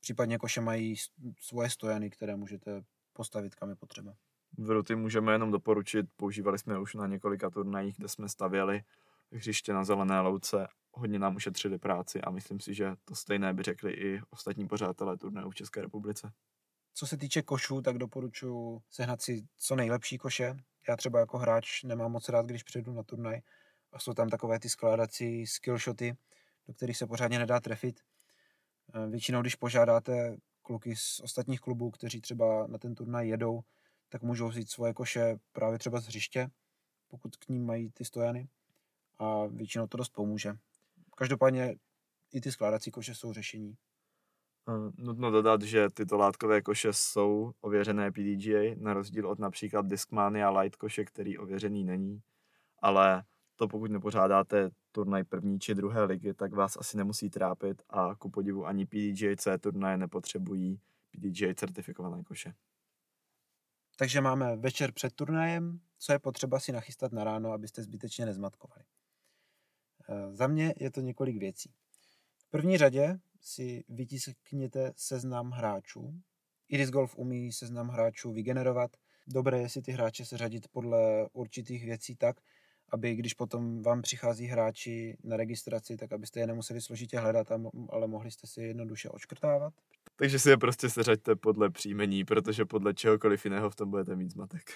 případně 0.00 0.38
koše 0.38 0.60
mají 0.60 0.96
svoje 1.40 1.70
stojany, 1.70 2.10
které 2.10 2.36
můžete 2.36 2.82
postavit 3.12 3.54
kam 3.54 3.68
je 3.68 3.76
potřeba. 3.76 4.14
Vruty 4.58 4.94
můžeme 4.94 5.32
jenom 5.32 5.50
doporučit, 5.50 6.06
používali 6.16 6.58
jsme 6.58 6.78
už 6.78 6.94
na 6.94 7.06
několika 7.06 7.50
turnajích, 7.50 7.96
kde 7.96 8.08
jsme 8.08 8.28
stavěli 8.28 8.82
hřiště 9.32 9.72
na 9.72 9.84
zelené 9.84 10.20
louce, 10.20 10.68
hodně 10.92 11.18
nám 11.18 11.36
ušetřili 11.36 11.78
práci 11.78 12.20
a 12.20 12.30
myslím 12.30 12.60
si, 12.60 12.74
že 12.74 12.96
to 13.04 13.14
stejné 13.14 13.54
by 13.54 13.62
řekli 13.62 13.92
i 13.92 14.20
ostatní 14.30 14.68
pořádatelé 14.68 15.16
turnajů 15.16 15.50
v 15.50 15.54
České 15.54 15.82
republice. 15.82 16.32
Co 16.94 17.06
se 17.06 17.16
týče 17.16 17.42
košů, 17.42 17.82
tak 17.82 17.98
doporučuji 17.98 18.82
sehnat 18.90 19.22
si 19.22 19.46
co 19.56 19.76
nejlepší 19.76 20.18
koše. 20.18 20.56
Já 20.88 20.96
třeba 20.96 21.20
jako 21.20 21.38
hráč 21.38 21.82
nemám 21.82 22.12
moc 22.12 22.28
rád, 22.28 22.46
když 22.46 22.62
přijdu 22.62 22.92
na 22.92 23.02
turnaj 23.02 23.40
a 23.92 23.98
jsou 23.98 24.14
tam 24.14 24.28
takové 24.28 24.58
ty 24.58 24.68
skládací 24.68 25.46
skillshoty, 25.46 26.16
do 26.70 26.74
kterých 26.74 26.96
se 26.96 27.06
pořádně 27.06 27.38
nedá 27.38 27.60
trefit. 27.60 28.00
Eh, 28.94 29.06
většinou, 29.06 29.40
když 29.40 29.54
požádáte 29.54 30.36
kluky 30.62 30.96
z 30.96 31.20
ostatních 31.20 31.60
klubů, 31.60 31.90
kteří 31.90 32.20
třeba 32.20 32.66
na 32.66 32.78
ten 32.78 32.94
turnaj 32.94 33.28
jedou, 33.28 33.60
tak 34.08 34.22
můžou 34.22 34.48
vzít 34.48 34.70
svoje 34.70 34.94
koše 34.94 35.36
právě 35.52 35.78
třeba 35.78 36.00
z 36.00 36.06
hřiště, 36.06 36.50
pokud 37.08 37.36
k 37.36 37.48
ním 37.48 37.66
mají 37.66 37.90
ty 37.90 38.04
stojany 38.04 38.48
a 39.18 39.46
většinou 39.46 39.86
to 39.86 39.96
dost 39.96 40.08
pomůže. 40.08 40.54
Každopádně 41.16 41.76
i 42.32 42.40
ty 42.40 42.52
skládací 42.52 42.90
koše 42.90 43.14
jsou 43.14 43.32
řešení. 43.32 43.76
Nutno 44.96 45.30
dodat, 45.30 45.62
že 45.62 45.90
tyto 45.90 46.16
látkové 46.16 46.62
koše 46.62 46.92
jsou 46.92 47.52
ověřené 47.60 48.12
PDGA, 48.12 48.74
na 48.76 48.94
rozdíl 48.94 49.28
od 49.28 49.38
například 49.38 49.86
Discmania 49.86 50.50
Light 50.50 50.76
koše, 50.76 51.04
který 51.04 51.38
ověřený 51.38 51.84
není. 51.84 52.22
Ale 52.82 53.24
to 53.60 53.68
pokud 53.68 53.90
nepořádáte 53.90 54.70
turnaj 54.92 55.24
první 55.24 55.58
či 55.58 55.74
druhé 55.74 56.04
ligy, 56.04 56.34
tak 56.34 56.52
vás 56.52 56.76
asi 56.76 56.96
nemusí 56.96 57.30
trápit 57.30 57.82
a 57.90 58.14
ku 58.14 58.30
podivu 58.30 58.66
ani 58.66 58.86
PDGA 58.86 59.36
C 59.36 59.58
turnaje 59.58 59.96
nepotřebují 59.96 60.80
PDGA 61.10 61.54
certifikované 61.54 62.22
koše. 62.22 62.54
Takže 63.96 64.20
máme 64.20 64.56
večer 64.56 64.92
před 64.92 65.12
turnajem, 65.12 65.80
co 65.98 66.12
je 66.12 66.18
potřeba 66.18 66.60
si 66.60 66.72
nachystat 66.72 67.12
na 67.12 67.24
ráno, 67.24 67.52
abyste 67.52 67.82
zbytečně 67.82 68.26
nezmatkovali. 68.26 68.84
E, 70.08 70.34
za 70.34 70.46
mě 70.46 70.74
je 70.76 70.90
to 70.90 71.00
několik 71.00 71.36
věcí. 71.36 71.72
V 72.38 72.50
první 72.50 72.78
řadě 72.78 73.18
si 73.40 73.84
vytiskněte 73.88 74.92
seznam 74.96 75.50
hráčů. 75.50 76.20
Iris 76.68 76.90
Golf 76.90 77.16
umí 77.16 77.52
seznam 77.52 77.88
hráčů 77.88 78.32
vygenerovat. 78.32 78.96
Dobré 79.26 79.60
je 79.60 79.68
si 79.68 79.82
ty 79.82 79.92
hráče 79.92 80.24
seřadit 80.24 80.68
podle 80.68 81.28
určitých 81.32 81.84
věcí 81.84 82.16
tak, 82.16 82.40
aby 82.90 83.14
když 83.14 83.34
potom 83.34 83.82
vám 83.82 84.02
přichází 84.02 84.46
hráči 84.46 85.16
na 85.24 85.36
registraci, 85.36 85.96
tak 85.96 86.12
abyste 86.12 86.40
je 86.40 86.46
nemuseli 86.46 86.80
složitě 86.80 87.18
hledat, 87.18 87.46
ale 87.90 88.06
mohli 88.06 88.30
jste 88.30 88.46
si 88.46 88.62
jednoduše 88.62 89.08
očkrtávat. 89.08 89.74
Takže 90.16 90.38
si 90.38 90.50
je 90.50 90.56
prostě 90.56 90.90
seřaďte 90.90 91.36
podle 91.36 91.70
příjmení, 91.70 92.24
protože 92.24 92.64
podle 92.64 92.94
čehokoliv 92.94 93.44
jiného 93.44 93.70
v 93.70 93.76
tom 93.76 93.90
budete 93.90 94.16
mít 94.16 94.30
zmatek. 94.30 94.70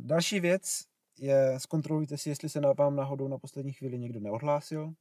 Další 0.00 0.40
věc 0.40 0.84
je, 1.18 1.54
zkontrolujte 1.58 2.18
si, 2.18 2.28
jestli 2.28 2.48
se 2.48 2.60
na 2.60 2.72
vám 2.72 2.96
náhodou 2.96 3.28
na 3.28 3.38
poslední 3.38 3.72
chvíli 3.72 3.98
někdo 3.98 4.20
neodhlásil, 4.20 4.92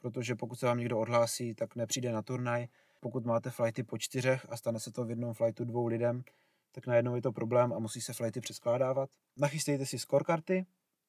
protože 0.00 0.34
pokud 0.34 0.58
se 0.58 0.66
vám 0.66 0.78
někdo 0.78 0.98
odhlásí, 0.98 1.54
tak 1.54 1.76
nepřijde 1.76 2.12
na 2.12 2.22
turnaj. 2.22 2.66
Pokud 3.00 3.26
máte 3.26 3.50
flighty 3.50 3.82
po 3.82 3.98
čtyřech 3.98 4.46
a 4.48 4.56
stane 4.56 4.80
se 4.80 4.92
to 4.92 5.04
v 5.04 5.10
jednom 5.10 5.34
flightu 5.34 5.64
dvou 5.64 5.86
lidem, 5.86 6.22
tak 6.72 6.86
najednou 6.86 7.14
je 7.14 7.22
to 7.22 7.32
problém 7.32 7.72
a 7.72 7.78
musí 7.78 8.00
se 8.00 8.12
flighty 8.12 8.40
přeskládávat. 8.40 9.10
Nachystejte 9.36 9.86
si 9.86 9.98
scorekarty, 9.98 10.66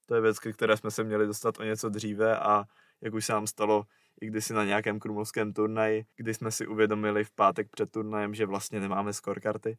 to 0.10 0.16
je 0.16 0.22
věc, 0.22 0.40
ke 0.40 0.54
které 0.54 0.78
jsme 0.78 0.92
se 0.92 1.04
měli 1.04 1.28
dostat 1.28 1.60
o 1.60 1.64
něco 1.64 1.90
dříve 1.90 2.40
a 2.40 2.66
jak 3.02 3.14
už 3.14 3.26
se 3.26 3.34
nám 3.34 3.48
stalo 3.48 3.86
i 4.22 4.28
kdysi 4.28 4.54
na 4.54 4.66
nějakém 4.66 5.00
krumlovském 5.00 5.54
turnaji, 5.54 6.06
kdy 6.16 6.34
jsme 6.34 6.52
si 6.52 6.68
uvědomili 6.68 7.24
v 7.24 7.32
pátek 7.32 7.70
před 7.70 7.92
turnajem, 7.92 8.34
že 8.34 8.46
vlastně 8.46 8.80
nemáme 8.80 9.14
scorekarty. 9.14 9.78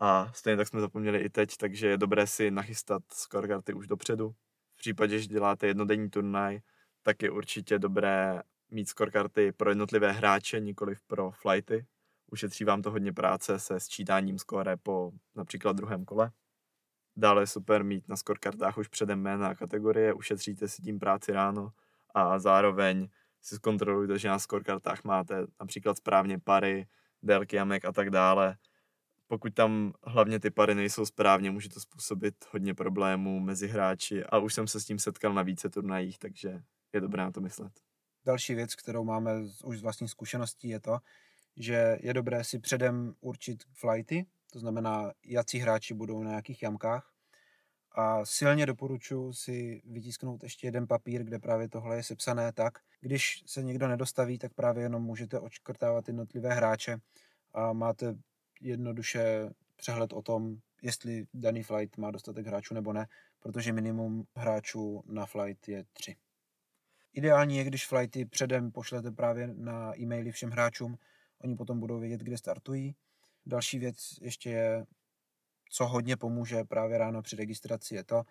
A 0.00 0.32
stejně 0.34 0.56
tak 0.56 0.68
jsme 0.68 0.80
zapomněli 0.80 1.18
i 1.18 1.30
teď, 1.30 1.56
takže 1.56 1.86
je 1.88 1.96
dobré 1.96 2.26
si 2.26 2.50
nachystat 2.50 3.02
scorekarty 3.12 3.74
už 3.74 3.86
dopředu. 3.86 4.34
V 4.74 4.78
případě, 4.78 5.18
že 5.18 5.26
děláte 5.26 5.66
jednodenní 5.66 6.10
turnaj, 6.10 6.60
tak 7.02 7.22
je 7.22 7.30
určitě 7.30 7.78
dobré 7.78 8.42
mít 8.70 8.88
scorekarty 8.88 9.52
pro 9.52 9.70
jednotlivé 9.70 10.12
hráče, 10.12 10.60
nikoli 10.60 10.94
pro 11.06 11.30
flighty. 11.30 11.86
Ušetří 12.30 12.64
vám 12.64 12.82
to 12.82 12.90
hodně 12.90 13.12
práce 13.12 13.58
se 13.58 13.80
sčítáním 13.80 14.38
skóre 14.38 14.76
po 14.76 15.12
například 15.34 15.76
druhém 15.76 16.04
kole. 16.04 16.30
Dále 17.16 17.42
je 17.42 17.46
super 17.46 17.84
mít 17.84 18.08
na 18.08 18.16
scorekartách 18.16 18.78
už 18.78 18.88
předem 18.88 19.20
jména 19.20 19.54
kategorie, 19.54 20.12
ušetříte 20.12 20.68
si 20.68 20.82
tím 20.82 20.98
práci 20.98 21.32
ráno 21.32 21.72
a 22.14 22.38
zároveň 22.38 23.08
si 23.42 23.54
zkontrolujte, 23.54 24.18
že 24.18 24.28
na 24.28 24.38
scorekartách 24.38 25.04
máte 25.04 25.46
například 25.60 25.96
správně 25.96 26.38
pary, 26.38 26.86
délky 27.22 27.56
jamek 27.56 27.84
a 27.84 27.92
tak 27.92 28.10
dále. 28.10 28.56
Pokud 29.26 29.54
tam 29.54 29.92
hlavně 30.04 30.40
ty 30.40 30.50
pary 30.50 30.74
nejsou 30.74 31.06
správně, 31.06 31.50
může 31.50 31.68
to 31.68 31.80
způsobit 31.80 32.34
hodně 32.50 32.74
problémů 32.74 33.40
mezi 33.40 33.68
hráči 33.68 34.24
a 34.24 34.38
už 34.38 34.54
jsem 34.54 34.66
se 34.66 34.80
s 34.80 34.84
tím 34.84 34.98
setkal 34.98 35.34
na 35.34 35.42
více 35.42 35.70
turnajích, 35.70 36.18
takže 36.18 36.62
je 36.92 37.00
dobré 37.00 37.22
na 37.22 37.32
to 37.32 37.40
myslet. 37.40 37.72
Další 38.24 38.54
věc, 38.54 38.74
kterou 38.74 39.04
máme 39.04 39.32
už 39.64 39.78
z 39.78 39.82
vlastní 39.82 40.08
zkušeností, 40.08 40.68
je 40.68 40.80
to, 40.80 40.98
že 41.56 41.98
je 42.00 42.14
dobré 42.14 42.44
si 42.44 42.58
předem 42.58 43.14
určit 43.20 43.64
flighty, 43.72 44.26
to 44.52 44.58
znamená, 44.58 45.12
jací 45.24 45.58
hráči 45.58 45.94
budou 45.94 46.22
na 46.22 46.32
jakých 46.32 46.62
jamkách. 46.62 47.12
A 47.94 48.24
silně 48.24 48.66
doporučuji 48.66 49.32
si 49.32 49.82
vytisknout 49.84 50.42
ještě 50.42 50.66
jeden 50.66 50.86
papír, 50.86 51.24
kde 51.24 51.38
právě 51.38 51.68
tohle 51.68 51.96
je 51.96 52.02
sepsané 52.02 52.52
tak, 52.52 52.78
když 53.00 53.42
se 53.46 53.62
někdo 53.62 53.88
nedostaví, 53.88 54.38
tak 54.38 54.54
právě 54.54 54.82
jenom 54.82 55.02
můžete 55.02 55.40
očkrtávat 55.40 56.08
jednotlivé 56.08 56.54
hráče 56.54 56.96
a 57.54 57.72
máte 57.72 58.14
jednoduše 58.60 59.50
přehled 59.76 60.12
o 60.12 60.22
tom, 60.22 60.56
jestli 60.82 61.26
daný 61.34 61.62
flight 61.62 61.96
má 61.96 62.10
dostatek 62.10 62.46
hráčů 62.46 62.74
nebo 62.74 62.92
ne, 62.92 63.06
protože 63.40 63.72
minimum 63.72 64.24
hráčů 64.36 65.02
na 65.06 65.26
flight 65.26 65.68
je 65.68 65.84
tři. 65.92 66.16
Ideální 67.12 67.56
je, 67.56 67.64
když 67.64 67.86
flighty 67.86 68.24
předem 68.24 68.72
pošlete 68.72 69.10
právě 69.10 69.46
na 69.54 69.98
e-maily 69.98 70.32
všem 70.32 70.50
hráčům, 70.50 70.98
oni 71.44 71.56
potom 71.56 71.80
budou 71.80 71.98
vědět, 72.00 72.20
kde 72.20 72.38
startují 72.38 72.94
Další 73.46 73.78
věc 73.78 73.96
ještě 74.20 74.50
je, 74.50 74.84
co 75.70 75.86
hodně 75.86 76.16
pomůže 76.16 76.64
právě 76.64 76.98
ráno 76.98 77.22
při 77.22 77.36
registraci, 77.36 77.94
je 77.94 78.04
to, 78.04 78.22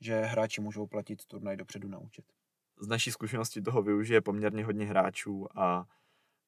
že 0.00 0.20
hráči 0.20 0.60
můžou 0.60 0.86
platit 0.86 1.24
turnaj 1.26 1.56
dopředu 1.56 1.88
na 1.88 1.98
účet. 1.98 2.24
Z 2.80 2.88
naší 2.88 3.10
zkušenosti 3.10 3.62
toho 3.62 3.82
využije 3.82 4.20
poměrně 4.20 4.64
hodně 4.64 4.86
hráčů 4.86 5.58
a 5.58 5.86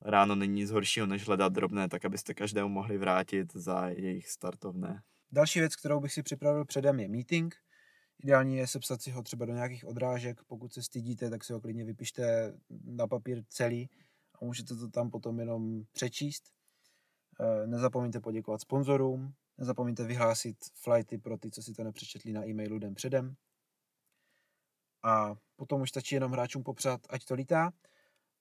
ráno 0.01 0.35
není 0.35 0.55
nic 0.55 0.71
horšího, 0.71 1.07
než 1.07 1.27
hledat 1.27 1.53
drobné, 1.53 1.89
tak 1.89 2.05
abyste 2.05 2.35
každému 2.35 2.69
mohli 2.69 2.99
vrátit 2.99 3.53
za 3.53 3.89
jejich 3.89 4.29
startovné. 4.29 5.03
Další 5.33 5.59
věc, 5.59 5.77
kterou 5.77 6.01
bych 6.01 6.13
si 6.13 6.23
připravil 6.23 6.65
předem, 6.65 7.01
je 7.01 7.09
meeting. 7.09 7.55
Ideální 8.25 8.57
je 8.57 8.67
sepsat 8.67 9.03
si 9.03 9.11
ho 9.11 9.23
třeba 9.23 9.47
do 9.47 9.53
nějakých 9.53 9.85
odrážek. 9.85 10.43
Pokud 10.47 10.73
se 10.73 10.83
stydíte, 10.83 11.31
tak 11.31 11.45
si 11.45 11.53
ho 11.53 11.61
klidně 11.61 11.85
vypište 11.85 12.55
na 12.85 13.07
papír 13.07 13.43
celý 13.49 13.91
a 14.35 14.45
můžete 14.45 14.77
to 14.77 14.89
tam 14.89 15.11
potom 15.11 15.39
jenom 15.39 15.83
přečíst. 15.93 16.45
Eh, 17.41 17.67
nezapomeňte 17.67 18.21
poděkovat 18.21 18.61
sponzorům, 18.61 19.35
nezapomeňte 19.59 20.05
vyhlásit 20.05 20.57
flighty 20.75 21.19
pro 21.19 21.39
ty, 21.39 21.51
co 21.51 21.63
si 21.63 21.73
to 21.73 21.85
nepřečetli 21.85 22.33
na 22.33 22.47
e-mailu 22.47 22.79
den 22.79 22.95
předem. 22.95 23.35
A 25.03 25.35
potom 25.57 25.81
už 25.81 25.89
stačí 25.89 26.15
jenom 26.15 26.33
hráčům 26.33 26.63
popřát, 26.63 27.01
ať 27.11 27.25
to 27.25 27.35
lítá 27.35 27.73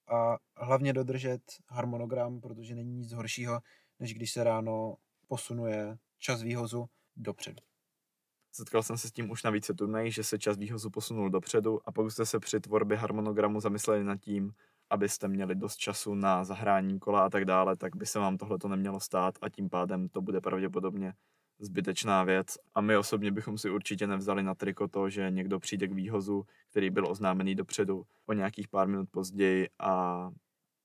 a 0.08 0.36
hlavně 0.56 0.92
dodržet 0.92 1.42
harmonogram, 1.68 2.40
protože 2.40 2.74
není 2.74 2.94
nic 2.94 3.12
horšího, 3.12 3.60
než 3.98 4.14
když 4.14 4.32
se 4.32 4.44
ráno 4.44 4.96
posunuje 5.28 5.98
čas 6.18 6.42
výhozu 6.42 6.86
dopředu. 7.16 7.62
Setkal 8.52 8.82
jsem 8.82 8.98
se 8.98 9.08
s 9.08 9.12
tím 9.12 9.30
už 9.30 9.42
na 9.42 9.50
více 9.50 9.74
turnají, 9.74 10.12
že 10.12 10.24
se 10.24 10.38
čas 10.38 10.56
výhozu 10.56 10.90
posunul 10.90 11.30
dopředu 11.30 11.88
a 11.88 11.92
pokud 11.92 12.10
jste 12.10 12.26
se 12.26 12.40
při 12.40 12.60
tvorbě 12.60 12.96
harmonogramu 12.96 13.60
zamysleli 13.60 14.04
nad 14.04 14.16
tím, 14.16 14.54
abyste 14.92 15.28
měli 15.28 15.54
dost 15.54 15.76
času 15.76 16.14
na 16.14 16.44
zahrání 16.44 16.98
kola 16.98 17.24
a 17.24 17.30
tak 17.30 17.44
dále, 17.44 17.76
tak 17.76 17.96
by 17.96 18.06
se 18.06 18.18
vám 18.18 18.36
tohle 18.36 18.58
to 18.58 18.68
nemělo 18.68 19.00
stát 19.00 19.34
a 19.42 19.48
tím 19.48 19.70
pádem 19.70 20.08
to 20.08 20.22
bude 20.22 20.40
pravděpodobně 20.40 21.12
zbytečná 21.58 22.24
věc. 22.24 22.46
A 22.74 22.80
my 22.80 22.96
osobně 22.96 23.30
bychom 23.30 23.58
si 23.58 23.70
určitě 23.70 24.06
nevzali 24.06 24.42
na 24.42 24.54
triko 24.54 24.88
to, 24.88 25.10
že 25.10 25.30
někdo 25.30 25.60
přijde 25.60 25.88
k 25.88 25.92
výhozu, 25.92 26.46
který 26.70 26.90
byl 26.90 27.10
oznámený 27.10 27.54
dopředu 27.54 28.02
o 28.26 28.32
nějakých 28.32 28.68
pár 28.68 28.88
minut 28.88 29.08
později 29.10 29.68
a 29.78 30.30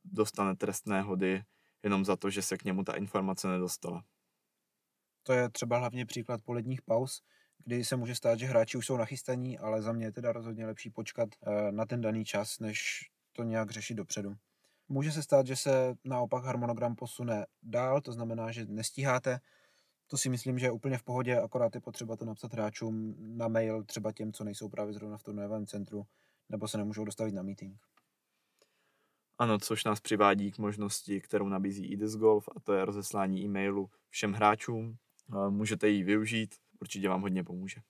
dostane 0.06 0.56
trestné 0.56 1.02
hody 1.02 1.43
jenom 1.84 2.06
za 2.06 2.15
to, 2.15 2.30
že 2.30 2.41
se 2.41 2.58
k 2.58 2.63
němu 2.63 2.84
ta 2.84 2.93
informace 2.93 3.48
nedostala. 3.48 4.04
To 5.24 5.34
je 5.34 5.50
třeba 5.50 5.78
hlavně 5.78 6.06
příklad 6.06 6.41
poledních 6.43 6.82
pauz, 6.82 7.22
kdy 7.65 7.84
se 7.84 7.96
může 7.96 8.15
stát, 8.15 8.39
že 8.39 8.46
hráči 8.46 8.78
už 8.78 8.86
jsou 8.86 8.98
nachystaní, 8.98 9.60
ale 9.60 9.82
za 9.82 9.91
mě 9.91 10.06
je 10.06 10.12
teda 10.12 10.32
rozhodně 10.32 10.65
lepší 10.65 10.89
počkat 10.89 11.30
eh, 11.48 11.72
na 11.72 11.86
ten 11.86 12.02
daný 12.02 12.26
čas, 12.26 12.60
než 12.60 13.10
to 13.38 13.43
nějak 13.43 13.71
řešit 13.71 13.93
dopředu. 13.93 14.36
Může 14.89 15.12
se 15.12 15.23
stát, 15.23 15.47
že 15.47 15.56
se 15.56 15.95
naopak 16.04 16.43
harmonogram 16.43 16.95
posune 16.95 17.45
dál, 17.63 18.02
to 18.02 18.12
znamená, 18.12 18.52
že 18.52 18.65
nestíháte. 18.65 19.39
To 20.08 20.17
si 20.17 20.30
myslím, 20.30 20.60
že 20.60 20.65
je 20.65 20.71
úplně 20.71 20.97
v 20.97 21.04
pohodě, 21.04 21.39
akorát 21.39 21.76
je 21.76 21.82
potřeba 21.82 22.15
to 22.15 22.26
napsat 22.26 22.54
hráčům 22.54 23.15
na 23.38 23.47
mail, 23.47 23.84
třeba 23.84 24.12
těm, 24.12 24.34
co 24.34 24.43
nejsou 24.43 24.69
právě 24.69 24.93
zrovna 24.93 25.17
v 25.17 25.23
turnajovém 25.23 25.65
centru, 25.65 26.04
nebo 26.50 26.67
se 26.67 26.78
nemůžou 26.78 27.06
dostavit 27.06 27.34
na 27.34 27.43
meeting. 27.43 27.78
Ano, 29.38 29.60
což 29.60 29.84
nás 29.84 30.00
přivádí 30.00 30.52
k 30.52 30.58
možnosti, 30.58 31.21
kterou 31.21 31.47
nabízí 31.47 31.86
IDIS 31.86 32.15
Golf, 32.15 32.50
a 32.56 32.60
to 32.60 32.73
je 32.73 32.86
rozeslání 32.86 33.45
e-mailu 33.45 33.89
všem 34.10 34.34
hráčům. 34.34 34.97
Můžete 35.50 35.89
ji 35.89 36.04
využít, 36.04 36.56
určitě 36.80 37.10
vám 37.10 37.21
hodně 37.21 37.43
pomůže. 37.43 37.82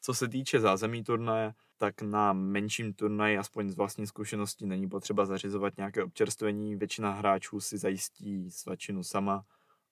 Co 0.00 0.14
se 0.14 0.28
týče 0.28 0.60
zázemí 0.60 1.04
turnaje, 1.04 1.54
tak 1.76 2.02
na 2.02 2.32
menším 2.32 2.94
turnaji, 2.94 3.38
aspoň 3.38 3.68
z 3.68 3.76
vlastní 3.76 4.06
zkušenosti, 4.06 4.66
není 4.66 4.88
potřeba 4.88 5.26
zařizovat 5.26 5.76
nějaké 5.76 6.04
občerstvení. 6.04 6.76
Většina 6.76 7.12
hráčů 7.12 7.60
si 7.60 7.78
zajistí 7.78 8.50
svačinu 8.50 9.02
sama, 9.02 9.44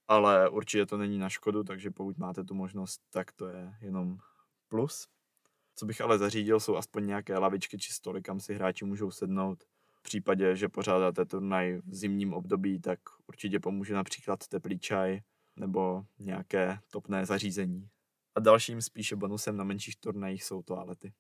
ale 0.09 0.49
určitě 0.49 0.87
to 0.87 0.97
není 0.97 1.19
na 1.19 1.29
škodu, 1.29 1.65
takže 1.65 1.91
pokud 1.91 2.19
máte 2.19 2.45
tu 2.45 2.55
možnost, 2.55 3.01
tak 3.11 3.33
to 3.33 3.49
je 3.49 3.75
jenom 3.81 4.19
plus. 4.69 5.09
Co 5.75 5.87
bych 5.87 6.01
ale 6.01 6.19
zařídil, 6.19 6.61
jsou 6.61 6.77
aspoň 6.77 7.07
nějaké 7.07 7.39
lavičky 7.39 7.79
či 7.79 7.93
stoly, 7.93 8.23
kam 8.23 8.41
si 8.41 8.55
hráči 8.55 8.85
můžou 8.85 9.11
sednout. 9.11 9.65
V 9.93 10.03
případě, 10.03 10.57
že 10.57 10.69
pořádáte 10.69 11.25
turnaj 11.25 11.81
v 11.87 11.95
zimním 11.95 12.33
období, 12.35 12.81
tak 12.81 13.01
určitě 13.27 13.61
pomůže 13.61 13.95
například 13.95 14.49
teplý 14.49 14.79
čaj 14.79 15.21
nebo 15.57 16.05
nějaké 16.19 16.79
topné 16.91 17.27
zařízení. 17.27 17.89
A 18.35 18.41
dalším 18.41 18.83
spíše 18.83 19.17
bonusem 19.17 19.57
na 19.57 19.65
menších 19.65 19.97
turnajích 19.97 20.45
jsou 20.45 20.63
toalety. 20.63 21.13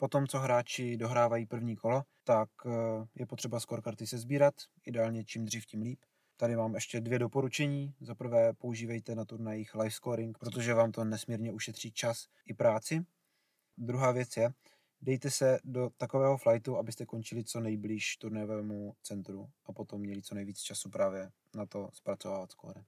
Potom, 0.00 0.26
co 0.26 0.38
hráči 0.38 0.96
dohrávají 0.96 1.46
první 1.46 1.76
kolo, 1.76 2.02
tak 2.24 2.48
eh, 2.66 2.70
je 3.14 3.26
potřeba 3.26 3.60
scorekarty 3.60 4.06
se 4.06 4.18
sbírat, 4.18 4.54
ideálně 4.86 5.24
čím 5.24 5.44
dřív, 5.44 5.66
tím 5.66 5.82
líp. 5.82 6.00
Tady 6.36 6.56
mám 6.56 6.74
ještě 6.74 7.00
dvě 7.00 7.18
doporučení. 7.18 7.94
Za 8.00 8.14
prvé 8.14 8.52
používejte 8.52 9.14
na 9.14 9.24
turnajích 9.24 9.74
live 9.74 9.90
scoring, 9.90 10.38
protože 10.38 10.74
vám 10.74 10.92
to 10.92 11.04
nesmírně 11.04 11.52
ušetří 11.52 11.92
čas 11.92 12.26
i 12.46 12.54
práci. 12.54 13.06
Druhá 13.78 14.12
věc 14.12 14.36
je, 14.36 14.50
dejte 15.00 15.30
se 15.30 15.58
do 15.64 15.90
takového 15.96 16.36
flightu, 16.36 16.76
abyste 16.76 17.06
končili 17.06 17.44
co 17.44 17.60
nejblíž 17.60 18.16
turnajovému 18.16 18.94
centru 19.02 19.48
a 19.66 19.72
potom 19.72 20.00
měli 20.00 20.22
co 20.22 20.34
nejvíc 20.34 20.58
času 20.58 20.90
právě 20.90 21.30
na 21.54 21.66
to 21.66 21.88
zpracovávat 21.92 22.52
skóre. 22.52 22.84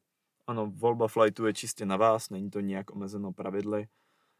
Ano, 0.46 0.72
volba 0.74 1.08
flightu 1.08 1.46
je 1.46 1.54
čistě 1.54 1.86
na 1.86 1.96
vás, 1.96 2.30
není 2.30 2.50
to 2.50 2.60
nijak 2.60 2.90
omezeno 2.90 3.32
pravidly. 3.32 3.88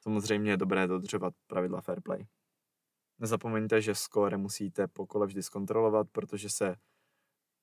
Samozřejmě 0.00 0.50
je 0.50 0.56
dobré 0.56 0.87
dodržovat 0.87 1.35
pravidla 1.46 1.80
fair 1.80 2.00
play. 2.00 2.26
Nezapomeňte, 3.20 3.80
že 3.80 3.94
skóre 3.94 4.37
musíte 4.37 4.88
po 4.88 5.06
kole 5.06 5.26
vždy 5.26 5.42
zkontrolovat, 5.42 6.06
protože 6.12 6.50
se 6.50 6.76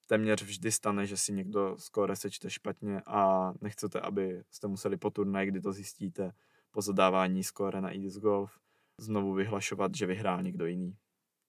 téměř 0.05 0.43
vždy 0.43 0.71
stane, 0.71 1.05
že 1.05 1.17
si 1.17 1.33
někdo 1.33 1.75
skóre 1.79 2.15
sečte 2.15 2.49
špatně 2.49 3.01
a 3.05 3.53
nechcete, 3.61 4.01
aby 4.01 4.43
jste 4.51 4.67
museli 4.67 4.97
po 4.97 5.09
turnaji, 5.09 5.47
kdy 5.47 5.61
to 5.61 5.73
zjistíte, 5.73 6.31
po 6.71 6.81
zadávání 6.81 7.43
skóre 7.43 7.81
na 7.81 7.95
EDS 7.95 8.17
Golf, 8.17 8.59
znovu 8.97 9.33
vyhlašovat, 9.33 9.95
že 9.95 10.05
vyhrál 10.05 10.43
někdo 10.43 10.65
jiný. 10.65 10.97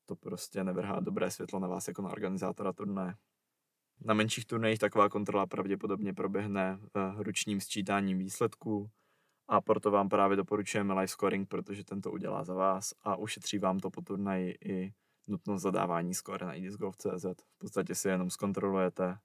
To 0.06 0.16
prostě 0.16 0.64
nevrhá 0.64 1.00
dobré 1.00 1.30
světlo 1.30 1.58
na 1.58 1.68
vás 1.68 1.88
jako 1.88 2.02
na 2.02 2.10
organizátora 2.10 2.72
turnaje. 2.72 3.14
Na 4.00 4.14
menších 4.14 4.46
turnajích 4.46 4.78
taková 4.78 5.08
kontrola 5.08 5.46
pravděpodobně 5.46 6.14
proběhne 6.14 6.78
ručním 7.16 7.60
sčítáním 7.60 8.18
výsledků 8.18 8.90
a 9.48 9.60
proto 9.60 9.90
vám 9.90 10.08
právě 10.08 10.36
doporučujeme 10.36 10.94
live 10.94 11.08
scoring, 11.08 11.48
protože 11.48 11.84
tento 11.84 12.12
udělá 12.12 12.44
za 12.44 12.54
vás 12.54 12.94
a 13.02 13.16
ušetří 13.16 13.58
vám 13.58 13.78
to 13.80 13.90
po 13.90 14.02
turnaji 14.02 14.58
i 14.64 14.94
nutnost 15.28 15.62
zadávání 15.62 16.14
skóre 16.14 16.46
na 16.46 16.54
idisgolf.cz. 16.54 17.24
V 17.24 17.58
podstatě 17.58 17.94
si 17.94 18.08
jenom 18.08 18.30
zkontrolujete 18.30 19.18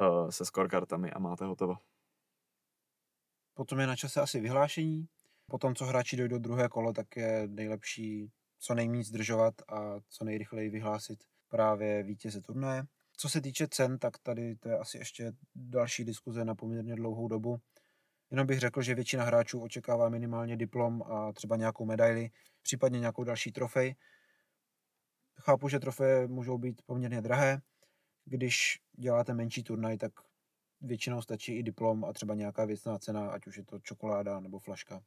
uh, 0.00 0.30
se 0.30 0.44
scorekartami 0.44 1.12
a 1.12 1.18
máte 1.18 1.44
hotovo. 1.44 1.76
Potom 3.54 3.80
je 3.80 3.86
na 3.86 3.96
čase 3.96 4.20
asi 4.20 4.40
vyhlášení. 4.40 5.08
Potom, 5.46 5.74
co 5.74 5.84
hráči 5.84 6.16
dojdou 6.16 6.38
druhé 6.38 6.68
kolo, 6.68 6.92
tak 6.92 7.16
je 7.16 7.48
nejlepší 7.48 8.32
co 8.58 8.74
nejméně 8.74 9.04
zdržovat 9.04 9.54
a 9.68 10.00
co 10.08 10.24
nejrychleji 10.24 10.70
vyhlásit 10.70 11.24
právě 11.48 12.02
vítěze 12.02 12.40
turnaje. 12.40 12.84
Co 13.16 13.28
se 13.28 13.40
týče 13.40 13.68
cen, 13.68 13.98
tak 13.98 14.18
tady 14.18 14.56
to 14.56 14.68
je 14.68 14.78
asi 14.78 14.98
ještě 14.98 15.32
další 15.54 16.04
diskuze 16.04 16.44
na 16.44 16.54
poměrně 16.54 16.96
dlouhou 16.96 17.28
dobu. 17.28 17.60
Jenom 18.30 18.46
bych 18.46 18.58
řekl, 18.58 18.82
že 18.82 18.94
většina 18.94 19.24
hráčů 19.24 19.60
očekává 19.62 20.08
minimálně 20.08 20.56
diplom 20.56 21.02
a 21.02 21.32
třeba 21.32 21.56
nějakou 21.56 21.84
medaili, 21.84 22.30
případně 22.62 23.00
nějakou 23.00 23.24
další 23.24 23.52
trofej. 23.52 23.94
Chápu, 25.40 25.68
že 25.68 25.78
trofeje 25.78 26.28
můžou 26.28 26.58
být 26.58 26.82
poměrně 26.86 27.20
drahé. 27.20 27.60
Když 28.24 28.80
děláte 28.92 29.34
menší 29.34 29.62
turnaj, 29.62 29.98
tak 29.98 30.12
většinou 30.80 31.22
stačí 31.22 31.52
i 31.58 31.62
diplom 31.62 32.04
a 32.04 32.12
třeba 32.12 32.34
nějaká 32.34 32.64
věcná 32.64 32.98
cena, 32.98 33.30
ať 33.30 33.46
už 33.46 33.56
je 33.56 33.64
to 33.64 33.78
čokoláda 33.78 34.40
nebo 34.40 34.58
flaška. 34.58 35.00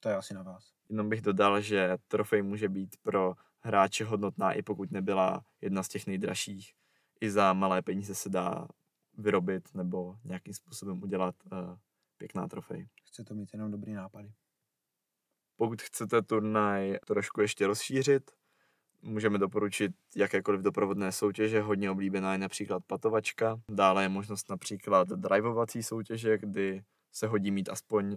To 0.00 0.08
je 0.08 0.14
asi 0.14 0.34
na 0.34 0.42
vás. 0.42 0.72
Jenom 0.88 1.08
bych 1.08 1.20
dodal, 1.20 1.60
že 1.60 1.96
trofej 2.08 2.42
může 2.42 2.68
být 2.68 2.96
pro 3.02 3.34
hráče 3.60 4.04
hodnotná, 4.04 4.52
i 4.52 4.62
pokud 4.62 4.90
nebyla 4.90 5.44
jedna 5.60 5.82
z 5.82 5.88
těch 5.88 6.06
nejdražších. 6.06 6.74
I 7.20 7.30
za 7.30 7.52
malé 7.52 7.82
peníze 7.82 8.14
se 8.14 8.28
dá 8.28 8.68
vyrobit 9.18 9.74
nebo 9.74 10.18
nějakým 10.24 10.54
způsobem 10.54 11.02
udělat 11.02 11.34
uh, 11.52 11.58
pěkná 12.24 12.48
trofej. 12.48 12.88
Chce 13.04 13.24
to 13.24 13.34
mít 13.34 13.50
jenom 13.52 13.70
dobrý 13.70 13.92
nápady. 13.92 14.32
Pokud 15.56 15.82
chcete 15.82 16.22
turnaj 16.22 16.98
trošku 17.06 17.40
ještě 17.40 17.66
rozšířit, 17.66 18.30
můžeme 19.02 19.38
doporučit 19.38 19.92
jakékoliv 20.16 20.60
doprovodné 20.60 21.12
soutěže. 21.12 21.60
Hodně 21.60 21.90
oblíbená 21.90 22.32
je 22.32 22.38
například 22.38 22.84
patovačka. 22.86 23.60
Dále 23.68 24.02
je 24.02 24.08
možnost 24.08 24.50
například 24.50 25.08
drivovací 25.08 25.82
soutěže, 25.82 26.38
kdy 26.38 26.84
se 27.12 27.26
hodí 27.26 27.50
mít 27.50 27.68
aspoň 27.68 28.06
uh, 28.12 28.16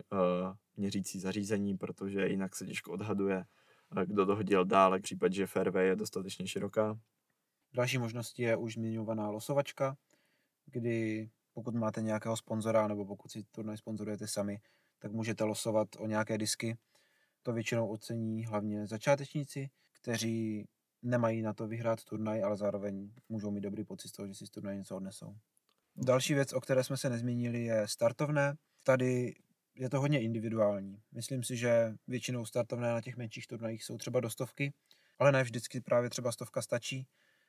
měřící 0.76 1.20
zařízení, 1.20 1.78
protože 1.78 2.28
jinak 2.28 2.56
se 2.56 2.66
těžko 2.66 2.92
odhaduje, 2.92 3.46
uh, 3.96 4.04
kdo 4.04 4.26
dohodil 4.26 4.66
dále, 4.66 5.00
v 5.00 5.02
případě, 5.02 5.36
že 5.36 5.48
fairway 5.48 5.88
je 5.88 5.96
dostatečně 5.96 6.48
široká. 6.48 7.00
Další 7.74 7.98
možností 7.98 8.42
je 8.42 8.58
už 8.58 8.74
zmiňovaná 8.74 9.30
losovačka, 9.30 9.98
kdy 10.66 11.30
pokud 11.58 11.76
máte 11.76 12.02
nějakého 12.02 12.38
sponzora 12.38 12.88
nebo 12.88 13.06
pokud 13.06 13.32
si 13.32 13.44
turnaj 13.44 13.78
sponzorujete 13.78 14.28
sami, 14.28 14.60
tak 15.00 15.12
můžete 15.12 15.44
losovat 15.44 15.88
o 15.98 16.08
nějaké 16.08 16.38
disky. 16.38 16.78
To 17.44 17.54
většinou 17.54 17.88
ocení 17.88 18.46
hlavně 18.46 18.88
začátečníci, 18.88 19.70
kteří 19.94 20.68
nemají 21.02 21.42
na 21.42 21.54
to 21.54 21.68
vyhrát 21.68 22.04
turnaj, 22.04 22.44
ale 22.44 22.58
zároveň 22.58 23.12
můžou 23.30 23.52
mít 23.52 23.62
dobrý 23.62 23.84
pocit 23.84 24.08
z 24.08 24.12
toho, 24.12 24.28
že 24.28 24.36
si 24.36 24.48
z 24.48 24.50
turnaje 24.50 24.78
něco 24.78 24.96
odnesou. 24.96 25.36
Další 25.96 26.34
věc, 26.34 26.54
o 26.54 26.62
které 26.62 26.84
jsme 26.84 26.98
se 26.98 27.10
nezmínili, 27.10 27.64
je 27.64 27.88
startovné. 27.88 28.56
Tady 28.84 29.36
je 29.76 29.90
to 29.90 30.00
hodně 30.00 30.22
individuální. 30.22 31.02
Myslím 31.12 31.44
si, 31.44 31.58
že 31.58 31.94
většinou 32.08 32.46
startovné 32.46 32.92
na 32.92 33.02
těch 33.02 33.18
menších 33.18 33.48
turnajích 33.48 33.84
jsou 33.84 33.98
třeba 33.98 34.20
do 34.20 34.30
stovky, 34.30 34.74
ale 35.20 35.32
ne 35.32 35.44
vždycky 35.44 35.82
právě 35.82 36.10
třeba 36.10 36.32
stovka 36.32 36.62
stačí. 36.62 37.08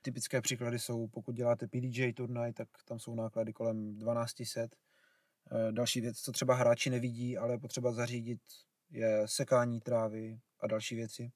Typické 0.08 0.40
příklady 0.40 0.78
jsou, 0.78 1.08
pokud 1.08 1.34
děláte 1.34 1.66
PDJ 1.66 2.12
turnaj, 2.12 2.52
tak 2.52 2.68
tam 2.84 2.98
jsou 2.98 3.14
náklady 3.14 3.52
kolem 3.52 3.98
1200. 3.98 4.60
Eh, 4.60 5.72
další 5.72 6.00
věc, 6.00 6.18
co 6.18 6.32
třeba 6.32 6.54
hráči 6.54 6.90
nevidí, 6.90 7.38
ale 7.38 7.54
je 7.54 7.58
potřeba 7.58 7.92
zařídit, 7.92 8.40
je 8.90 9.22
sekání 9.26 9.80
trávy 9.80 10.40
a 10.60 10.66
další 10.66 10.94
věci. 10.94 11.30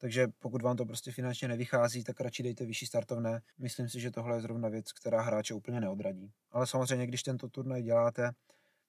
Takže 0.00 0.28
pokud 0.38 0.62
vám 0.62 0.76
to 0.76 0.86
prostě 0.86 1.12
finančně 1.12 1.48
nevychází, 1.48 2.04
tak 2.04 2.20
radši 2.20 2.42
dejte 2.42 2.66
vyšší 2.66 2.86
startovné. 2.86 3.40
Myslím 3.58 3.88
si, 3.88 4.00
že 4.00 4.10
tohle 4.10 4.36
je 4.36 4.40
zrovna 4.40 4.68
věc, 4.68 4.92
která 4.92 5.22
hráče 5.22 5.54
úplně 5.54 5.80
neodradí. 5.80 6.32
Ale 6.50 6.66
samozřejmě, 6.66 7.06
když 7.06 7.22
tento 7.22 7.48
turnaj 7.48 7.82
děláte, 7.82 8.30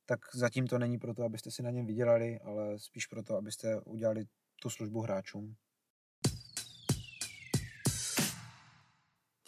tak 0.06 0.20
zatím 0.34 0.68
to 0.68 0.80
není 0.80 0.98
proto, 0.98 1.24
abyste 1.24 1.52
si 1.52 1.64
na 1.64 1.72
něm 1.72 1.86
vydělali, 1.86 2.40
ale 2.40 2.80
spíš 2.80 3.08
proto, 3.08 3.36
abyste 3.36 3.82
udělali 3.82 4.26
tu 4.62 4.70
službu 4.70 5.02
hráčům. 5.02 5.56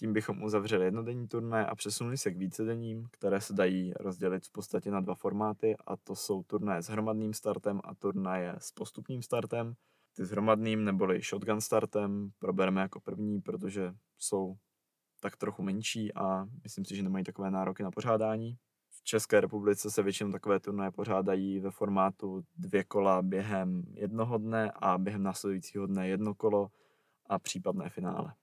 Tím 0.01 0.13
bychom 0.13 0.43
uzavřeli 0.43 0.85
jednodenní 0.85 1.27
turné 1.27 1.65
a 1.65 1.75
přesunuli 1.75 2.17
se 2.17 2.31
k 2.31 2.37
vícedenním, 2.37 3.07
které 3.11 3.41
se 3.41 3.53
dají 3.53 3.93
rozdělit 3.99 4.45
v 4.45 4.51
podstatě 4.51 4.91
na 4.91 5.01
dva 5.01 5.15
formáty 5.15 5.75
a 5.85 5.97
to 5.97 6.15
jsou 6.15 6.43
turné 6.43 6.81
s 6.81 6.89
hromadným 6.89 7.33
startem 7.33 7.81
a 7.83 7.95
turnaje 7.95 8.55
s 8.57 8.71
postupným 8.71 9.21
startem. 9.21 9.73
Ty 10.15 10.25
s 10.25 10.31
hromadným 10.31 10.85
neboli 10.85 11.21
shotgun 11.21 11.61
startem 11.61 12.31
probereme 12.39 12.81
jako 12.81 12.99
první, 12.99 13.41
protože 13.41 13.93
jsou 14.17 14.55
tak 15.19 15.37
trochu 15.37 15.63
menší 15.63 16.13
a 16.13 16.45
myslím 16.63 16.85
si, 16.85 16.95
že 16.95 17.03
nemají 17.03 17.23
takové 17.23 17.51
nároky 17.51 17.83
na 17.83 17.91
pořádání. 17.91 18.57
V 18.89 19.03
České 19.03 19.41
republice 19.41 19.91
se 19.91 20.03
většinou 20.03 20.31
takové 20.31 20.59
turnaje 20.59 20.91
pořádají 20.91 21.59
ve 21.59 21.71
formátu 21.71 22.43
dvě 22.57 22.83
kola 22.83 23.21
během 23.21 23.83
jednoho 23.93 24.37
dne 24.37 24.71
a 24.75 24.97
během 24.97 25.23
následujícího 25.23 25.87
dne 25.87 26.07
jedno 26.07 26.35
kolo 26.35 26.71
a 27.29 27.39
případné 27.39 27.89
finále. 27.89 28.33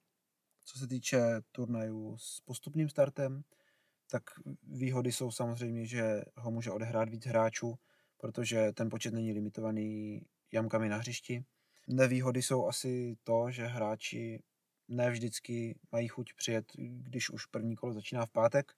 Co 0.68 0.78
se 0.78 0.86
týče 0.86 1.20
turnajů 1.52 2.16
s 2.18 2.40
postupným 2.40 2.88
startem, 2.88 3.44
tak 4.10 4.22
výhody 4.62 5.12
jsou 5.12 5.30
samozřejmě, 5.30 5.86
že 5.86 6.24
ho 6.36 6.50
může 6.50 6.70
odehrát 6.70 7.08
víc 7.08 7.26
hráčů, 7.26 7.78
protože 8.16 8.72
ten 8.72 8.88
počet 8.88 9.14
není 9.14 9.32
limitovaný 9.32 10.22
jamkami 10.52 10.88
na 10.88 10.96
hřišti. 10.96 11.44
Nevýhody 11.86 12.42
jsou 12.42 12.66
asi 12.66 13.16
to, 13.24 13.50
že 13.50 13.66
hráči 13.66 14.42
ne 14.88 15.10
vždycky 15.10 15.78
mají 15.92 16.08
chuť 16.08 16.34
přijet, 16.34 16.64
když 16.78 17.30
už 17.30 17.46
první 17.46 17.76
kolo 17.76 17.92
začíná 17.92 18.26
v 18.26 18.30
pátek, 18.30 18.72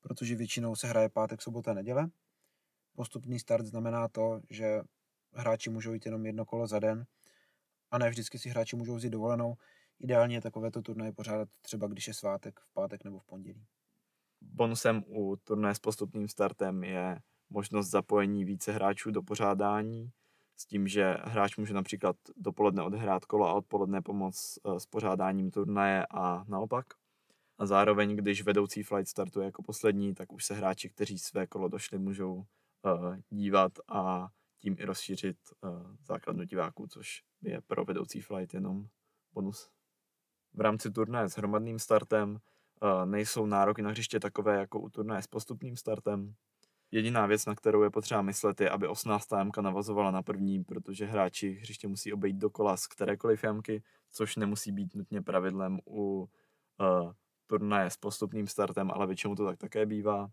protože 0.00 0.36
většinou 0.36 0.76
se 0.76 0.86
hraje 0.86 1.08
pátek, 1.08 1.42
sobota, 1.42 1.74
neděle. 1.74 2.10
Postupný 2.94 3.38
start 3.38 3.66
znamená 3.66 4.08
to, 4.08 4.40
že 4.50 4.80
hráči 5.32 5.70
můžou 5.70 5.92
jít 5.92 6.06
jenom 6.06 6.26
jedno 6.26 6.44
kolo 6.44 6.66
za 6.66 6.78
den 6.78 7.06
a 7.90 7.98
ne 7.98 8.10
vždycky 8.10 8.38
si 8.38 8.48
hráči 8.48 8.76
můžou 8.76 8.94
vzít 8.94 9.10
dovolenou. 9.10 9.56
Ideálně 10.00 10.40
takovéto 10.40 10.82
turnaje 10.82 11.12
pořádat 11.12 11.48
třeba, 11.62 11.86
když 11.86 12.08
je 12.08 12.14
svátek, 12.14 12.60
v 12.60 12.72
pátek 12.72 13.04
nebo 13.04 13.18
v 13.18 13.24
pondělí. 13.24 13.64
Bonusem 14.40 15.04
u 15.06 15.36
turnaje 15.36 15.74
s 15.74 15.78
postupným 15.78 16.28
startem 16.28 16.84
je 16.84 17.18
možnost 17.50 17.90
zapojení 17.90 18.44
více 18.44 18.72
hráčů 18.72 19.10
do 19.10 19.22
pořádání, 19.22 20.10
s 20.56 20.66
tím, 20.66 20.88
že 20.88 21.16
hráč 21.22 21.56
může 21.56 21.74
například 21.74 22.16
dopoledne 22.36 22.82
odehrát 22.82 23.24
kolo 23.24 23.48
a 23.48 23.52
odpoledne 23.52 24.02
pomoct 24.02 24.58
eh, 24.58 24.80
s 24.80 24.86
pořádáním 24.86 25.50
turnaje 25.50 26.06
a 26.10 26.44
naopak. 26.48 26.86
A 27.58 27.66
zároveň, 27.66 28.16
když 28.16 28.42
vedoucí 28.42 28.82
flight 28.82 29.08
startuje 29.08 29.46
jako 29.46 29.62
poslední, 29.62 30.14
tak 30.14 30.32
už 30.32 30.44
se 30.44 30.54
hráči, 30.54 30.90
kteří 30.90 31.18
své 31.18 31.46
kolo 31.46 31.68
došli, 31.68 31.98
můžou 31.98 32.34
uh, 32.34 33.16
dívat 33.30 33.72
a 33.88 34.28
tím 34.58 34.76
i 34.78 34.84
rozšířit 34.84 35.36
uh, 35.60 35.70
základnu 36.02 36.44
diváků, 36.44 36.86
což 36.86 37.22
je 37.42 37.60
pro 37.60 37.84
vedoucí 37.84 38.20
flight 38.20 38.54
jenom 38.54 38.86
bonus. 39.32 39.73
V 40.54 40.60
rámci 40.60 40.90
turnaje 40.90 41.28
s 41.28 41.36
hromadným 41.36 41.78
startem 41.78 42.38
nejsou 43.04 43.46
nároky 43.46 43.82
na 43.82 43.90
hřiště 43.90 44.20
takové 44.20 44.58
jako 44.58 44.80
u 44.80 44.88
turnaje 44.88 45.22
s 45.22 45.26
postupným 45.26 45.76
startem. 45.76 46.34
Jediná 46.90 47.26
věc, 47.26 47.46
na 47.46 47.54
kterou 47.54 47.82
je 47.82 47.90
potřeba 47.90 48.22
myslet, 48.22 48.60
je, 48.60 48.70
aby 48.70 48.88
18. 48.88 49.32
jamka 49.32 49.62
navazovala 49.62 50.10
na 50.10 50.22
první, 50.22 50.64
protože 50.64 51.06
hráči 51.06 51.50
hřiště 51.50 51.88
musí 51.88 52.12
obejít 52.12 52.36
dokola 52.36 52.76
z 52.76 52.86
kterékoliv 52.86 53.44
jamky, 53.44 53.82
což 54.10 54.36
nemusí 54.36 54.72
být 54.72 54.94
nutně 54.94 55.22
pravidlem 55.22 55.80
u 55.86 56.20
uh, 56.80 57.12
turnaje 57.46 57.90
s 57.90 57.96
postupným 57.96 58.46
startem, 58.46 58.90
ale 58.90 59.06
většinou 59.06 59.34
to 59.34 59.44
tak 59.44 59.58
také 59.58 59.86
bývá. 59.86 60.28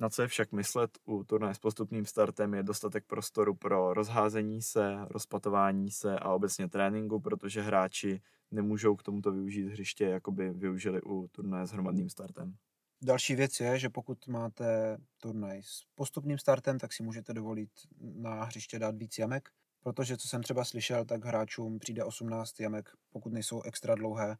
Na 0.00 0.08
co 0.08 0.22
je 0.22 0.28
však 0.28 0.52
myslet 0.52 0.98
u 1.04 1.24
turnaje 1.24 1.54
s 1.54 1.58
postupným 1.58 2.06
startem 2.06 2.54
je 2.54 2.62
dostatek 2.62 3.04
prostoru 3.06 3.54
pro 3.54 3.94
rozházení 3.94 4.62
se, 4.62 4.96
rozpatování 5.10 5.90
se 5.90 6.18
a 6.18 6.32
obecně 6.32 6.68
tréninku, 6.68 7.20
protože 7.20 7.62
hráči 7.62 8.20
nemůžou 8.50 8.96
k 8.96 9.02
tomuto 9.02 9.32
využít 9.32 9.68
hřiště, 9.68 10.04
jako 10.04 10.32
by 10.32 10.50
využili 10.50 11.02
u 11.02 11.28
turnaje 11.28 11.66
s 11.66 11.70
hromadným 11.70 12.10
startem. 12.10 12.54
Další 13.02 13.34
věc 13.34 13.60
je, 13.60 13.78
že 13.78 13.88
pokud 13.88 14.26
máte 14.26 14.98
turnaj 15.22 15.62
s 15.62 15.82
postupným 15.94 16.38
startem, 16.38 16.78
tak 16.78 16.92
si 16.92 17.02
můžete 17.02 17.34
dovolit 17.34 17.70
na 18.00 18.44
hřiště 18.44 18.78
dát 18.78 18.96
víc 18.96 19.18
jamek, 19.18 19.48
protože 19.80 20.16
co 20.16 20.28
jsem 20.28 20.42
třeba 20.42 20.64
slyšel, 20.64 21.04
tak 21.04 21.24
hráčům 21.24 21.78
přijde 21.78 22.04
18 22.04 22.60
jamek, 22.60 22.90
pokud 23.10 23.32
nejsou 23.32 23.62
extra 23.62 23.94
dlouhé, 23.94 24.36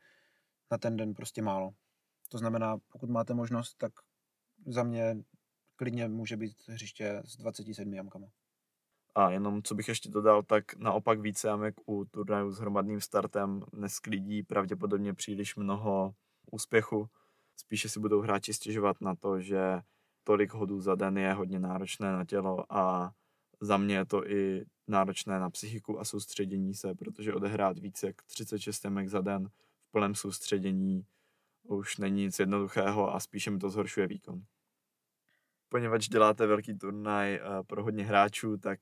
na 0.70 0.78
ten 0.78 0.96
den 0.96 1.14
prostě 1.14 1.42
málo. 1.42 1.70
To 2.28 2.38
znamená, 2.38 2.78
pokud 2.92 3.10
máte 3.10 3.34
možnost, 3.34 3.74
tak 3.74 3.92
za 4.66 4.82
mě 4.82 5.16
klidně 5.80 6.08
může 6.08 6.36
být 6.36 6.56
hřiště 6.68 7.22
s 7.24 7.36
27 7.36 7.94
jamkama. 7.94 8.26
A 9.14 9.30
jenom 9.30 9.62
co 9.62 9.74
bych 9.74 9.88
ještě 9.88 10.08
dodal, 10.08 10.42
tak 10.42 10.76
naopak 10.76 11.20
více 11.20 11.48
jamek 11.48 11.74
u 11.86 12.04
turnajů 12.04 12.50
s 12.50 12.58
hromadným 12.58 13.00
startem 13.00 13.64
nesklidí 13.72 14.42
pravděpodobně 14.42 15.14
příliš 15.14 15.56
mnoho 15.56 16.14
úspěchu. 16.50 17.08
Spíše 17.56 17.88
si 17.88 18.00
budou 18.00 18.20
hráči 18.20 18.54
stěžovat 18.54 19.00
na 19.00 19.14
to, 19.14 19.40
že 19.40 19.80
tolik 20.24 20.52
hodů 20.52 20.80
za 20.80 20.94
den 20.94 21.18
je 21.18 21.32
hodně 21.32 21.60
náročné 21.60 22.12
na 22.12 22.24
tělo 22.24 22.72
a 22.72 23.12
za 23.60 23.76
mě 23.76 23.94
je 23.94 24.06
to 24.06 24.30
i 24.30 24.64
náročné 24.88 25.40
na 25.40 25.50
psychiku 25.50 26.00
a 26.00 26.04
soustředění 26.04 26.74
se, 26.74 26.94
protože 26.94 27.34
odehrát 27.34 27.78
více 27.78 28.06
jak 28.06 28.22
36 28.22 28.84
jamek 28.84 29.08
za 29.08 29.20
den 29.20 29.48
v 29.48 29.90
plném 29.90 30.14
soustředění 30.14 31.06
už 31.62 31.96
není 31.96 32.22
nic 32.22 32.38
jednoduchého 32.38 33.14
a 33.14 33.20
spíše 33.20 33.50
mi 33.50 33.58
to 33.58 33.70
zhoršuje 33.70 34.06
výkon. 34.06 34.44
Poněvadž 35.72 36.08
děláte 36.08 36.46
velký 36.46 36.74
turnaj 36.74 37.34
eh, 37.34 37.40
pro 37.66 37.82
hodně 37.82 38.04
hráčů, 38.04 38.56
tak 38.56 38.78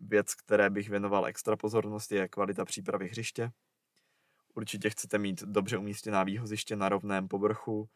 věc, 0.00 0.34
které 0.34 0.70
bych 0.70 0.88
věnoval 0.88 1.26
extra 1.26 1.56
pozornost, 1.56 2.12
je 2.12 2.28
kvalita 2.28 2.64
přípravy 2.64 3.08
hřiště. 3.08 3.50
Určitě 4.54 4.90
chcete 4.90 5.18
mít 5.18 5.42
dobře 5.42 5.78
umístěná 5.78 6.24
výhoziště 6.24 6.76
na 6.76 6.88
rovném 6.88 7.28
povrchu. 7.28 7.88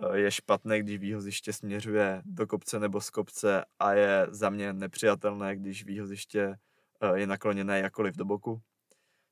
Eh, 0.00 0.18
je 0.18 0.30
špatné, 0.30 0.80
když 0.80 0.98
výhoziště 0.98 1.52
směřuje 1.52 2.22
do 2.24 2.46
kopce 2.46 2.80
nebo 2.80 3.00
z 3.00 3.10
kopce 3.10 3.64
a 3.78 3.92
je 3.92 4.26
za 4.30 4.50
mě 4.50 4.72
nepřijatelné, 4.72 5.56
když 5.56 5.84
výhoziště 5.84 6.58
eh, 7.00 7.18
je 7.18 7.26
nakloněné 7.26 7.78
jakoliv 7.78 8.16
do 8.16 8.24
boku. 8.24 8.60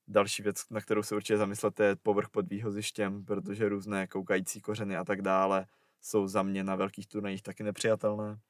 Další 0.08 0.42
věc, 0.42 0.64
na 0.70 0.80
kterou 0.80 1.02
se 1.02 1.16
určitě 1.16 1.36
zamyslete, 1.36 1.84
je 1.84 1.96
povrch 1.96 2.28
pod 2.28 2.48
výhozištěm, 2.48 3.24
protože 3.24 3.68
různé 3.68 4.06
koukající 4.06 4.60
kořeny 4.60 4.96
a 4.96 5.04
tak 5.04 5.22
dále 5.22 5.66
jsou 6.00 6.26
za 6.26 6.42
mě 6.42 6.64
na 6.64 6.76
velkých 6.76 7.06
turnajích 7.06 7.42
taky 7.42 7.62
nepřijatelné. 7.62 8.40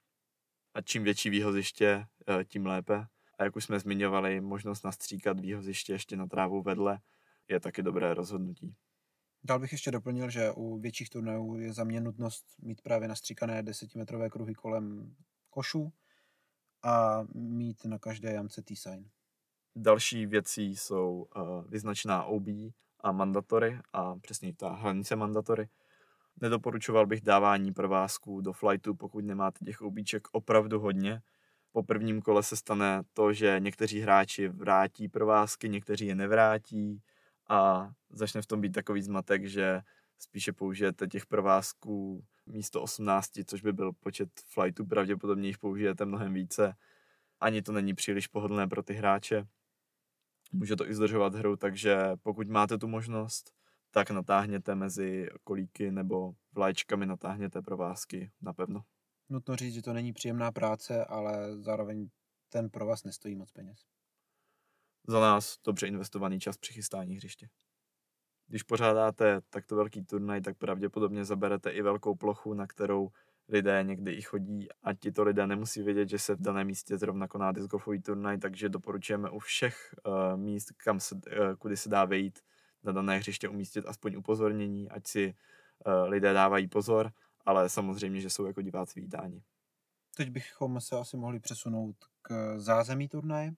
A 0.75 0.83
čím 0.83 1.05
větší 1.05 1.31
výhoziště, 1.31 2.07
eh, 2.29 2.45
tím 2.45 2.67
lépe. 2.67 3.07
A 3.39 3.45
jak 3.45 3.57
už 3.57 3.65
jsme 3.65 3.81
zmiňovali, 3.81 4.41
možnost 4.41 4.83
nastříkat 4.83 5.41
výhoziště 5.41 5.93
ještě 5.93 6.17
na 6.17 6.27
trávu 6.27 6.63
vedle 6.63 7.01
je 7.49 7.61
taky 7.61 7.83
dobré 7.83 8.15
rozhodnutí. 8.15 8.75
Dál 9.45 9.59
bych 9.59 9.73
ještě 9.73 9.91
doplnil, 9.91 10.31
že 10.31 10.53
u 10.53 10.79
větších 10.79 11.11
turnajů 11.11 11.59
je 11.59 11.73
za 11.73 11.85
mě 11.85 12.01
nutnost 12.01 12.45
mít 12.59 12.83
právě 12.83 13.09
nastříkané 13.09 13.63
desetimetrové 13.63 14.31
kruhy 14.31 14.55
kolem 14.55 15.17
košu 15.51 15.93
a 16.83 17.23
mít 17.35 17.85
na 17.85 17.99
každé 17.99 18.33
jamce 18.33 18.63
T-sign. 18.63 19.11
Další 19.77 20.27
věcí 20.27 20.77
jsou 20.77 21.29
uh, 21.37 21.65
vyznačená 21.71 22.25
OB 22.25 22.47
a 23.01 23.13
mandatory 23.13 23.81
a 23.93 24.17
přesně 24.17 24.55
ta 24.55 24.73
hranice 24.73 25.17
mandatory. 25.17 25.69
Nedoporučoval 26.40 27.07
bych 27.07 27.21
dávání 27.21 27.73
provázků 27.73 28.40
do 28.40 28.52
flightu, 28.52 28.94
pokud 28.94 29.25
nemáte 29.25 29.65
těch 29.65 29.81
obíček 29.81 30.29
opravdu 30.33 30.81
hodně. 30.81 31.23
Po 31.73 31.83
prvním 31.83 32.23
kole 32.23 32.42
se 32.42 32.56
stane 32.56 33.02
to, 33.13 33.33
že 33.33 33.56
někteří 33.58 34.00
hráči 34.00 34.48
vrátí 34.48 35.08
provázky, 35.08 35.69
někteří 35.69 36.06
je 36.06 36.15
nevrátí 36.15 37.02
a 37.48 37.90
začne 38.10 38.42
v 38.42 38.46
tom 38.46 38.60
být 38.60 38.73
takový 38.73 39.02
zmatek, 39.02 39.46
že 39.46 39.81
spíše 40.19 40.52
použijete 40.52 41.06
těch 41.06 41.27
provázků 41.27 42.25
místo 42.46 42.83
18, 42.83 43.31
což 43.46 43.63
by 43.63 43.73
byl 43.73 43.92
počet 43.92 44.29
flightů, 44.46 44.87
pravděpodobně 44.87 45.48
jich 45.48 45.58
použijete 45.58 46.04
mnohem 46.04 46.35
více. 46.35 46.75
Ani 47.40 47.63
to 47.63 47.73
není 47.73 47.94
příliš 47.94 48.27
pohodlné 48.27 48.67
pro 48.67 48.83
ty 48.83 48.94
hráče 48.94 49.46
může 50.52 50.77
to 50.77 50.88
i 50.88 50.94
zdržovat 50.94 51.35
hru, 51.35 51.56
takže 51.56 51.98
pokud 52.23 52.48
máte 52.48 52.79
tu 52.79 52.88
možnost, 52.88 53.52
tak 53.91 54.11
natáhněte 54.11 54.75
mezi 54.75 55.29
kolíky 55.45 55.91
nebo 55.91 56.33
vlajčkami 56.53 57.07
natáhněte 57.07 57.63
provázky 57.63 58.33
napevno. 58.41 58.85
Nutno 59.29 59.57
říct, 59.57 59.75
že 59.75 59.83
to 59.83 59.93
není 59.93 60.13
příjemná 60.13 60.53
práce, 60.53 61.05
ale 61.05 61.63
zároveň 61.63 62.09
ten 62.49 62.71
provaz 62.71 63.05
nestojí 63.05 63.37
moc 63.37 63.53
peněz. 63.53 63.79
Za 65.09 65.21
nás 65.21 65.59
dobře 65.67 65.87
investovaný 65.87 66.41
čas 66.41 66.57
při 66.57 66.73
chystání 66.73 67.17
hřiště. 67.17 67.49
Když 68.47 68.63
pořádáte 68.63 69.41
takto 69.51 69.77
velký 69.77 70.05
turnaj, 70.05 70.41
tak 70.41 70.59
pravděpodobně 70.59 71.25
zaberete 71.25 71.71
i 71.71 71.83
velkou 71.83 72.15
plochu, 72.15 72.55
na 72.55 72.67
kterou 72.67 73.11
lidé 73.49 73.83
někdy 73.83 74.13
i 74.13 74.23
chodí 74.23 74.69
a 74.83 74.95
tito 74.95 75.23
lidé 75.23 75.47
nemusí 75.47 75.83
vědět, 75.83 76.09
že 76.09 76.19
se 76.19 76.35
v 76.35 76.41
daném 76.41 76.67
místě 76.67 76.99
zrovna 76.99 77.29
koná 77.29 77.53
disc 77.53 77.67
golfový 77.67 78.03
turnaj, 78.03 78.39
takže 78.39 78.69
doporučujeme 78.69 79.31
u 79.31 79.39
všech 79.39 79.95
uh, 80.07 80.37
míst, 80.37 80.73
kam 80.73 81.01
se, 81.01 81.15
uh, 81.15 81.21
kudy 81.59 81.77
se 81.77 81.89
dá 81.89 82.05
vejít 82.05 82.39
na 82.83 82.92
dané 82.92 83.18
hřiště 83.18 83.48
umístit 83.48 83.87
aspoň 83.87 84.16
upozornění, 84.16 84.90
ať 84.90 85.06
si 85.06 85.35
uh, 85.87 86.08
lidé 86.08 86.33
dávají 86.33 86.68
pozor, 86.68 87.12
ale 87.44 87.68
samozřejmě, 87.68 88.20
že 88.20 88.31
jsou 88.31 88.46
jako 88.46 88.62
diváci 88.62 89.00
vítáni. 89.00 89.42
Teď 90.16 90.31
bychom 90.31 90.81
se 90.81 90.96
asi 90.96 91.16
mohli 91.16 91.40
přesunout 91.40 91.96
k 92.22 92.58
zázemí 92.58 93.08
turnaje, 93.08 93.52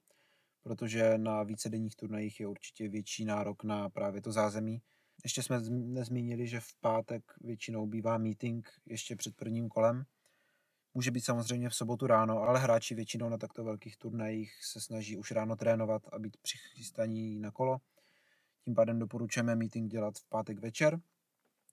protože 0.63 1.19
na 1.19 1.43
vícedenních 1.43 1.97
turnajích 1.97 2.41
je 2.41 2.47
určitě 2.47 2.89
větší 2.89 3.25
nárok 3.25 3.65
na 3.65 3.91
právě 3.91 4.23
to 4.23 4.33
zázemí. 4.33 4.83
Ještě 5.23 5.43
jsme 5.43 5.61
nezmínili, 5.71 6.47
že 6.47 6.61
v 6.61 6.75
pátek 6.81 7.23
většinou 7.41 7.87
bývá 7.87 8.19
meeting 8.19 8.69
ještě 8.87 9.17
před 9.17 9.37
prvním 9.37 9.69
kolem. 9.69 10.05
Může 10.95 11.11
být 11.11 11.25
samozřejmě 11.25 11.69
v 11.69 11.75
sobotu 11.75 12.07
ráno, 12.07 12.43
ale 12.43 12.59
hráči 12.59 12.95
většinou 12.95 13.29
na 13.29 13.39
takto 13.39 13.65
velkých 13.65 13.97
turnajích 13.97 14.65
se 14.65 14.81
snaží 14.81 15.17
už 15.17 15.31
ráno 15.31 15.57
trénovat 15.57 16.03
a 16.13 16.19
být 16.19 16.37
přichystaní 16.37 17.39
na 17.39 17.51
kolo. 17.51 17.79
Tím 18.71 18.75
pádem 18.75 18.99
doporučujeme 18.99 19.57
meeting 19.57 19.91
dělat 19.91 20.19
v 20.19 20.29
pátek 20.29 20.59
večer. 20.59 21.01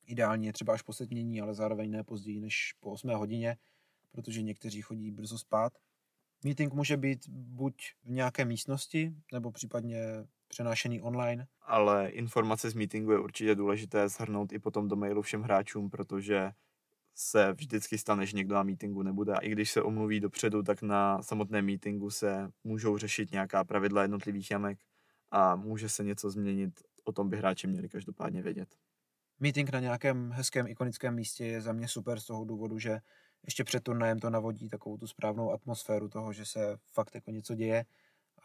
Ideálně 0.05 0.53
třeba 0.53 0.73
až 0.73 0.81
po 0.81 0.93
setmění, 0.93 1.41
ale 1.41 1.53
zároveň 1.53 1.91
ne 1.91 2.03
později 2.03 2.39
než 2.39 2.73
po 2.79 2.91
8 2.91 3.09
hodině, 3.09 3.57
protože 4.11 4.41
někteří 4.41 4.81
chodí 4.81 5.11
brzo 5.11 5.37
spát. 5.37 5.73
Meeting 6.43 6.73
může 6.73 6.97
být 6.97 7.29
buď 7.29 7.75
v 8.03 8.09
nějaké 8.09 8.45
místnosti, 8.45 9.13
nebo 9.33 9.51
případně 9.51 9.99
přenášený 10.47 11.01
online. 11.01 11.47
Ale 11.61 12.09
informace 12.09 12.69
z 12.69 12.73
meetingu 12.73 13.11
je 13.11 13.19
určitě 13.19 13.55
důležité 13.55 14.09
shrnout 14.09 14.53
i 14.53 14.59
potom 14.59 14.87
do 14.87 14.95
mailu 14.95 15.21
všem 15.21 15.41
hráčům, 15.41 15.89
protože 15.89 16.51
se 17.15 17.53
vždycky 17.53 17.97
stane, 17.97 18.25
že 18.25 18.37
někdo 18.37 18.55
na 18.55 18.63
meetingu 18.63 19.03
nebude. 19.03 19.33
A 19.33 19.39
i 19.39 19.49
když 19.49 19.71
se 19.71 19.81
omluví 19.81 20.19
dopředu, 20.19 20.63
tak 20.63 20.81
na 20.81 21.21
samotném 21.21 21.65
meetingu 21.65 22.09
se 22.09 22.51
můžou 22.63 22.97
řešit 22.97 23.31
nějaká 23.31 23.63
pravidla 23.63 24.01
jednotlivých 24.01 24.51
jamek 24.51 24.79
a 25.31 25.55
může 25.55 25.89
se 25.89 26.03
něco 26.03 26.29
změnit. 26.29 26.83
O 27.03 27.11
tom 27.11 27.29
by 27.29 27.37
hráči 27.37 27.67
měli 27.67 27.89
každopádně 27.89 28.41
vědět. 28.41 28.75
Meeting 29.39 29.69
na 29.69 29.79
nějakém 29.79 30.31
hezkém 30.31 30.67
ikonickém 30.67 31.15
místě 31.15 31.45
je 31.45 31.61
za 31.61 31.73
mě 31.73 31.87
super 31.87 32.19
z 32.19 32.25
toho 32.25 32.45
důvodu, 32.45 32.79
že 32.79 32.99
ještě 33.45 33.63
před 33.63 33.83
turnajem 33.83 34.19
to 34.19 34.29
navodí 34.29 34.69
takovou 34.69 34.97
tu 34.97 35.07
správnou 35.07 35.51
atmosféru 35.51 36.09
toho, 36.09 36.33
že 36.33 36.45
se 36.45 36.77
fakt 36.93 37.15
jako 37.15 37.31
něco 37.31 37.55
děje 37.55 37.85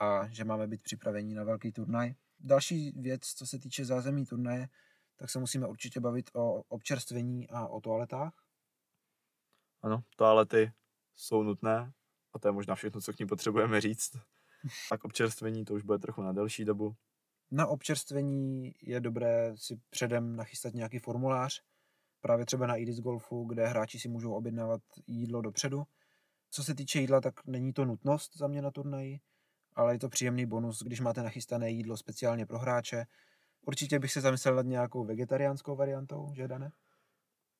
a 0.00 0.28
že 0.28 0.44
máme 0.44 0.66
být 0.66 0.82
připraveni 0.82 1.34
na 1.34 1.44
velký 1.44 1.72
turnaj. 1.72 2.14
Další 2.40 2.92
věc, 2.96 3.22
co 3.22 3.46
se 3.46 3.58
týče 3.58 3.84
zázemí 3.84 4.26
turnaje, 4.26 4.68
tak 5.16 5.30
se 5.30 5.38
musíme 5.38 5.66
určitě 5.66 6.00
bavit 6.00 6.30
o 6.34 6.62
občerstvení 6.62 7.50
a 7.50 7.66
o 7.66 7.80
toaletách. 7.80 8.44
Ano, 9.82 10.04
toalety 10.16 10.72
jsou 11.14 11.42
nutné 11.42 11.92
a 12.32 12.38
to 12.38 12.48
je 12.48 12.52
možná 12.52 12.74
všechno, 12.74 13.00
co 13.00 13.12
k 13.12 13.18
ní 13.18 13.26
potřebujeme 13.26 13.80
říct. 13.80 14.16
A 14.90 14.98
k 14.98 15.04
občerstvení 15.04 15.64
to 15.64 15.74
už 15.74 15.82
bude 15.82 15.98
trochu 15.98 16.22
na 16.22 16.32
delší 16.32 16.64
dobu. 16.64 16.94
Na 17.50 17.66
občerstvení 17.66 18.72
je 18.82 19.00
dobré 19.00 19.52
si 19.54 19.80
předem 19.90 20.36
nachystat 20.36 20.74
nějaký 20.74 20.98
formulář, 20.98 21.62
právě 22.20 22.46
třeba 22.46 22.66
na 22.66 22.76
Idis 22.76 23.00
Golfu, 23.00 23.44
kde 23.44 23.66
hráči 23.66 23.98
si 23.98 24.08
můžou 24.08 24.32
objednávat 24.32 24.80
jídlo 25.06 25.42
dopředu. 25.42 25.82
Co 26.50 26.64
se 26.64 26.74
týče 26.74 27.00
jídla, 27.00 27.20
tak 27.20 27.46
není 27.46 27.72
to 27.72 27.84
nutnost 27.84 28.36
za 28.36 28.46
mě 28.46 28.62
na 28.62 28.70
turnaji, 28.70 29.20
ale 29.74 29.94
je 29.94 29.98
to 29.98 30.08
příjemný 30.08 30.46
bonus, 30.46 30.82
když 30.82 31.00
máte 31.00 31.22
nachystané 31.22 31.70
jídlo 31.70 31.96
speciálně 31.96 32.46
pro 32.46 32.58
hráče. 32.58 33.04
Určitě 33.66 33.98
bych 33.98 34.12
se 34.12 34.20
zamyslel 34.20 34.54
nad 34.54 34.66
nějakou 34.66 35.04
vegetariánskou 35.04 35.76
variantou, 35.76 36.32
že 36.34 36.48
Dane? 36.48 36.72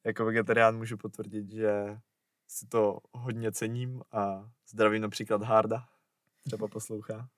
Jako 0.05 0.25
vegetarián 0.25 0.77
můžu 0.77 0.97
potvrdit, 0.97 1.51
že 1.51 1.99
si 2.47 2.67
to 2.67 2.99
hodně 3.13 3.53
cením 3.53 4.03
a 4.13 4.51
zdravím 4.69 5.03
například 5.03 5.43
Harda, 5.43 5.89
třeba 6.43 6.69
poslouchá. 6.69 7.29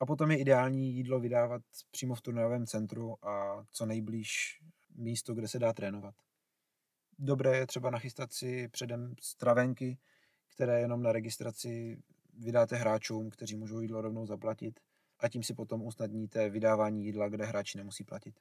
A 0.00 0.06
potom 0.06 0.30
je 0.30 0.38
ideální 0.38 0.94
jídlo 0.94 1.20
vydávat 1.20 1.62
přímo 1.90 2.14
v 2.14 2.20
turnajovém 2.20 2.66
centru 2.66 3.24
a 3.26 3.64
co 3.70 3.86
nejblíž 3.86 4.60
místo, 4.94 5.34
kde 5.34 5.48
se 5.48 5.58
dá 5.58 5.72
trénovat. 5.72 6.14
Dobré 7.18 7.58
je 7.58 7.66
třeba 7.66 7.90
nachystat 7.90 8.32
si 8.32 8.68
předem 8.68 9.14
stravenky, 9.20 9.98
které 10.54 10.80
jenom 10.80 11.02
na 11.02 11.12
registraci 11.12 12.02
vydáte 12.38 12.76
hráčům, 12.76 13.30
kteří 13.30 13.56
můžou 13.56 13.80
jídlo 13.80 14.00
rovnou 14.00 14.26
zaplatit 14.26 14.80
a 15.18 15.28
tím 15.28 15.42
si 15.42 15.54
potom 15.54 15.82
usnadníte 15.82 16.50
vydávání 16.50 17.04
jídla, 17.04 17.28
kde 17.28 17.44
hráči 17.44 17.78
nemusí 17.78 18.04
platit. 18.04 18.40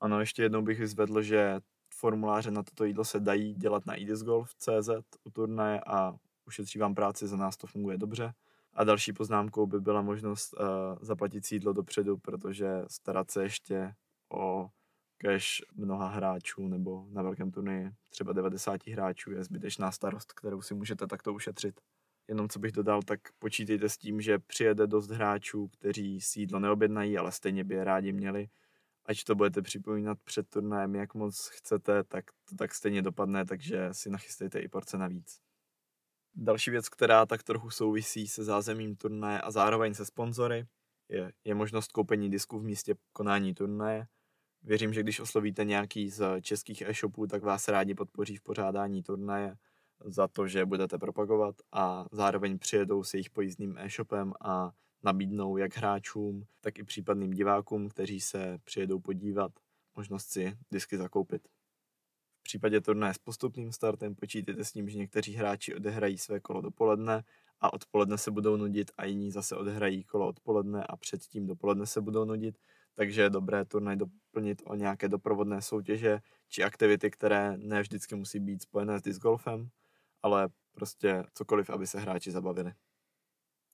Ano, 0.00 0.20
ještě 0.20 0.42
jednou 0.42 0.62
bych 0.62 0.88
zvedl, 0.88 1.22
že 1.22 1.60
formuláře 1.94 2.50
na 2.50 2.62
toto 2.62 2.84
jídlo 2.84 3.04
se 3.04 3.20
dají 3.20 3.54
dělat 3.54 3.86
na 3.86 3.94
idisgolf.cz 3.94 4.90
u 5.24 5.30
turnaje 5.30 5.80
a 5.86 6.18
ušetří 6.46 6.78
vám 6.78 6.94
práci, 6.94 7.26
za 7.26 7.36
nás 7.36 7.56
to 7.56 7.66
funguje 7.66 7.98
dobře. 7.98 8.34
A 8.74 8.84
další 8.84 9.12
poznámkou 9.12 9.66
by 9.66 9.80
byla 9.80 10.02
možnost 10.02 10.54
uh, 10.54 10.66
zaplatit 11.00 11.46
si 11.46 11.54
jídlo 11.54 11.72
dopředu, 11.72 12.16
protože 12.16 12.82
starat 12.88 13.30
se 13.30 13.42
ještě 13.42 13.94
o 14.28 14.68
cash 15.18 15.62
mnoha 15.74 16.08
hráčů 16.08 16.68
nebo 16.68 17.06
na 17.10 17.22
velkém 17.22 17.50
turnaji 17.50 17.90
třeba 18.10 18.32
90 18.32 18.86
hráčů 18.86 19.32
je 19.32 19.44
zbytečná 19.44 19.92
starost, 19.92 20.32
kterou 20.32 20.62
si 20.62 20.74
můžete 20.74 21.06
takto 21.06 21.34
ušetřit. 21.34 21.80
Jenom 22.28 22.48
co 22.48 22.58
bych 22.58 22.72
dodal, 22.72 23.02
tak 23.02 23.20
počítejte 23.38 23.88
s 23.88 23.98
tím, 23.98 24.20
že 24.20 24.38
přijede 24.38 24.86
dost 24.86 25.10
hráčů, 25.10 25.68
kteří 25.68 26.20
si 26.20 26.40
jídlo 26.40 26.60
neobjednají, 26.60 27.18
ale 27.18 27.32
stejně 27.32 27.64
by 27.64 27.74
je 27.74 27.84
rádi 27.84 28.12
měli. 28.12 28.48
Ať 29.06 29.24
to 29.24 29.34
budete 29.34 29.62
připomínat 29.62 30.18
před 30.24 30.48
turnajem, 30.48 30.94
jak 30.94 31.14
moc 31.14 31.48
chcete, 31.48 32.04
tak 32.04 32.24
to 32.48 32.56
tak 32.56 32.74
stejně 32.74 33.02
dopadne, 33.02 33.44
takže 33.44 33.88
si 33.92 34.10
nachystejte 34.10 34.60
i 34.60 34.68
porce 34.68 34.98
navíc. 34.98 35.45
Další 36.38 36.70
věc, 36.70 36.88
která 36.88 37.26
tak 37.26 37.42
trochu 37.42 37.70
souvisí 37.70 38.28
se 38.28 38.44
zázemím 38.44 38.96
turnaje 38.96 39.40
a 39.40 39.50
zároveň 39.50 39.94
se 39.94 40.04
sponzory, 40.04 40.66
je, 41.08 41.32
je 41.44 41.54
možnost 41.54 41.92
koupení 41.92 42.30
disku 42.30 42.58
v 42.58 42.64
místě 42.64 42.94
konání 43.12 43.54
turnaje. 43.54 44.06
Věřím, 44.62 44.92
že 44.92 45.02
když 45.02 45.20
oslovíte 45.20 45.64
nějaký 45.64 46.10
z 46.10 46.40
českých 46.40 46.82
e-shopů, 46.82 47.26
tak 47.26 47.42
vás 47.42 47.68
rádi 47.68 47.94
podpoří 47.94 48.36
v 48.36 48.42
pořádání 48.42 49.02
turnaje 49.02 49.56
za 50.04 50.28
to, 50.28 50.48
že 50.48 50.66
budete 50.66 50.98
propagovat 50.98 51.56
a 51.72 52.06
zároveň 52.12 52.58
přijedou 52.58 53.04
s 53.04 53.14
jejich 53.14 53.30
pojízdným 53.30 53.78
e-shopem 53.78 54.32
a 54.40 54.72
nabídnou 55.02 55.56
jak 55.56 55.76
hráčům, 55.76 56.46
tak 56.60 56.78
i 56.78 56.84
případným 56.84 57.30
divákům, 57.30 57.88
kteří 57.88 58.20
se 58.20 58.58
přijedou 58.64 59.00
podívat, 59.00 59.52
možnost 59.96 60.30
si 60.30 60.58
disky 60.70 60.98
zakoupit. 60.98 61.55
V 62.46 62.48
případě 62.48 62.80
turnaje 62.80 63.14
s 63.14 63.18
postupným 63.18 63.72
startem 63.72 64.14
počítejte 64.14 64.64
s 64.64 64.72
tím, 64.72 64.88
že 64.88 64.98
někteří 64.98 65.34
hráči 65.34 65.74
odehrají 65.74 66.18
své 66.18 66.40
kolo 66.40 66.60
dopoledne 66.60 67.24
a 67.60 67.72
odpoledne 67.72 68.18
se 68.18 68.30
budou 68.30 68.56
nudit 68.56 68.90
a 68.96 69.04
jiní 69.04 69.30
zase 69.30 69.56
odehrají 69.56 70.04
kolo 70.04 70.28
odpoledne 70.28 70.84
a 70.84 70.96
předtím 70.96 71.46
dopoledne 71.46 71.86
se 71.86 72.00
budou 72.00 72.24
nudit, 72.24 72.58
takže 72.94 73.22
je 73.22 73.30
dobré 73.30 73.64
turnaj 73.64 73.96
doplnit 73.96 74.62
o 74.66 74.74
nějaké 74.74 75.08
doprovodné 75.08 75.62
soutěže 75.62 76.20
či 76.48 76.64
aktivity, 76.64 77.10
které 77.10 77.56
ne 77.56 77.80
vždycky 77.80 78.14
musí 78.14 78.40
být 78.40 78.62
spojené 78.62 78.98
s 78.98 79.02
disc 79.02 79.18
golfem, 79.18 79.68
ale 80.22 80.48
prostě 80.72 81.24
cokoliv, 81.34 81.70
aby 81.70 81.86
se 81.86 82.00
hráči 82.00 82.30
zabavili. 82.30 82.72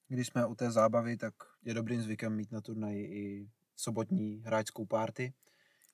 Když 0.09 0.27
jsme 0.27 0.47
u 0.47 0.55
té 0.55 0.70
zábavy, 0.70 1.16
tak 1.16 1.35
je 1.62 1.75
dobrým 1.75 2.03
zvykem 2.03 2.37
mít 2.37 2.53
na 2.53 2.61
turnaji 2.61 3.05
i 3.05 3.51
sobotní 3.77 4.43
hráčskou 4.47 4.87
párty, 4.87 5.33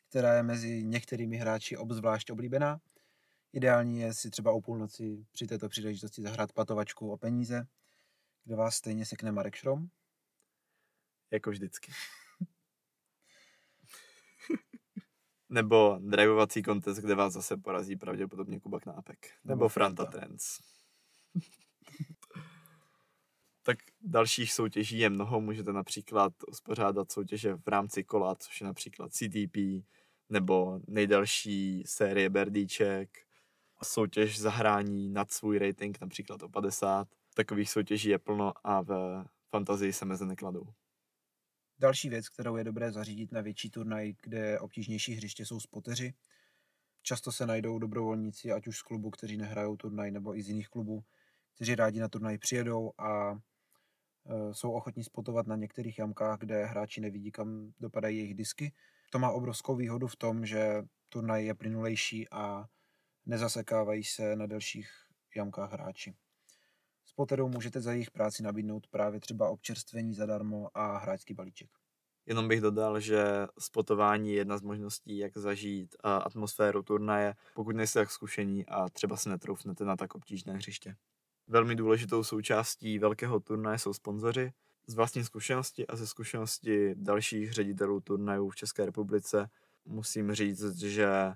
která 0.09 0.35
je 0.35 0.43
mezi 0.43 0.85
některými 0.85 1.37
hráči 1.37 1.77
obzvlášť 1.77 2.31
oblíbená. 2.31 2.81
Ideální 3.53 4.01
je 4.01 4.15
si 4.15 4.31
třeba 4.31 4.53
o 4.53 4.61
půlnoci 4.61 5.27
při 5.33 5.47
této 5.47 5.69
příležitosti 5.69 6.23
zahrát 6.23 6.53
patovačku 6.53 7.13
o 7.13 7.17
peníze, 7.17 7.67
kde 8.45 8.57
vás 8.57 8.75
stejně 8.75 9.07
sekne 9.07 9.33
Marek 9.33 9.55
Šrom. 9.55 9.89
Jako 11.31 11.51
vždycky. 11.51 11.93
Nebo 15.49 15.99
drivovací 16.03 16.63
kontest, 16.63 16.99
kde 16.99 17.15
vás 17.15 17.33
zase 17.33 17.57
porazí 17.57 17.97
pravděpodobně 17.97 18.61
Kuba 18.61 18.81
Knápek. 18.81 19.27
Nebo, 19.45 19.59
Nebo 19.59 19.69
Franta, 19.69 20.05
Trends. 20.05 20.59
tak 23.63 23.79
dalších 24.01 24.53
soutěží 24.53 24.99
je 24.99 25.11
mnoho. 25.11 25.41
Můžete 25.41 25.73
například 25.73 26.33
uspořádat 26.49 27.13
soutěže 27.13 27.55
v 27.55 27.69
rámci 27.69 28.05
kola, 28.05 28.35
což 28.35 28.61
je 28.61 28.67
například 28.67 29.13
CTP, 29.13 29.57
nebo 30.31 30.81
nejdelší 30.87 31.83
série 31.87 32.31
Berdíček, 32.31 33.19
soutěž 33.83 34.41
zahrání 34.41 35.09
nad 35.09 35.33
svůj 35.33 35.59
rating, 35.59 36.01
například 36.01 36.43
o 36.43 36.49
50. 36.49 37.09
Takových 37.35 37.71
soutěží 37.71 38.09
je 38.09 38.19
plno 38.19 38.53
a 38.65 38.83
ve 38.83 39.25
fantazii 39.51 39.93
se 39.93 40.05
meze 40.05 40.27
nekladou. 40.27 40.65
Další 41.79 42.09
věc, 42.09 42.29
kterou 42.29 42.57
je 42.57 42.65
dobré 42.65 42.93
zařídit 42.93 43.33
na 43.33 43.41
větší 43.41 43.71
turnaj, 43.71 44.13
kde 44.23 44.61
obtížnější 44.61 45.13
hřiště 45.13 45.47
jsou 45.47 45.61
spoteři. 45.61 46.15
Často 47.03 47.33
se 47.33 47.47
najdou 47.47 47.79
dobrovolníci, 47.79 48.53
ať 48.53 48.67
už 48.67 48.79
z 48.79 48.83
klubu, 48.83 49.11
kteří 49.11 49.37
nehrajou 49.37 49.77
turnaj, 49.77 50.11
nebo 50.11 50.37
i 50.37 50.43
z 50.43 50.49
jiných 50.49 50.69
klubů, 50.69 51.05
kteří 51.55 51.75
rádi 51.75 52.01
na 52.01 52.09
turnaj 52.09 52.39
přijedou 52.39 52.93
a 52.99 53.39
Eh, 54.31 54.55
jsou 54.55 54.73
ochotní 54.73 55.05
spotovat 55.05 55.47
na 55.47 55.57
některých 55.57 55.99
jamkách, 55.99 56.39
kde 56.39 56.65
hráči 56.65 57.01
nevidí, 57.01 57.33
kam 57.33 57.73
dopadají 57.81 58.17
jejich 58.17 58.35
disky. 58.35 58.73
To 59.11 59.19
má 59.19 59.31
obrovskou 59.31 59.77
výhodu 59.77 60.07
v 60.07 60.17
tom, 60.17 60.47
že 60.47 60.83
turnaj 61.09 61.47
je 61.47 61.55
plynulejší 61.55 62.29
a 62.31 62.67
nezasekávají 63.27 64.05
se 64.05 64.37
na 64.37 64.47
delších 64.47 64.91
jamkách 65.37 65.73
hráči. 65.73 66.15
Spotterů 67.05 67.49
můžete 67.49 67.81
za 67.81 67.93
jejich 67.93 68.11
práci 68.11 68.43
nabídnout 68.43 68.87
právě 68.87 69.21
třeba 69.21 69.49
občerstvení 69.49 70.15
zadarmo 70.15 70.69
a 70.75 70.99
hráčský 70.99 71.35
balíček. 71.35 71.71
Jenom 72.27 72.49
bych 72.49 72.61
dodal, 72.61 73.01
že 73.01 73.25
spotování 73.59 74.31
je 74.31 74.37
jedna 74.37 74.59
z 74.59 74.63
možností, 74.63 75.19
jak 75.19 75.37
zažít 75.37 75.97
atmosféru 76.03 76.83
turnaje, 76.83 77.35
pokud 77.55 77.77
nejste 77.77 77.99
tak 77.99 78.11
zkušení 78.11 78.67
a 78.67 78.89
třeba 78.89 79.17
se 79.17 79.29
netroufnete 79.29 79.85
na 79.85 79.97
tak 79.97 80.15
obtížné 80.15 80.53
hřiště. 80.53 80.97
Velmi 81.47 81.75
důležitou 81.75 82.25
součástí 82.25 82.99
velkého 82.99 83.41
turnaje 83.41 83.79
jsou 83.79 83.93
sponzoři. 83.93 84.53
Z 84.91 84.95
vlastní 84.95 85.25
zkušenosti 85.25 85.87
a 85.87 85.97
ze 85.97 86.07
zkušenosti 86.07 86.95
dalších 86.95 87.53
ředitelů 87.53 88.01
turnajů 88.01 88.51
v 88.51 88.57
České 88.57 88.87
republice 88.87 89.51
musím 89.85 90.33
říct, 90.33 90.79
že 90.79 91.33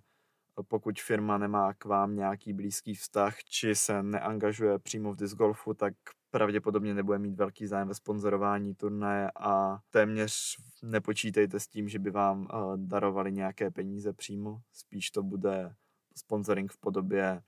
pokud 0.68 1.00
firma 1.00 1.38
nemá 1.38 1.74
k 1.74 1.84
vám 1.84 2.16
nějaký 2.16 2.52
blízký 2.52 2.94
vztah, 2.94 3.44
či 3.44 3.74
se 3.74 4.02
neangažuje 4.02 4.78
přímo 4.78 5.12
v 5.12 5.16
disc 5.16 5.34
golfu, 5.34 5.74
tak 5.74 5.94
pravděpodobně 6.30 6.94
nebude 6.94 7.18
mít 7.18 7.34
velký 7.34 7.66
zájem 7.66 7.88
ve 7.88 7.94
sponzorování 7.94 8.74
turnaje 8.74 9.30
a 9.40 9.78
téměř 9.90 10.56
nepočítejte 10.82 11.60
s 11.60 11.68
tím, 11.68 11.88
že 11.88 11.98
by 11.98 12.10
vám 12.10 12.48
darovali 12.76 13.32
nějaké 13.32 13.70
peníze 13.70 14.12
přímo. 14.12 14.60
Spíš 14.72 15.10
to 15.10 15.22
bude 15.22 15.74
sponsoring 16.16 16.72
v 16.72 16.78
podobě 16.78 17.42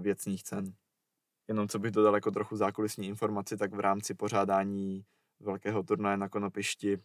věcných 0.00 0.42
cen. 0.42 0.74
Jenom 1.48 1.68
co 1.68 1.78
bych 1.78 1.90
dodal 1.90 2.14
jako 2.14 2.30
trochu 2.30 2.56
zákulisní 2.56 3.08
informaci, 3.08 3.56
tak 3.56 3.74
v 3.74 3.80
rámci 3.80 4.14
pořádání 4.14 5.04
velkého 5.42 5.82
turnaje 5.82 6.16
na 6.16 6.28
Konopišti 6.28 6.98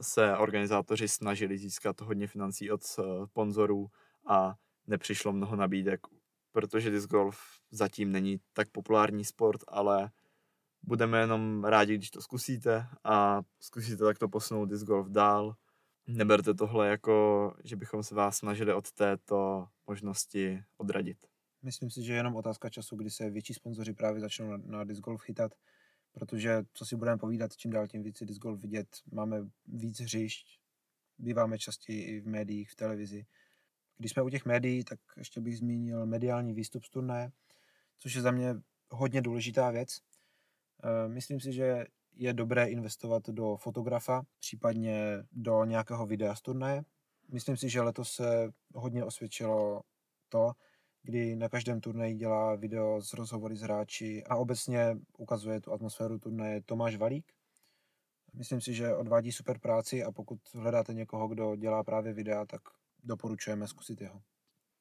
se 0.00 0.36
organizátoři 0.36 1.08
snažili 1.08 1.58
získat 1.58 2.00
hodně 2.00 2.26
financí 2.26 2.70
od 2.70 2.82
sponzorů 3.24 3.86
a 4.26 4.54
nepřišlo 4.86 5.32
mnoho 5.32 5.56
nabídek, 5.56 6.00
protože 6.52 6.90
disc 6.90 7.06
golf 7.06 7.38
zatím 7.70 8.12
není 8.12 8.40
tak 8.52 8.68
populární 8.70 9.24
sport, 9.24 9.60
ale 9.68 10.10
budeme 10.82 11.20
jenom 11.20 11.64
rádi, 11.64 11.94
když 11.94 12.10
to 12.10 12.22
zkusíte 12.22 12.86
a 13.04 13.42
zkusíte 13.60 14.04
takto 14.04 14.28
posunout 14.28 14.66
disc 14.66 14.84
golf 14.84 15.08
dál. 15.08 15.54
Neberte 16.06 16.54
tohle 16.54 16.88
jako, 16.88 17.54
že 17.64 17.76
bychom 17.76 18.02
se 18.02 18.14
vás 18.14 18.36
snažili 18.36 18.74
od 18.74 18.92
této 18.92 19.68
možnosti 19.86 20.62
odradit. 20.76 21.18
Myslím 21.62 21.90
si, 21.90 22.02
že 22.02 22.12
je 22.12 22.16
jenom 22.16 22.36
otázka 22.36 22.70
času, 22.70 22.96
kdy 22.96 23.10
se 23.10 23.30
větší 23.30 23.54
sponzoři 23.54 23.92
právě 23.92 24.20
začnou 24.20 24.50
na, 24.50 24.58
na 24.64 24.84
disc 24.84 25.00
golf 25.00 25.22
chytat, 25.22 25.52
protože 26.12 26.62
co 26.72 26.86
si 26.86 26.96
budeme 26.96 27.18
povídat, 27.18 27.56
čím 27.56 27.70
dál 27.70 27.88
tím 27.88 28.02
víc 28.02 28.22
disc 28.22 28.38
golf 28.38 28.60
vidět, 28.60 28.88
máme 29.12 29.48
víc 29.66 30.00
hřišť, 30.00 30.58
býváme 31.18 31.58
častěji 31.58 32.02
i 32.02 32.20
v 32.20 32.26
médiích, 32.26 32.70
v 32.70 32.76
televizi. 32.76 33.26
Když 33.98 34.12
jsme 34.12 34.22
u 34.22 34.28
těch 34.28 34.44
médií, 34.44 34.84
tak 34.84 34.98
ještě 35.16 35.40
bych 35.40 35.58
zmínil 35.58 36.06
mediální 36.06 36.54
výstup 36.54 36.84
z 36.84 36.90
turnaje, 36.90 37.30
což 37.98 38.14
je 38.14 38.22
za 38.22 38.30
mě 38.30 38.54
hodně 38.90 39.22
důležitá 39.22 39.70
věc. 39.70 39.98
Eh, 40.84 41.08
myslím 41.08 41.40
si, 41.40 41.52
že 41.52 41.84
je 42.14 42.32
dobré 42.32 42.66
investovat 42.66 43.28
do 43.28 43.56
fotografa, 43.56 44.22
případně 44.38 45.24
do 45.32 45.64
nějakého 45.64 46.06
videa 46.06 46.34
z 46.34 46.42
turnaje. 46.42 46.84
Myslím 47.28 47.56
si, 47.56 47.68
že 47.68 47.80
letos 47.80 48.12
se 48.12 48.52
hodně 48.74 49.04
osvědčilo 49.04 49.82
to, 50.28 50.52
kdy 51.02 51.36
na 51.36 51.48
každém 51.48 51.80
turnaji 51.80 52.14
dělá 52.14 52.54
video 52.54 53.00
z 53.00 53.12
rozhovory 53.12 53.56
s 53.56 53.60
hráči 53.60 54.24
a 54.24 54.36
obecně 54.36 54.96
ukazuje 55.18 55.60
tu 55.60 55.72
atmosféru 55.72 56.18
turnaje 56.18 56.62
Tomáš 56.62 56.96
Valík. 56.96 57.32
Myslím 58.34 58.60
si, 58.60 58.74
že 58.74 58.94
odvádí 58.94 59.32
super 59.32 59.58
práci 59.58 60.04
a 60.04 60.12
pokud 60.12 60.38
hledáte 60.54 60.94
někoho, 60.94 61.28
kdo 61.28 61.56
dělá 61.56 61.84
právě 61.84 62.12
videa, 62.12 62.46
tak 62.46 62.60
doporučujeme 63.04 63.68
zkusit 63.68 64.00
jeho. 64.00 64.22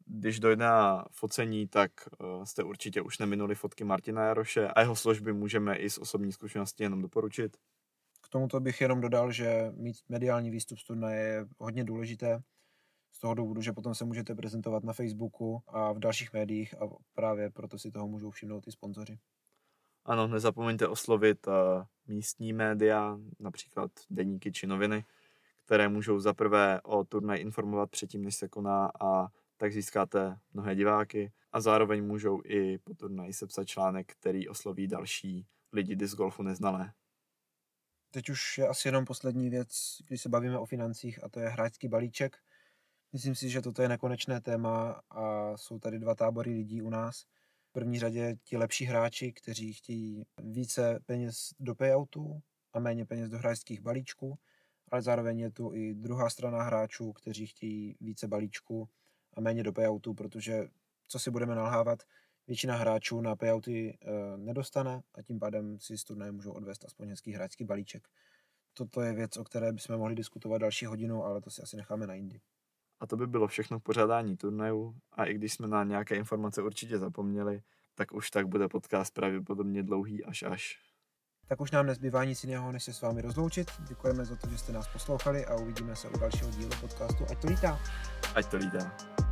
Když 0.06 0.40
dojde 0.40 0.64
na 0.64 1.06
focení, 1.12 1.68
tak 1.68 1.92
uh, 2.20 2.44
jste 2.44 2.64
určitě 2.64 3.02
už 3.02 3.18
neminuli 3.18 3.56
fotky 3.56 3.84
Martina 3.84 4.26
Jaroše 4.26 4.68
a 4.68 4.82
jeho 4.82 4.96
složby 4.96 5.34
můžeme 5.34 5.76
i 5.76 5.90
z 5.90 5.98
osobní 5.98 6.32
zkušenosti 6.32 6.84
jenom 6.84 7.02
doporučit. 7.02 7.58
K 8.22 8.30
tomuto 8.30 8.60
bych 8.60 8.82
jenom 8.82 9.02
dodal, 9.02 9.32
že 9.32 9.72
mít 9.76 9.98
mediální 10.10 10.50
výstup 10.50 10.80
z 10.80 10.84
turnaje 10.84 11.22
je 11.22 11.46
hodně 11.58 11.84
důležité 11.84 12.42
z 13.18 13.20
toho 13.20 13.34
důvodu, 13.34 13.62
že 13.62 13.74
potom 13.74 13.96
se 13.96 14.06
můžete 14.06 14.36
prezentovat 14.36 14.84
na 14.84 14.94
Facebooku 14.94 15.64
a 15.68 15.92
v 15.92 16.00
dalších 16.00 16.34
médiích 16.34 16.82
a 16.82 16.86
právě 17.14 17.50
proto 17.50 17.80
si 17.80 17.92
toho 17.92 18.08
můžou 18.08 18.30
všimnout 18.30 18.68
i 18.68 18.72
sponzoři. 18.72 19.20
Ano, 20.06 20.28
nezapomeňte 20.28 20.88
oslovit 20.88 21.48
uh, 21.48 21.54
místní 22.08 22.54
média, 22.54 23.18
například 23.40 23.92
deníky 24.10 24.52
či 24.52 24.68
noviny, 24.68 25.06
které 25.66 25.90
můžou 25.90 26.20
zaprvé 26.20 26.82
o 26.82 27.04
turnaj 27.04 27.42
informovat 27.42 27.90
předtím, 27.90 28.24
než 28.24 28.36
se 28.36 28.48
koná 28.48 28.92
a 29.02 29.28
tak 29.58 29.74
získáte 29.74 30.40
mnohé 30.54 30.76
diváky 30.76 31.32
a 31.52 31.62
zároveň 31.62 32.06
můžou 32.06 32.42
i 32.46 32.78
po 32.78 32.94
turnaji 32.94 33.34
sepsat 33.34 33.66
článek, 33.66 34.14
který 34.20 34.50
osloví 34.50 34.88
další 34.88 35.48
lidi 35.74 35.96
disc 35.96 36.16
golfu 36.16 36.44
neznalé. 36.44 36.94
Teď 38.12 38.30
už 38.30 38.58
je 38.58 38.68
asi 38.68 38.88
jenom 38.88 39.06
poslední 39.06 39.50
věc, 39.50 39.98
když 40.08 40.22
se 40.22 40.30
bavíme 40.30 40.60
o 40.60 40.66
financích 40.66 41.24
a 41.24 41.30
to 41.30 41.40
je 41.40 41.50
hráčský 41.50 41.88
balíček. 41.88 42.38
Myslím 43.14 43.36
si, 43.36 43.50
že 43.50 43.62
toto 43.62 43.82
je 43.82 43.90
nekonečné 43.90 44.42
téma 44.42 45.02
a 45.10 45.58
jsou 45.58 45.80
tady 45.80 46.00
dva 46.00 46.16
tábory 46.16 46.54
lidí 46.54 46.82
u 46.82 46.90
nás. 46.90 47.26
V 47.70 47.72
první 47.72 48.00
řadě 48.00 48.36
ti 48.44 48.58
lepší 48.58 48.86
hráči, 48.86 49.34
kteří 49.34 49.74
chtějí 49.74 50.24
více 50.44 51.00
peněz 51.06 51.54
do 51.60 51.76
payoutu 51.76 52.42
a 52.74 52.80
méně 52.80 53.06
peněz 53.06 53.30
do 53.30 53.38
hráčských 53.38 53.82
balíčků, 53.82 54.38
ale 54.92 55.02
zároveň 55.02 55.40
je 55.40 55.52
tu 55.52 55.74
i 55.74 55.94
druhá 55.94 56.30
strana 56.30 56.64
hráčů, 56.64 57.14
kteří 57.14 57.48
chtějí 57.48 57.96
více 58.02 58.28
balíčků 58.28 58.90
a 59.34 59.42
méně 59.42 59.64
do 59.64 59.74
payoutu, 59.74 60.14
protože 60.14 60.68
co 61.08 61.20
si 61.20 61.32
budeme 61.32 61.56
nalhávat, 61.56 62.04
většina 62.48 62.76
hráčů 62.76 63.22
na 63.22 63.36
payouty 63.36 63.98
e, 64.02 64.38
nedostane 64.38 65.02
a 65.14 65.22
tím 65.22 65.40
pádem 65.40 65.80
si 65.80 65.98
z 65.98 66.04
turnaje 66.04 66.32
můžou 66.32 66.52
odvést 66.52 66.86
aspoň 66.86 67.10
hezký 67.10 67.32
hráčský 67.32 67.64
balíček. 67.64 68.08
Toto 68.74 69.02
je 69.02 69.14
věc, 69.14 69.38
o 69.38 69.44
které 69.44 69.74
bychom 69.74 69.98
mohli 69.98 70.16
diskutovat 70.16 70.58
další 70.58 70.86
hodinu, 70.86 71.24
ale 71.24 71.42
to 71.42 71.50
si 71.50 71.62
asi 71.62 71.78
necháme 71.78 72.08
na 72.08 72.14
jindy. 72.14 72.40
A 73.00 73.08
to 73.08 73.18
by 73.18 73.28
bylo 73.28 73.48
všechno 73.48 73.80
k 73.80 73.84
pořádání 73.84 74.38
turnajů 74.38 74.96
a 75.12 75.26
i 75.26 75.34
když 75.34 75.54
jsme 75.54 75.68
na 75.68 75.84
nějaké 75.84 76.16
informace 76.16 76.62
určitě 76.62 76.98
zapomněli, 76.98 77.62
tak 77.96 78.14
už 78.14 78.32
tak 78.32 78.48
bude 78.48 78.68
podcast 78.68 79.14
pravděpodobně 79.14 79.84
dlouhý 79.84 80.26
až 80.26 80.44
až. 80.44 80.80
Tak 81.48 81.62
už 81.62 81.72
nám 81.72 81.86
nezbývá 81.86 82.24
nic 82.24 82.44
jiného, 82.44 82.72
než 82.72 82.84
se 82.84 82.94
s 82.94 83.02
vámi 83.02 83.22
rozloučit. 83.22 83.72
Děkujeme 83.88 84.26
za 84.26 84.36
to, 84.36 84.50
že 84.50 84.58
jste 84.58 84.72
nás 84.72 84.88
poslouchali 84.88 85.46
a 85.46 85.56
uvidíme 85.56 85.96
se 85.96 86.10
u 86.10 86.20
dalšího 86.20 86.52
dílu 86.52 86.72
podcastu 86.82 87.26
Ať 87.32 87.42
to 87.42 87.48
lítá. 87.48 87.80
Ať 88.36 88.46
to 88.46 88.58
lítá. 88.58 89.27